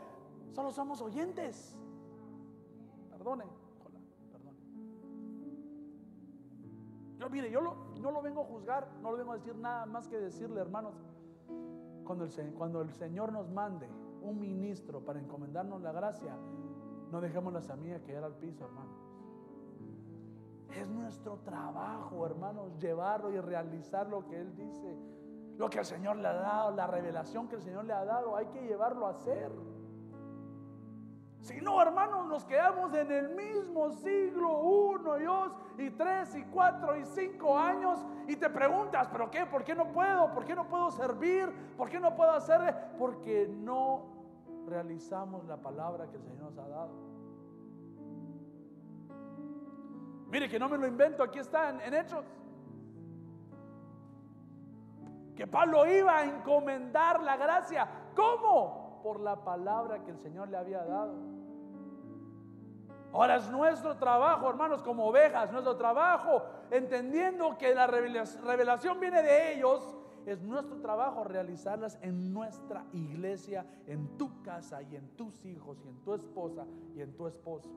solo 0.52 0.72
somos 0.72 1.00
oyentes. 1.00 1.78
Perdone, 3.12 3.46
perdone. 4.32 4.58
Yo, 7.20 7.30
mire, 7.30 7.52
yo 7.52 7.62
no 7.62 8.10
lo 8.10 8.22
vengo 8.24 8.42
a 8.42 8.46
juzgar, 8.46 8.88
no 9.00 9.12
lo 9.12 9.18
vengo 9.18 9.34
a 9.34 9.36
decir 9.36 9.56
nada 9.56 9.86
más 9.86 10.08
que 10.08 10.18
decirle, 10.18 10.60
hermanos, 10.60 10.96
cuando 12.04 12.82
el 12.82 12.92
Señor 12.94 13.32
nos 13.32 13.48
mande 13.48 14.01
un 14.22 14.40
ministro 14.40 15.04
para 15.04 15.20
encomendarnos 15.20 15.82
la 15.82 15.92
gracia, 15.92 16.36
no 17.12 17.20
dejemos 17.20 17.52
la 17.54 17.62
semilla 17.62 18.02
que 18.02 18.14
era 18.14 18.26
al 18.26 18.36
piso, 18.36 18.66
hermanos. 18.66 18.96
Es 20.70 20.88
nuestro 20.88 21.38
trabajo, 21.40 22.26
hermanos, 22.26 22.78
llevarlo 22.80 23.32
y 23.32 23.40
realizar 23.40 24.08
lo 24.08 24.26
que 24.26 24.40
Él 24.40 24.56
dice. 24.56 24.96
Lo 25.58 25.70
que 25.70 25.80
el 25.80 25.86
Señor 25.86 26.16
le 26.16 26.28
ha 26.28 26.34
dado, 26.34 26.72
la 26.72 26.88
revelación 26.88 27.48
que 27.50 27.56
el 27.56 27.62
Señor 27.62 27.86
le 27.86 27.94
ha 27.94 28.06
dado, 28.06 28.36
hay 28.36 28.46
que 28.48 28.62
llevarlo 28.62 29.06
a 29.08 29.12
hacer. 29.12 29.52
Si 31.42 31.60
no, 31.60 31.82
hermanos, 31.82 32.28
nos 32.28 32.46
quedamos 32.46 32.94
en 32.94 33.12
el 33.12 33.30
mismo 33.30 33.92
siglo, 33.92 34.60
uno 34.60 35.18
y 35.18 35.24
dos 35.24 35.52
y 35.78 35.90
tres 35.90 36.36
y 36.36 36.44
cuatro 36.44 36.96
y 36.96 37.04
cinco 37.06 37.58
años 37.58 38.06
y 38.28 38.36
te 38.36 38.48
preguntas, 38.50 39.10
¿pero 39.12 39.32
qué? 39.32 39.48
¿Por 39.48 39.64
qué 39.64 39.74
no 39.74 39.92
puedo? 39.92 40.32
¿Por 40.34 40.46
qué 40.46 40.56
no 40.56 40.68
puedo 40.68 40.92
servir? 40.92 41.52
¿Por 41.76 41.90
qué 41.90 42.00
no 42.00 42.16
puedo 42.16 42.32
hacer? 42.32 42.94
Porque 43.00 43.48
no 43.48 44.06
realizamos 44.68 45.44
la 45.46 45.58
palabra 45.58 46.08
que 46.08 46.18
el 46.18 46.24
Señor 46.24 46.52
nos 46.52 46.58
ha 46.60 46.68
dado. 46.68 46.92
Mire 50.30 50.48
que 50.48 50.60
no 50.60 50.70
me 50.70 50.78
lo 50.78 50.86
invento, 50.86 51.24
aquí 51.24 51.40
está 51.40 51.72
en, 51.72 51.82
en 51.82 51.94
Hechos 51.96 52.24
que 55.36 55.48
Pablo 55.48 55.88
iba 55.88 56.18
a 56.18 56.24
encomendar 56.24 57.24
la 57.24 57.36
gracia. 57.36 57.88
¿Cómo? 58.16 58.81
Por 59.02 59.20
la 59.20 59.44
palabra 59.44 60.04
que 60.04 60.12
el 60.12 60.20
Señor 60.20 60.50
le 60.50 60.58
había 60.58 60.84
dado. 60.84 61.14
Ahora 63.14 63.36
es 63.36 63.50
nuestro 63.50 63.98
trabajo, 63.98 64.50
hermanos, 64.50 64.82
como 64.84 65.06
ovejas, 65.06 65.52
nuestro 65.52 65.76
trabajo, 65.76 66.44
entendiendo 66.70 67.58
que 67.58 67.76
la 67.76 67.86
revelación 67.86 69.00
viene 69.02 69.22
de 69.22 69.54
ellos, 69.54 69.96
es 70.26 70.42
nuestro 70.42 70.80
trabajo 70.80 71.24
realizarlas 71.24 71.98
en 72.02 72.34
nuestra 72.34 72.86
iglesia, 72.94 73.66
en 73.88 74.18
tu 74.18 74.42
casa 74.44 74.82
y 74.82 74.96
en 74.96 75.10
tus 75.18 75.44
hijos 75.46 75.82
y 75.84 75.90
en 75.90 75.98
tu 76.04 76.14
esposa 76.14 76.66
y 76.96 77.02
en 77.02 77.16
tu 77.18 77.28
esposo. 77.28 77.70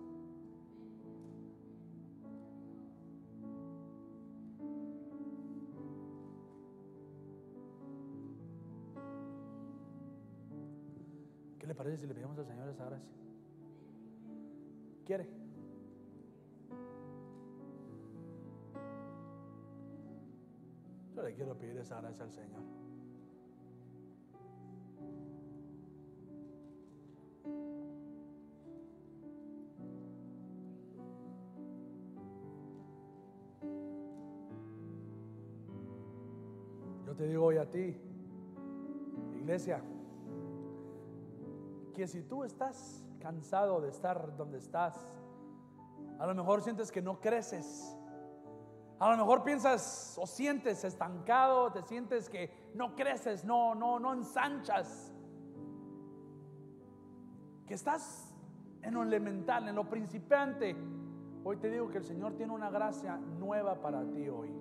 ¿Qué 11.65 11.69
le 11.69 11.75
parece 11.75 11.97
si 11.97 12.07
le 12.07 12.13
pedimos 12.13 12.39
al 12.39 12.45
Señor 12.45 12.69
esa 12.69 12.85
gracia? 12.85 13.09
¿Quiere? 15.07 15.27
Yo 21.17 21.23
le 21.23 21.33
quiero 21.33 21.57
pedir 21.57 21.79
esa 21.79 22.03
gracia 22.03 22.25
al 22.25 22.31
Señor. 22.33 22.61
Yo 37.07 37.15
te 37.17 37.27
digo 37.27 37.47
hoy 37.47 37.57
a 37.57 37.71
ti, 37.71 37.97
iglesia, 39.41 39.83
que 41.95 42.07
si 42.07 42.23
tú 42.23 42.45
estás 42.45 43.03
cansado 43.21 43.81
de 43.81 43.89
estar 43.89 44.37
donde 44.37 44.59
estás, 44.59 44.95
a 46.19 46.27
lo 46.27 46.35
mejor 46.35 46.63
sientes 46.63 46.93
que 46.93 47.01
no 47.01 47.21
creces. 47.21 47.97
A 48.99 49.11
lo 49.11 49.17
mejor 49.17 49.43
piensas 49.43 50.17
o 50.21 50.27
sientes 50.27 50.85
estancado, 50.85 51.73
te 51.73 51.83
sientes 51.83 52.29
que 52.29 52.71
no 52.75 52.95
creces, 52.95 53.45
no, 53.45 53.75
no, 53.75 53.99
no 53.99 54.13
ensanchas. 54.13 55.13
Que 57.67 57.75
estás 57.75 58.35
en 58.83 58.95
lo 58.95 59.03
elemental, 59.03 59.69
en 59.69 59.75
lo 59.75 59.89
principiante. 59.89 60.77
Hoy 61.43 61.57
te 61.57 61.71
digo 61.71 61.89
que 61.91 61.99
el 61.99 62.05
Señor 62.05 62.35
tiene 62.35 62.53
una 62.53 62.71
gracia 62.71 63.17
nueva 63.17 63.81
para 63.81 64.05
ti 64.11 64.29
hoy. 64.29 64.55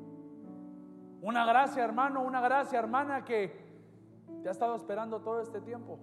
Una 1.21 1.45
gracia, 1.45 1.83
hermano, 1.83 2.21
una 2.21 2.41
gracia, 2.41 2.79
hermana, 2.79 3.23
que 3.23 3.63
te 4.41 4.49
ha 4.49 4.51
estado 4.51 4.75
esperando 4.75 5.21
todo 5.21 5.41
este 5.41 5.61
tiempo 5.61 5.99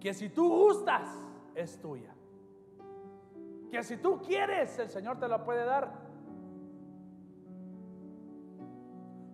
que 0.00 0.14
si 0.14 0.30
tú 0.30 0.48
gustas, 0.48 1.08
es 1.54 1.78
tuya. 1.78 2.14
Que 3.70 3.82
si 3.84 3.98
tú 3.98 4.20
quieres, 4.20 4.78
el 4.78 4.88
Señor 4.88 5.20
te 5.20 5.28
la 5.28 5.44
puede 5.44 5.64
dar. 5.64 5.92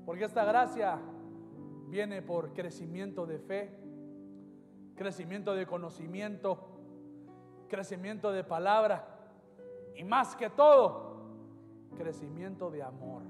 Porque 0.04 0.24
esta 0.24 0.44
gracia 0.44 1.00
viene 1.88 2.20
por 2.20 2.52
crecimiento 2.52 3.26
de 3.26 3.38
fe, 3.38 3.78
crecimiento 4.96 5.54
de 5.54 5.66
conocimiento, 5.66 6.58
crecimiento 7.68 8.32
de 8.32 8.44
palabra 8.44 9.06
y 9.94 10.04
más 10.04 10.36
que 10.36 10.50
todo, 10.50 11.16
crecimiento 11.96 12.70
de 12.70 12.82
amor. 12.82 13.22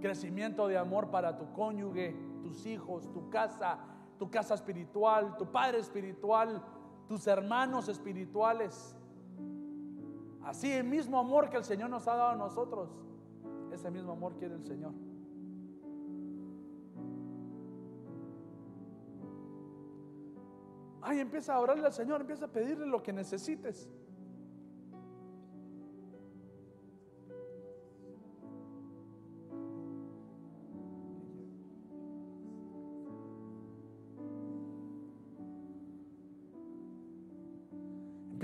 Crecimiento 0.00 0.66
de 0.66 0.76
amor 0.76 1.10
para 1.10 1.38
tu 1.38 1.52
cónyuge, 1.52 2.16
tus 2.42 2.66
hijos, 2.66 3.10
tu 3.12 3.30
casa, 3.30 3.78
tu 4.22 4.30
casa 4.30 4.54
espiritual, 4.54 5.36
tu 5.36 5.50
padre 5.50 5.80
espiritual, 5.80 6.62
tus 7.08 7.26
hermanos 7.26 7.88
espirituales. 7.88 8.94
Así 10.44 10.70
el 10.70 10.84
mismo 10.84 11.18
amor 11.18 11.50
que 11.50 11.56
el 11.56 11.64
Señor 11.64 11.90
nos 11.90 12.06
ha 12.06 12.14
dado 12.14 12.30
a 12.30 12.36
nosotros, 12.36 12.88
ese 13.72 13.90
mismo 13.90 14.12
amor 14.12 14.36
quiere 14.36 14.54
el 14.54 14.64
Señor. 14.64 14.92
Ay, 21.00 21.18
empieza 21.18 21.56
a 21.56 21.58
orarle 21.58 21.86
al 21.86 21.92
Señor, 21.92 22.20
empieza 22.20 22.44
a 22.44 22.48
pedirle 22.48 22.86
lo 22.86 23.02
que 23.02 23.12
necesites. 23.12 23.90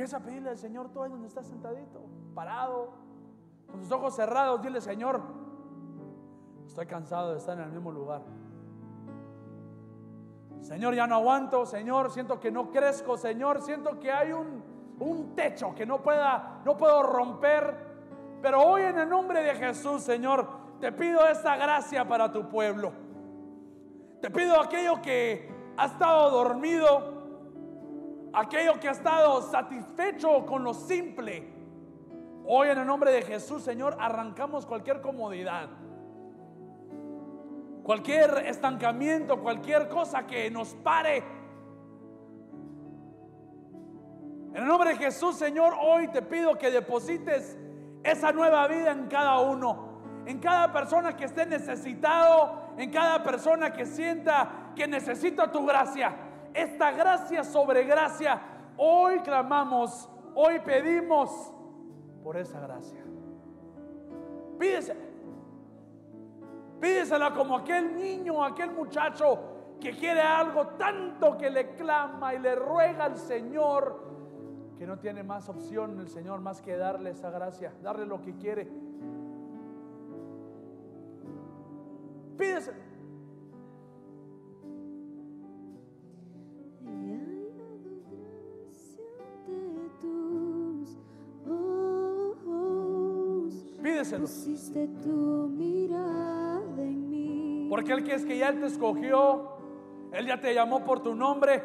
Empieza 0.08 0.24
a 0.24 0.26
pedirle 0.26 0.48
al 0.48 0.56
Señor 0.56 0.88
todo 0.88 1.02
ahí 1.02 1.10
donde 1.10 1.28
estás 1.28 1.46
sentadito, 1.46 2.00
parado, 2.34 2.94
con 3.66 3.78
tus 3.78 3.92
ojos 3.92 4.16
cerrados. 4.16 4.62
Dile, 4.62 4.80
Señor, 4.80 5.20
estoy 6.66 6.86
cansado 6.86 7.32
de 7.32 7.36
estar 7.36 7.58
en 7.58 7.64
el 7.64 7.72
mismo 7.72 7.92
lugar. 7.92 8.22
Señor, 10.62 10.94
ya 10.94 11.06
no 11.06 11.16
aguanto, 11.16 11.66
Señor, 11.66 12.10
siento 12.10 12.40
que 12.40 12.50
no 12.50 12.70
crezco, 12.70 13.18
Señor, 13.18 13.60
siento 13.60 14.00
que 14.00 14.10
hay 14.10 14.32
un, 14.32 14.62
un 14.98 15.34
techo 15.34 15.74
que 15.74 15.84
no 15.84 16.02
pueda, 16.02 16.62
no 16.64 16.74
puedo 16.78 17.02
romper. 17.02 17.76
Pero 18.40 18.62
hoy 18.62 18.84
en 18.84 18.98
el 19.00 19.10
nombre 19.10 19.42
de 19.42 19.56
Jesús, 19.56 20.00
Señor, 20.04 20.48
te 20.80 20.90
pido 20.90 21.28
esta 21.28 21.54
gracia 21.56 22.08
para 22.08 22.32
tu 22.32 22.48
pueblo. 22.48 22.92
Te 24.22 24.30
pido 24.30 24.58
aquello 24.58 25.02
que 25.02 25.52
ha 25.76 25.84
estado 25.84 26.30
dormido, 26.30 27.17
aquello 28.32 28.78
que 28.78 28.88
ha 28.88 28.92
estado 28.92 29.42
satisfecho 29.42 30.44
con 30.46 30.64
lo 30.64 30.74
simple. 30.74 31.48
Hoy 32.44 32.68
en 32.68 32.78
el 32.78 32.86
nombre 32.86 33.10
de 33.12 33.22
Jesús, 33.22 33.62
Señor, 33.62 33.96
arrancamos 34.00 34.66
cualquier 34.66 35.00
comodidad. 35.00 35.68
Cualquier 37.82 38.44
estancamiento, 38.46 39.40
cualquier 39.40 39.88
cosa 39.88 40.26
que 40.26 40.50
nos 40.50 40.74
pare. 40.74 41.18
En 44.54 44.56
el 44.56 44.66
nombre 44.66 44.90
de 44.90 44.96
Jesús, 44.96 45.36
Señor, 45.36 45.74
hoy 45.80 46.08
te 46.08 46.22
pido 46.22 46.56
que 46.58 46.70
deposites 46.70 47.56
esa 48.02 48.32
nueva 48.32 48.66
vida 48.66 48.92
en 48.92 49.06
cada 49.06 49.40
uno. 49.40 49.88
En 50.26 50.38
cada 50.38 50.72
persona 50.72 51.16
que 51.16 51.24
esté 51.24 51.46
necesitado, 51.46 52.72
en 52.76 52.90
cada 52.90 53.22
persona 53.22 53.72
que 53.72 53.86
sienta 53.86 54.72
que 54.74 54.86
necesita 54.86 55.50
tu 55.50 55.64
gracia. 55.64 56.27
Esta 56.58 56.90
gracia 56.90 57.44
sobre 57.44 57.84
gracia. 57.84 58.40
Hoy 58.76 59.20
clamamos, 59.20 60.10
hoy 60.34 60.58
pedimos 60.58 61.52
por 62.24 62.36
esa 62.36 62.58
gracia. 62.58 63.04
Pídesela. 64.58 65.04
Pídesela 66.80 67.32
como 67.32 67.58
aquel 67.58 67.94
niño, 67.94 68.42
aquel 68.42 68.72
muchacho 68.72 69.38
que 69.80 69.92
quiere 69.92 70.20
algo 70.20 70.66
tanto 70.70 71.38
que 71.38 71.48
le 71.48 71.76
clama 71.76 72.34
y 72.34 72.40
le 72.40 72.56
ruega 72.56 73.04
al 73.04 73.16
Señor 73.16 74.08
que 74.76 74.84
no 74.84 74.98
tiene 74.98 75.22
más 75.22 75.48
opción 75.48 76.00
el 76.00 76.08
Señor 76.08 76.40
más 76.40 76.60
que 76.60 76.76
darle 76.76 77.10
esa 77.10 77.30
gracia, 77.30 77.72
darle 77.82 78.04
lo 78.04 78.20
que 78.20 78.34
quiere. 78.34 78.68
Pídese. 82.36 82.87
Pídeselo. 94.16 94.88
tu 95.02 95.48
mirada 95.48 96.82
en 96.82 97.10
mí. 97.10 97.66
Porque 97.68 97.92
el 97.92 98.04
que 98.04 98.14
es 98.14 98.24
que 98.24 98.38
ya 98.38 98.48
Él 98.48 98.60
te 98.60 98.66
escogió, 98.66 99.50
Él 100.12 100.26
ya 100.26 100.40
te 100.40 100.54
llamó 100.54 100.84
por 100.84 101.00
tu 101.00 101.14
nombre. 101.14 101.62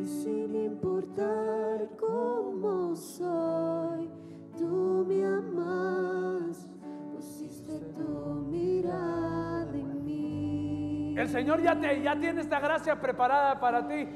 Y 0.00 0.06
sin 0.06 0.54
importar 0.54 1.88
cómo 1.98 2.94
soy, 2.94 4.08
tú 4.56 5.04
me 5.08 5.24
amas. 5.24 6.68
Pusiste 7.14 7.80
tu 7.96 8.44
mirada 8.48 9.74
en 9.74 10.04
mí. 10.04 11.14
El 11.18 11.28
Señor 11.28 11.60
ya, 11.62 11.78
te, 11.78 12.00
ya 12.00 12.18
tiene 12.18 12.40
esta 12.40 12.60
gracia 12.60 13.00
preparada 13.00 13.58
para 13.58 13.86
ti. 13.88 14.06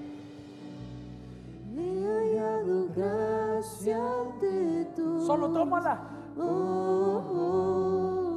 Me 1.74 1.82
he 1.82 2.07
hallado 2.07 2.89
gracia 2.95 4.01
de 4.41 4.84
tu. 4.97 5.26
Solo 5.26 5.53
tómala. 5.53 6.15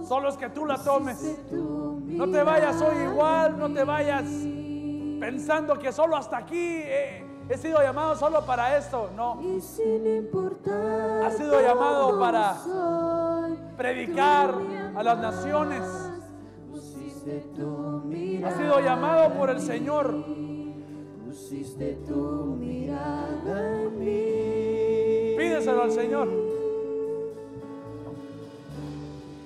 Solo 0.07 0.29
es 0.29 0.37
que 0.37 0.49
tú 0.49 0.65
la 0.65 0.77
tomes. 0.77 1.37
No 1.51 2.29
te 2.29 2.43
vayas 2.43 2.81
hoy 2.81 2.97
igual, 3.11 3.59
no 3.59 3.71
te 3.71 3.83
vayas 3.83 4.23
pensando 5.19 5.77
que 5.77 5.91
solo 5.91 6.15
hasta 6.15 6.37
aquí 6.37 6.81
he 7.49 7.57
sido 7.57 7.81
llamado 7.81 8.15
solo 8.15 8.45
para 8.45 8.77
esto. 8.77 9.09
No, 9.15 9.39
Has 11.25 11.37
sido 11.37 11.61
llamado 11.61 12.19
para 12.19 12.55
predicar 13.75 14.53
a 14.95 15.03
las 15.03 15.17
naciones. 15.19 15.83
Has 18.45 18.55
sido 18.55 18.79
llamado 18.79 19.33
por 19.33 19.49
el 19.49 19.59
Señor. 19.59 20.13
mí. 20.13 20.83
Pusiste 21.25 21.99
tu 22.07 22.55
mirada 22.57 23.83
en 23.83 23.99
mí. 23.99 25.35
Pídeselo 25.37 25.83
al 25.83 25.91
Señor. 25.91 26.58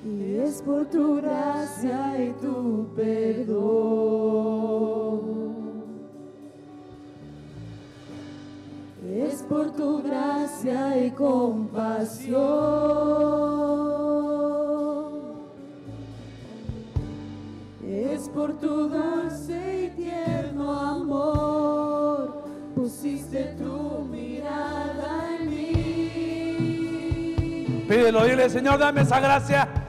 Y 0.06 0.36
es 0.36 0.62
por 0.62 0.86
tu 0.88 1.16
gracia 1.16 2.22
y 2.22 2.34
tu 2.34 2.89
perdón. 2.93 4.34
Es 9.08 9.43
por 9.43 9.72
tu 9.72 10.04
gracia 10.04 11.06
y 11.06 11.12
compasión. 11.12 12.43
Es 17.82 18.28
por 18.28 18.60
tu 18.60 18.89
dulce 18.89 19.86
y 19.86 19.89
tierno 20.01 20.74
amor. 20.74 22.43
Pusiste 22.76 23.56
tu 23.58 24.01
mirada 24.12 25.38
en 25.39 25.49
mí. 25.49 25.64
Pídelo, 27.88 28.26
dile, 28.26 28.49
Señor, 28.49 28.80
dame 28.80 29.01
esa 29.01 29.22
gracia. 29.22 29.82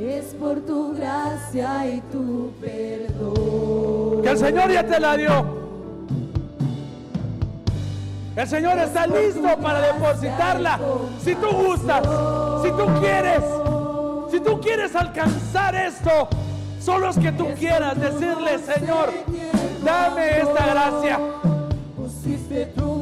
Es 0.00 0.34
por 0.34 0.60
tu 0.60 0.94
gracia 0.94 1.86
y 1.86 2.00
tu 2.10 2.52
perdón. 2.58 4.22
Que 4.22 4.30
el 4.30 4.38
Señor 4.38 4.72
ya 4.72 4.82
te 4.82 4.98
la 4.98 5.14
dio. 5.14 5.44
El 8.34 8.48
Señor 8.48 8.78
está 8.78 9.06
listo 9.06 9.58
para 9.60 9.80
depositarla. 9.92 10.78
Si 11.22 11.34
tú 11.34 11.48
gustas, 11.50 12.02
si 12.62 12.70
tú 12.70 12.86
quieres, 12.98 13.42
si 14.30 14.40
tú 14.40 14.58
quieres 14.60 14.96
alcanzar 14.96 15.74
esto, 15.74 16.28
solo 16.80 17.10
es 17.10 17.18
que 17.18 17.32
tú 17.32 17.48
quieras 17.58 18.00
decirle, 18.00 18.58
Señor, 18.58 19.10
dame 19.84 20.38
esta 20.38 20.66
gracia. 20.66 21.20
Pusiste 21.94 22.66
tu 22.74 22.99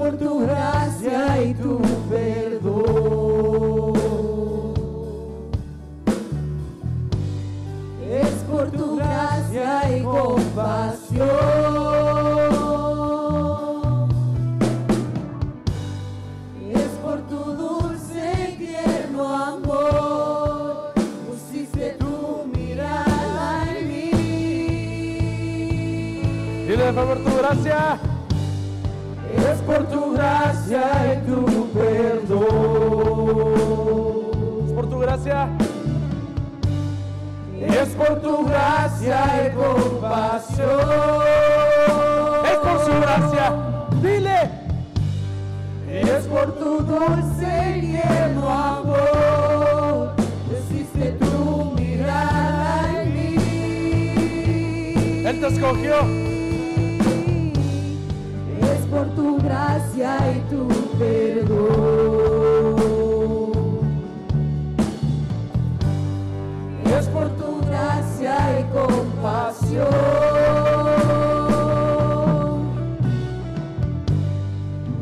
por 0.00 0.16
tu 0.16 0.40
gracia 0.40 1.42
y 1.42 1.52
tu 1.52 1.78
perdón. 2.08 3.92
Es 8.10 8.32
por 8.50 8.70
tu 8.70 8.96
gracia 8.96 9.98
y 9.98 10.02
compasión. 10.02 11.28
Es 16.72 16.90
por 17.04 17.20
tu 17.28 17.36
dulce 17.36 18.22
y 18.48 18.56
tierno 18.56 19.28
amor, 19.28 20.94
pusiste 21.28 21.96
tu 21.98 22.46
mirada 22.56 23.66
en 23.76 23.88
mí. 23.88 24.10
Dile 26.66 26.84
de 26.86 26.92
favor 26.94 27.18
tu 27.18 27.36
gracia. 27.36 28.09
Gracia 30.20 30.84
y 31.14 31.16
tu 31.26 31.40
perdón. 31.72 32.50
Es 34.66 34.72
por 34.74 34.86
tu 34.90 34.98
gracia. 34.98 35.48
Es 37.58 37.88
por 37.94 38.20
tu 38.20 38.44
gracia 38.44 39.18
y 39.46 39.50
compasión. 39.56 40.68
Es 42.44 42.58
por 42.58 42.84
su 42.84 42.92
gracia. 43.00 43.46
Dile. 44.02 44.40
Es 45.88 46.26
por 46.26 46.52
tu 46.58 46.82
dulce 46.82 47.78
y 47.78 47.80
tierno 47.92 48.48
amor, 48.50 50.14
pusiste 50.46 51.12
tu 51.12 51.72
mirada 51.76 53.02
en 53.02 53.06
mí. 53.14 53.36
Él 55.26 55.40
te 55.40 55.46
escogió. 55.46 56.19
Por 58.90 59.06
tu 59.14 59.38
gracia 59.38 60.18
y 60.36 60.40
tu 60.50 60.66
perdón. 60.98 62.10
Es 66.98 67.06
por 67.08 67.28
tu 67.30 67.60
gracia 67.66 68.60
y 68.60 68.64
compasión. 68.74 69.86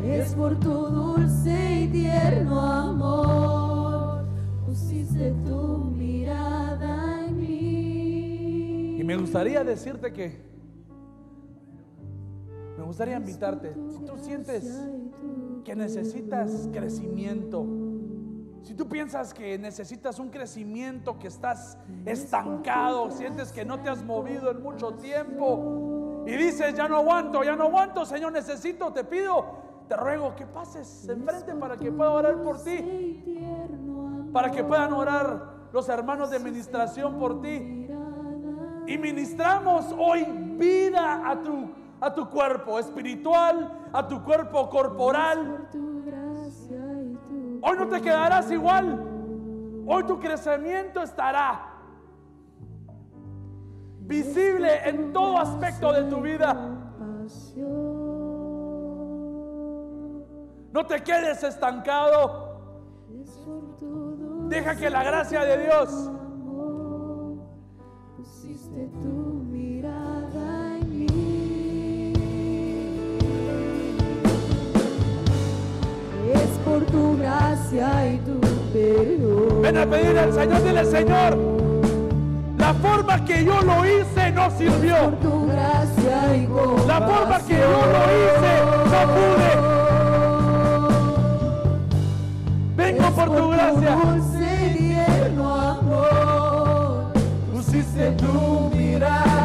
Es 0.05 0.33
por 0.35 0.59
tu 0.59 0.69
dulce 0.69 1.81
y 1.81 1.87
tierno 1.87 2.61
amor, 2.61 4.23
pusiste 4.65 5.33
tu 5.45 5.91
mirada 5.97 7.25
en 7.25 7.37
mí. 7.37 9.03
me 9.03 9.15
gustaría 9.17 9.63
decirte 9.63 10.13
que, 10.13 10.48
gustaría 12.99 13.15
invitarte, 13.15 13.73
si 13.91 14.03
tú 14.03 14.17
sientes 14.17 14.77
que 15.63 15.73
necesitas 15.73 16.67
crecimiento, 16.73 17.65
si 18.61 18.73
tú 18.73 18.89
piensas 18.89 19.33
que 19.33 19.57
necesitas 19.57 20.19
un 20.19 20.27
crecimiento, 20.27 21.17
que 21.17 21.29
estás 21.29 21.77
estancado, 22.05 23.09
sientes 23.09 23.53
que 23.53 23.63
no 23.63 23.79
te 23.79 23.87
has 23.87 24.03
movido 24.03 24.51
en 24.51 24.61
mucho 24.61 24.95
tiempo 24.95 26.25
y 26.27 26.31
dices, 26.31 26.75
ya 26.75 26.89
no 26.89 26.97
aguanto, 26.97 27.41
ya 27.41 27.55
no 27.55 27.67
aguanto, 27.67 28.03
Señor, 28.03 28.33
necesito, 28.33 28.91
te 28.91 29.05
pido, 29.05 29.45
te 29.87 29.95
ruego 29.95 30.35
que 30.35 30.45
pases 30.45 31.07
enfrente 31.07 31.55
para 31.55 31.77
que 31.77 31.93
pueda 31.93 32.11
orar 32.11 32.41
por 32.41 32.61
ti, 32.61 33.23
para 34.33 34.51
que 34.51 34.61
puedan 34.61 34.91
orar 34.91 35.69
los 35.71 35.87
hermanos 35.87 36.31
de 36.31 36.35
administración 36.35 37.17
por 37.17 37.41
ti. 37.41 37.87
Y 38.87 38.97
ministramos 38.97 39.85
hoy 39.97 40.25
vida 40.57 41.29
a 41.29 41.41
tu, 41.41 41.78
a 42.01 42.13
tu 42.13 42.29
cuerpo 42.29 42.79
espiritual, 42.79 43.89
a 43.91 44.07
tu 44.07 44.23
cuerpo 44.23 44.69
corporal. 44.69 45.67
Hoy 47.61 47.77
no 47.77 47.87
te 47.87 48.01
quedarás 48.01 48.49
igual. 48.51 49.05
Hoy 49.85 50.03
tu 50.03 50.19
crecimiento 50.19 51.01
estará 51.01 51.65
visible 54.01 54.87
en 54.87 55.11
todo 55.13 55.37
aspecto 55.37 55.91
de 55.91 56.03
tu 56.03 56.21
vida. 56.21 56.53
No 60.71 60.85
te 60.85 61.03
quedes 61.03 61.43
estancado. 61.43 62.49
Deja 64.47 64.75
que 64.75 64.89
la 64.89 65.03
gracia 65.03 65.41
de 65.41 65.57
Dios 65.65 66.11
por 76.79 76.91
tu 76.91 77.17
gracia 77.17 78.13
y 78.13 78.17
tu 78.19 78.39
perdón. 78.71 79.61
Ven 79.61 79.77
a 79.77 79.85
pedir 79.85 80.17
al 80.17 80.33
Señor, 80.33 80.63
dile 80.63 80.85
Señor, 80.85 81.37
la 82.57 82.73
forma 82.73 83.25
que 83.25 83.43
yo 83.43 83.61
lo 83.61 83.85
hice 83.85 84.31
no 84.31 84.49
sirvió. 84.51 84.95
Por 84.95 85.19
tu 85.19 85.47
gracia 85.47 86.35
y 86.35 86.45
compasión. 86.45 86.87
La 86.87 87.01
forma 87.01 87.39
que 87.39 87.53
yo 87.53 87.81
lo 87.93 88.01
hice 88.15 88.53
no 88.91 89.01
pude. 89.15 89.51
Vengo 92.75 93.11
por 93.11 93.35
tu 93.35 93.49
gracia. 93.49 93.95
dulce 93.95 94.47
y 94.65 94.77
tierno 94.77 95.55
amor. 95.55 97.13
Pusiste 97.53 98.11
tu 98.11 98.69
mirada 98.75 99.38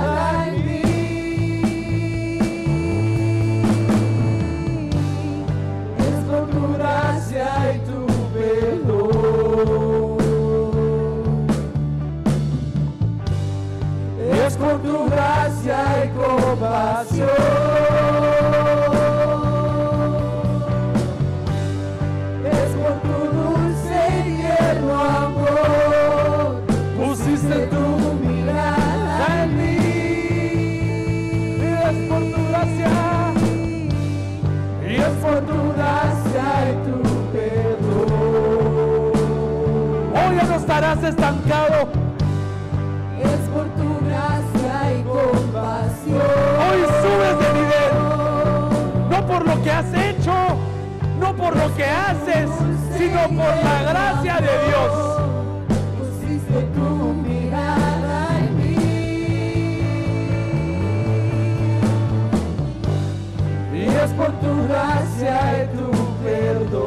Tu 14.82 15.08
gracia 15.08 16.04
y 16.04 16.08
compasión. 16.10 17.28
Es 22.44 22.70
por 22.80 22.94
tu 23.00 23.18
dulce 23.34 23.96
y 24.18 24.20
tierno 24.36 24.94
amor. 25.00 26.62
Pusiste 26.98 27.56
tu 27.68 27.84
mirada 28.26 29.26
en 29.44 29.48
mí. 29.56 29.78
Es 31.62 31.96
por 32.08 32.22
tu 32.32 32.40
gracia. 32.48 32.92
Y 34.86 34.90
es 34.96 35.14
por 35.22 35.38
tu 35.46 35.58
gracia 35.72 36.46
y 36.68 36.72
tu 36.84 36.96
perdón. 37.32 38.10
Hoy 40.14 40.32
no 40.36 40.56
estarás 40.56 41.00
estancado. 41.04 42.03
Que 49.64 49.70
has 49.70 49.94
hecho, 49.94 50.32
no 51.18 51.34
por 51.34 51.56
lo 51.56 51.74
que 51.74 51.84
haces, 51.84 52.50
sino 52.98 53.22
por 53.28 53.56
la 53.64 53.82
gracia 53.82 54.36
de 54.36 54.66
Dios. 54.68 54.92
Y 63.72 63.86
es 63.86 64.10
por 64.12 64.32
tu 64.40 64.68
gracia 64.68 65.62
y 65.62 65.76
tu 65.76 65.90
perdón. 66.22 66.84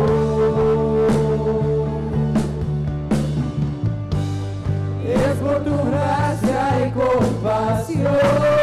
Es 5.04 5.38
por 5.38 5.64
tu 5.64 5.76
gracia 5.90 6.60
y 6.86 6.92
compasión. 6.92 8.57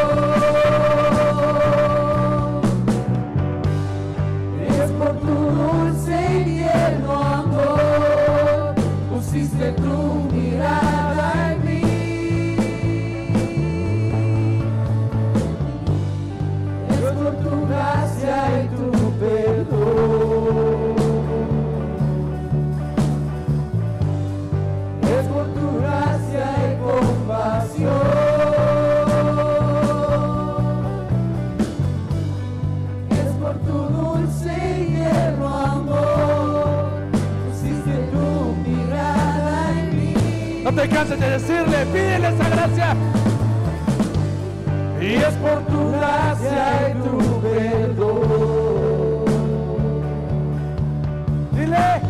Por 4.99 5.17
tu 5.21 5.27
dulce 5.27 6.17
y 6.41 6.45
tierno 6.45 7.13
amor. 7.13 8.75
Pusiste 9.11 9.73
tu 9.73 10.29
De 41.09 41.17
decirle, 41.17 41.85
pídele 41.93 42.29
esa 42.29 42.49
gracia. 42.49 42.97
Y 45.01 45.15
es 45.17 45.35
por 45.35 45.61
tu 45.67 45.93
gracia 45.93 46.89
y 46.89 46.93
tu 47.05 47.41
perdón. 47.43 49.25
Dile. 51.53 52.01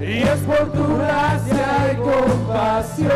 Y 0.00 0.22
es 0.22 0.40
por 0.40 0.72
tu 0.72 0.98
gracia 0.98 1.92
y 1.92 1.96
compasión. 1.96 3.10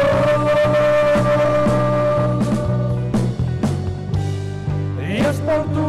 Y 5.10 5.16
es 5.16 5.36
por 5.40 5.64
tu 5.74 5.87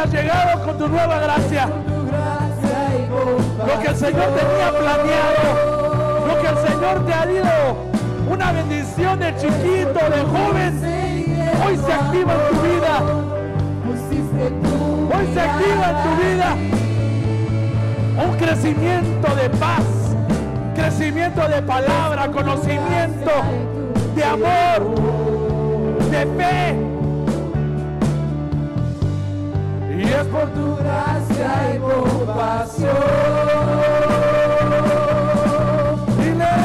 has 0.00 0.12
llegado 0.12 0.62
con 0.64 0.78
tu 0.78 0.88
nueva 0.88 1.18
gracia. 1.20 1.68
Lo 3.58 3.80
que 3.80 3.88
el 3.88 3.96
Señor 3.96 4.28
tenía 4.28 4.70
planeado. 4.70 6.26
Lo 6.26 6.40
que 6.40 6.48
el 6.48 6.68
Señor 6.68 7.06
te 7.06 7.12
ha 7.12 7.26
dado. 7.26 7.76
Una 8.30 8.52
bendición 8.52 9.18
de 9.18 9.34
chiquito, 9.36 9.92
de 9.92 10.22
joven. 10.22 10.80
Hoy 11.66 11.76
se 11.76 11.92
activa 11.92 12.32
en 12.32 12.48
tu 12.48 12.62
vida. 12.62 13.02
Hoy 15.12 15.34
se 15.34 15.40
activa 15.40 15.90
en 15.90 15.96
tu 16.02 16.12
vida. 16.22 16.56
Un 18.24 18.36
crecimiento 18.38 19.34
de 19.34 19.50
paz. 19.50 19.84
Crecimiento 20.74 21.46
de 21.46 21.60
palabra, 21.60 22.28
conocimiento, 22.28 23.30
de 24.14 24.24
amor, 24.24 24.94
de 26.10 26.26
fe. 26.42 26.89
Por 30.30 30.48
tu 30.50 30.76
gracia 30.76 31.74
y 31.74 31.78
compasión. 31.78 32.94
Dile. 36.18 36.56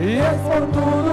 Y 0.00 0.18
es 0.18 0.34
por 0.42 0.62
tu 0.72 1.05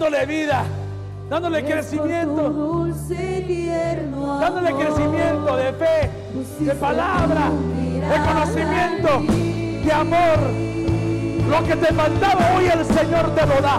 dándole 0.00 0.24
vida, 0.24 0.64
dándole 1.28 1.62
crecimiento, 1.62 2.86
dándole 4.40 4.72
crecimiento 4.72 5.56
de 5.58 5.72
fe, 5.74 6.10
de 6.60 6.74
palabra, 6.76 7.50
de 7.84 8.16
conocimiento, 8.26 9.20
de 9.84 9.92
amor. 9.92 10.38
Lo 11.50 11.66
que 11.66 11.76
te 11.76 11.92
faltaba 11.92 12.40
hoy 12.56 12.64
el 12.64 12.84
Señor 12.86 13.34
te 13.34 13.46
lo 13.46 13.60
da. 13.60 13.78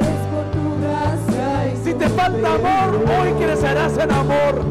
Es 0.00 0.22
por 0.32 0.44
tu 0.52 0.80
gracia 0.80 1.68
y 1.70 1.84
Si 1.84 1.92
te 1.92 2.08
falta 2.08 2.48
amor, 2.54 3.04
hoy 3.20 3.32
crecerás 3.44 3.98
en 3.98 4.10
amor. 4.10 4.64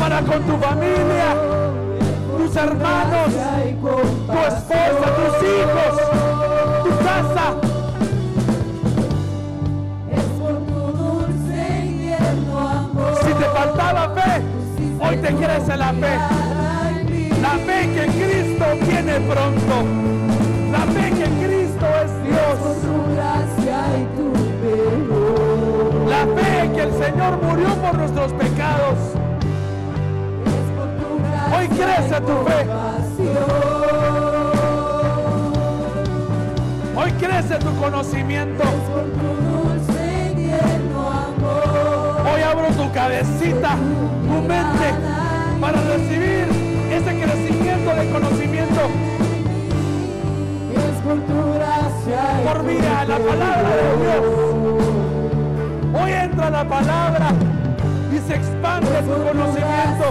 Para 0.00 0.22
con 0.22 0.42
tu 0.44 0.56
familia, 0.56 1.36
tus 2.38 2.56
hermanos, 2.56 3.34
tu 3.82 4.38
esposa, 4.38 5.06
tus 5.14 5.36
hijos, 5.46 6.00
tu 6.84 7.04
casa. 7.04 7.75
Hoy 15.08 15.16
te 15.16 15.34
crece 15.34 15.76
la 15.76 15.92
fe. 15.92 16.18
La 17.40 17.50
fe 17.66 17.88
que 17.94 18.06
Cristo 18.06 18.64
viene 18.86 19.20
pronto. 19.20 19.76
La 20.72 20.80
fe 20.80 21.10
que 21.10 21.24
Cristo 21.46 21.86
es 22.04 22.12
Dios. 22.24 22.58
La 26.08 26.26
fe 26.34 26.72
que 26.74 26.82
el 26.82 26.92
Señor 26.92 27.42
murió 27.42 27.68
por 27.76 27.98
nuestros 27.98 28.32
pecados. 28.32 28.98
Hoy 31.56 31.68
crece 31.68 32.20
tu 32.20 32.36
fe. 32.46 32.66
Hoy 36.96 37.12
crece 37.12 37.54
tu 37.58 37.76
conocimiento. 37.76 38.64
Cabecita, 42.96 43.76
tu 44.26 44.40
mente, 44.48 44.88
para 45.60 45.78
recibir 45.82 46.46
ese 46.90 47.20
crecimiento 47.20 47.94
de 47.94 48.10
conocimiento 48.10 48.80
por 52.42 52.64
vía 52.64 53.04
la 53.06 53.18
palabra 53.18 53.70
de 53.76 53.88
Dios. 54.02 54.24
Hoy 55.94 56.10
entra 56.10 56.48
la 56.48 56.64
palabra 56.66 57.32
y 58.10 58.18
se 58.26 58.34
expande 58.34 59.02
tu 59.02 59.12
conocimiento. 59.28 60.04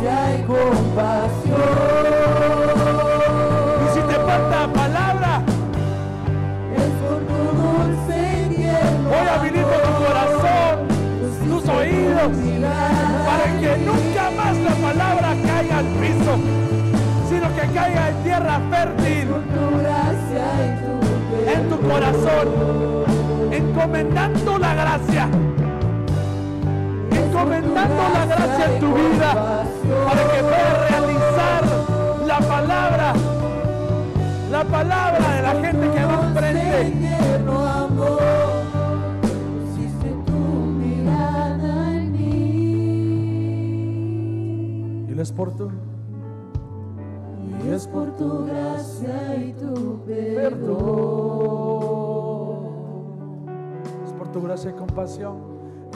Corazón, 21.95 22.47
encomendando 23.51 24.57
la 24.57 24.73
gracia, 24.75 25.29
encomendando 27.09 28.03
la 28.13 28.25
gracia 28.25 28.65
en 28.65 28.79
tu 28.81 28.93
vida, 28.93 29.63
para 30.05 30.23
que 30.31 30.43
puedas 30.43 30.89
realizar 30.89 31.63
la 32.27 32.39
palabra, 32.39 33.13
la 34.51 34.63
palabra 34.65 35.35
de 35.35 35.41
la 35.41 35.51
gente 35.51 35.91
que 35.91 36.05
va 36.05 36.27
enfrente. 36.27 36.93
Y 45.07 45.21
es 45.21 45.31
por 45.31 45.51
tu, 45.55 45.71
Y 47.63 47.73
es 47.73 47.87
por 47.87 48.15
tu 48.17 48.45
gracia 48.45 49.35
y 49.37 49.53
tu 49.53 50.03
perdón. 50.05 51.84
Tu 54.35 54.41
gracia 54.41 54.69
y 54.69 54.73
compasión, 54.73 55.37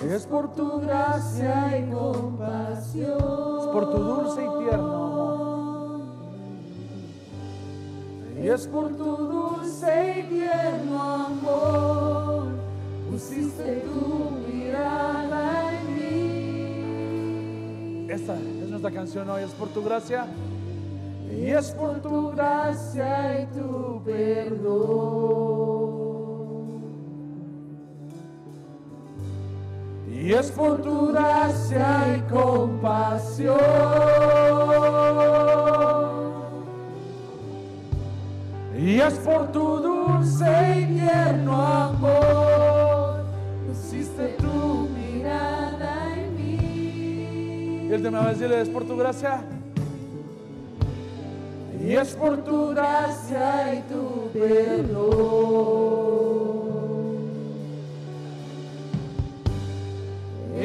Es 0.09 0.25
por 0.25 0.53
tu 0.53 0.79
gracia 0.79 1.77
y 1.77 1.91
compasión. 1.91 3.17
es 3.59 3.67
por 3.67 3.91
tu 3.91 3.97
dulce 3.97 4.41
y 4.41 4.49
tierno 4.63 4.95
amor. 4.95 5.99
Y 8.41 8.47
es 8.47 8.65
por 8.67 8.95
tu 8.95 9.17
dulce 9.17 10.19
y 10.19 10.23
tierno 10.29 11.01
amor, 11.01 12.47
pusiste 13.11 13.81
tu 13.81 14.31
mirada 14.47 15.73
en 15.73 15.83
mí. 18.05 18.07
Esta 18.09 18.35
es 18.37 18.69
nuestra 18.69 18.91
canción 18.91 19.29
hoy, 19.29 19.43
es 19.43 19.51
por 19.51 19.67
tu 19.67 19.83
gracia 19.83 20.27
Y 21.29 21.47
es 21.47 21.71
por 21.71 21.99
tu 22.01 22.31
gracia 22.31 23.41
y 23.41 23.47
tu 23.47 24.01
perdón. 24.05 25.98
Y 30.21 30.33
es 30.33 30.51
por 30.51 30.81
tu 30.81 31.13
gracia 31.13 32.17
y 32.17 32.21
compasión. 32.29 33.57
Y 38.77 38.99
es 38.99 39.13
por 39.15 39.51
tu 39.51 39.77
dulce 39.77 40.45
y 40.77 40.85
tierno 40.99 41.55
amor, 41.55 43.23
pusiste 43.67 44.35
tu 44.39 44.89
mirada 44.89 46.15
en 46.15 46.35
mí. 46.35 47.87
Y 47.87 47.93
él 47.93 48.01
te 48.01 48.11
me 48.11 48.17
va 48.17 48.25
a 48.25 48.33
decir, 48.33 48.51
es 48.51 48.69
por 48.69 48.83
tu 48.83 48.97
gracia 48.97 49.41
Y 51.81 51.93
es 51.93 52.13
por 52.15 52.37
tu 52.43 52.69
gracia 52.69 53.73
y 53.73 53.81
tu 53.91 54.29
perdón. 54.33 56.09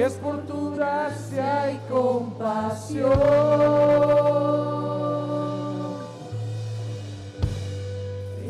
Es 0.01 0.15
por 0.15 0.47
tu 0.47 0.75
gracia 0.75 1.73
y 1.73 1.79
compasión. 1.89 3.13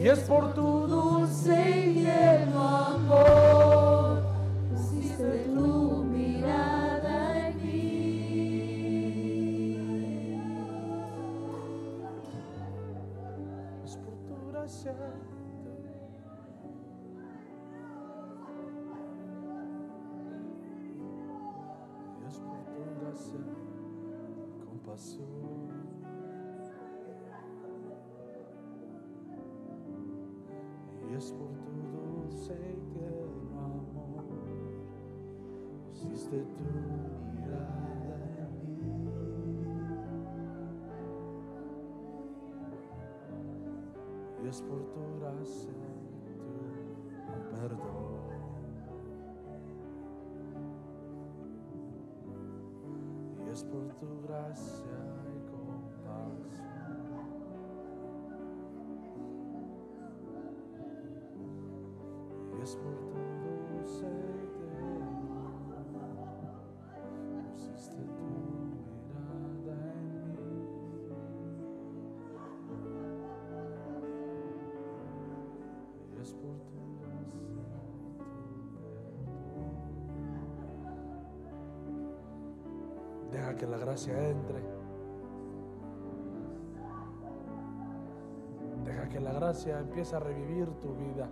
Y 0.00 0.08
es 0.08 0.20
por 0.20 0.54
tu 0.54 0.86
dulce 0.86 1.86
y 1.86 1.94
tierno 1.94 2.68
amor. 2.68 4.22
Pusiste 4.70 5.48
tu 5.54 6.04
mirada 6.04 7.48
en 7.48 7.56
mí. 7.66 8.94
es 13.84 13.96
por 13.96 14.14
tu 14.26 14.50
gracia 14.50 14.92
y 24.94 24.96
es 31.16 31.32
por 31.32 31.48
tu 31.64 31.72
dulce 31.90 32.54
y 32.54 32.76
tierno 32.94 33.58
amor 33.58 34.24
pusiste 35.88 36.36
tu 36.42 36.64
mirada 37.34 38.38
en 38.38 38.50
mí 38.60 38.78
y 44.44 44.46
es 44.46 44.62
por 44.62 44.78
tu 44.92 45.00
gracia 45.18 45.72
y 46.28 46.34
tu 47.18 47.56
perdón. 47.56 48.14
Es 53.50 53.60
por 53.64 53.84
tu 53.94 54.06
gracia 54.22 54.33
y 54.54 55.40
compasión. 55.50 56.54
Que 83.58 83.68
la 83.68 83.78
gracia 83.78 84.12
entre. 84.30 84.60
Deja 88.84 89.08
que 89.08 89.20
la 89.20 89.32
gracia 89.32 89.78
empiece 89.78 90.16
a 90.16 90.18
revivir 90.18 90.68
tu 90.80 90.92
vida. 90.96 91.30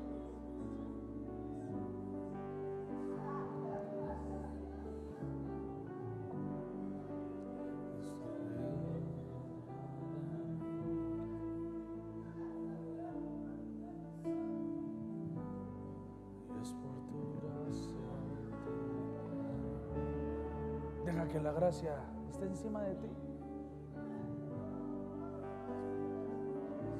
Y 21.82 22.11
de 22.70 22.94
ti. 22.94 23.08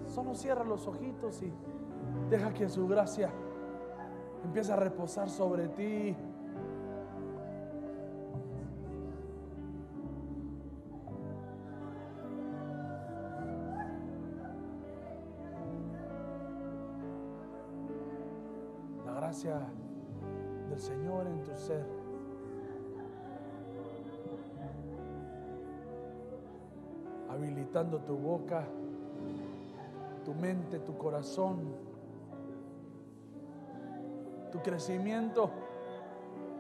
Solo 0.07 0.35
cierra 0.35 0.65
los 0.65 0.87
ojitos 0.87 1.43
y 1.43 1.53
deja 2.29 2.53
que 2.53 2.69
su 2.69 2.87
gracia 2.87 3.31
empiece 4.45 4.73
a 4.73 4.77
reposar 4.77 5.31
sobre 5.31 5.69
ti. 5.69 6.17
Habilitando 27.33 27.99
tu 28.01 28.15
boca, 28.15 28.65
tu 30.25 30.35
mente, 30.35 30.79
tu 30.79 30.97
corazón, 30.99 31.61
tu 34.53 34.61
crecimiento. 34.61 35.51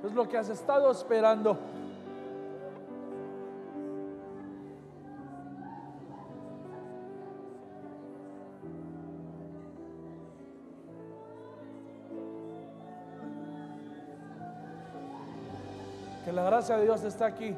Es 0.02 0.12
lo 0.12 0.26
que 0.28 0.38
has 0.38 0.48
estado 0.48 0.90
esperando. 0.90 1.58
Que 16.24 16.32
la 16.32 16.44
gracia 16.44 16.78
de 16.78 16.84
Dios 16.84 17.04
está 17.04 17.26
aquí. 17.26 17.54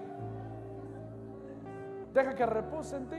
Deja 2.15 2.35
que 2.37 2.47
repose 2.47 2.97
en 2.97 3.07
ti. 3.09 3.17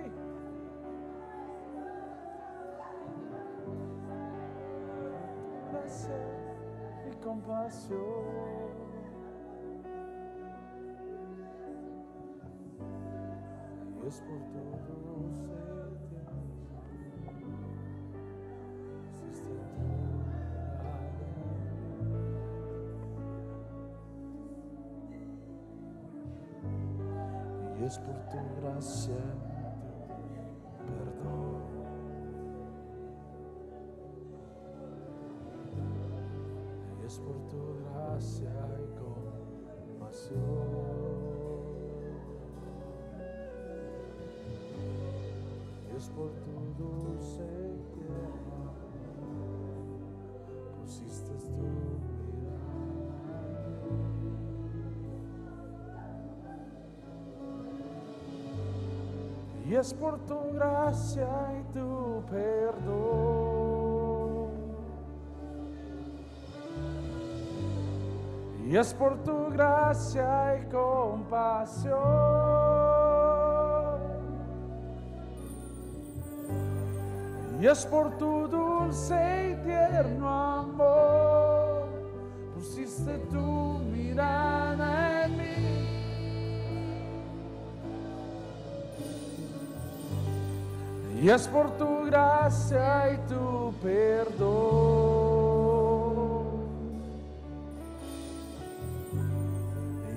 Y 7.05 7.15
compasión. 7.23 7.99
Y 14.01 14.07
es 14.07 14.21
por 14.21 14.39
tu 14.85 14.93
dulce 14.93 15.84
Es 27.85 27.99
por 27.99 28.15
tu 28.31 28.37
gracia, 28.61 29.13
perdón. 30.87 31.61
Y 36.99 37.05
es 37.05 37.19
por 37.19 37.35
tu 37.47 37.59
gracia 37.83 38.49
y 38.81 38.87
compasión. 39.99 40.39
Y 45.91 45.95
es 45.95 46.09
por 46.09 46.31
tu 46.31 46.83
dulce 46.83 47.64
Y 59.75 59.77
es 59.77 59.93
por 59.93 60.17
tu 60.19 60.39
gracia 60.53 61.27
y 61.59 61.63
tu 61.73 62.23
perdón. 62.31 62.85
Y 68.65 68.77
es 68.77 68.93
por 68.93 69.21
tu 69.25 69.49
gracia 69.49 70.61
y 70.61 70.65
compasión. 70.71 71.99
Y 77.59 77.67
es 77.67 77.85
por 77.85 78.17
tu 78.17 78.47
dulce 78.47 79.51
y 79.51 79.55
tierno 79.65 80.29
amor. 80.29 81.89
Pusiste 82.53 83.17
tu 83.29 83.79
mirada 83.91 84.44
Y 91.25 91.29
es 91.31 91.47
por 91.47 91.71
tu 91.71 92.05
gracia 92.05 93.13
y 93.13 93.17
tu 93.27 93.73
perdón. 93.81 94.45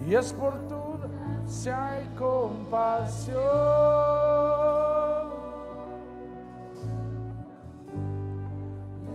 Y 0.07 0.15
es 0.15 0.35
por 0.35 0.53
tu 0.69 0.99
gracia 0.99 2.03
y 2.03 2.09
compasión. 2.15 3.39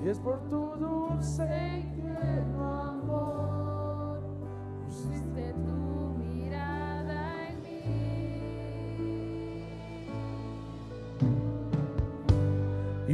Y 0.04 0.10
es 0.10 0.18
por 0.18 0.40
tu 0.50 0.76
dulce 0.78 1.46
y 1.78 1.84
tierno 2.02 2.74
amor. 2.74 3.43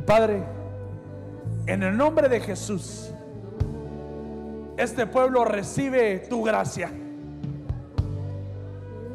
Padre, 0.10 0.42
en 1.68 1.84
el 1.84 1.96
nombre 1.96 2.30
de 2.30 2.40
Jesús, 2.40 3.12
este 4.76 5.06
pueblo 5.06 5.46
recibe 5.46 6.18
tu 6.28 6.42
gracia. 6.42 6.90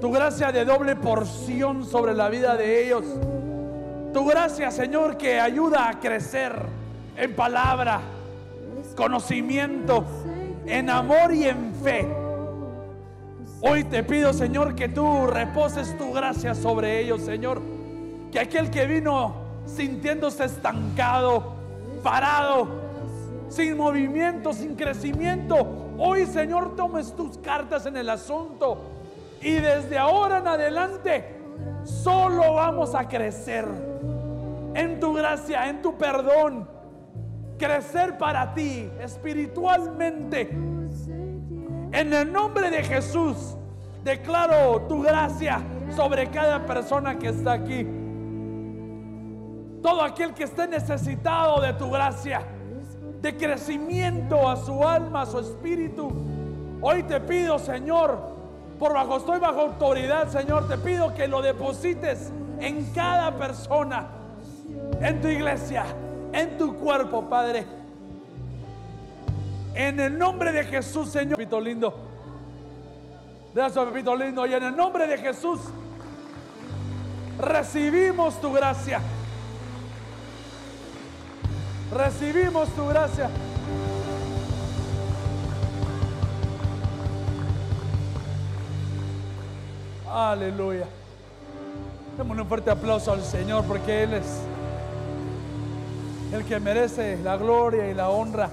Tu 0.00 0.12
gracia 0.12 0.52
de 0.52 0.64
doble 0.64 0.94
porción 0.94 1.84
sobre 1.84 2.14
la 2.14 2.28
vida 2.28 2.56
de 2.56 2.84
ellos. 2.84 3.04
Tu 4.12 4.24
gracia, 4.24 4.70
Señor, 4.70 5.16
que 5.16 5.40
ayuda 5.40 5.88
a 5.88 5.98
crecer 5.98 6.54
en 7.16 7.34
palabra, 7.34 8.00
conocimiento, 8.94 10.04
en 10.64 10.90
amor 10.90 11.34
y 11.34 11.48
en 11.48 11.74
fe. 11.74 12.06
Hoy 13.62 13.82
te 13.82 14.04
pido, 14.04 14.32
Señor, 14.32 14.76
que 14.76 14.88
tú 14.88 15.26
reposes 15.26 15.98
tu 15.98 16.12
gracia 16.12 16.54
sobre 16.54 17.00
ellos, 17.00 17.20
Señor. 17.20 17.60
Que 18.30 18.38
aquel 18.38 18.70
que 18.70 18.86
vino 18.86 19.43
sintiéndose 19.66 20.44
estancado, 20.44 21.54
parado, 22.02 22.68
sin 23.48 23.76
movimiento, 23.76 24.52
sin 24.52 24.74
crecimiento, 24.74 25.66
hoy, 25.98 26.26
Señor, 26.26 26.76
tomes 26.76 27.14
tus 27.14 27.38
cartas 27.38 27.86
en 27.86 27.96
el 27.96 28.10
asunto. 28.10 28.78
Y 29.40 29.54
desde 29.54 29.98
ahora 29.98 30.38
en 30.38 30.48
adelante, 30.48 31.36
solo 31.84 32.54
vamos 32.54 32.94
a 32.94 33.06
crecer 33.06 33.66
en 34.74 34.98
tu 34.98 35.12
gracia, 35.14 35.68
en 35.68 35.82
tu 35.82 35.96
perdón. 35.96 36.68
Crecer 37.58 38.18
para 38.18 38.52
ti 38.54 38.90
espiritualmente. 39.00 40.50
En 41.92 42.12
el 42.12 42.32
nombre 42.32 42.70
de 42.70 42.82
Jesús, 42.82 43.56
declaro 44.02 44.82
tu 44.88 45.02
gracia 45.02 45.60
sobre 45.94 46.28
cada 46.30 46.66
persona 46.66 47.16
que 47.16 47.28
está 47.28 47.52
aquí. 47.52 47.86
Todo 49.84 50.00
aquel 50.00 50.32
que 50.32 50.44
esté 50.44 50.66
necesitado 50.66 51.60
de 51.60 51.74
tu 51.74 51.90
gracia, 51.90 52.40
de 53.20 53.36
crecimiento 53.36 54.48
a 54.48 54.56
su 54.56 54.82
alma, 54.82 55.20
a 55.20 55.26
su 55.26 55.38
espíritu. 55.38 56.10
Hoy 56.80 57.02
te 57.02 57.20
pido, 57.20 57.58
Señor, 57.58 58.18
por 58.78 58.94
bajo 58.94 59.18
estoy 59.18 59.38
bajo 59.38 59.60
autoridad, 59.60 60.30
Señor, 60.30 60.68
te 60.68 60.78
pido 60.78 61.12
que 61.12 61.28
lo 61.28 61.42
deposites 61.42 62.32
en 62.60 62.94
cada 62.94 63.36
persona, 63.36 64.06
en 65.02 65.20
tu 65.20 65.28
iglesia, 65.28 65.84
en 66.32 66.56
tu 66.56 66.76
cuerpo, 66.76 67.28
Padre. 67.28 67.66
En 69.74 70.00
el 70.00 70.16
nombre 70.16 70.50
de 70.50 70.64
Jesús, 70.64 71.10
Señor, 71.10 71.36
Pepito 71.36 71.60
lindo. 71.60 71.94
Gracias, 73.54 73.84
Pepito 73.84 74.16
lindo. 74.16 74.46
Y 74.46 74.54
en 74.54 74.62
el 74.62 74.74
nombre 74.74 75.06
de 75.06 75.18
Jesús, 75.18 75.60
Recibimos 77.38 78.40
tu 78.40 78.52
gracia. 78.52 79.00
Recibimos 81.92 82.68
tu 82.70 82.86
gracia. 82.86 83.30
Aleluya. 90.10 90.86
Démosle 92.16 92.42
un 92.42 92.48
fuerte 92.48 92.70
aplauso 92.70 93.12
al 93.12 93.22
Señor 93.22 93.64
porque 93.64 94.04
Él 94.04 94.14
es 94.14 94.40
el 96.32 96.44
que 96.44 96.60
merece 96.60 97.18
la 97.22 97.36
gloria 97.36 97.90
y 97.90 97.94
la 97.94 98.10
honra. 98.10 98.48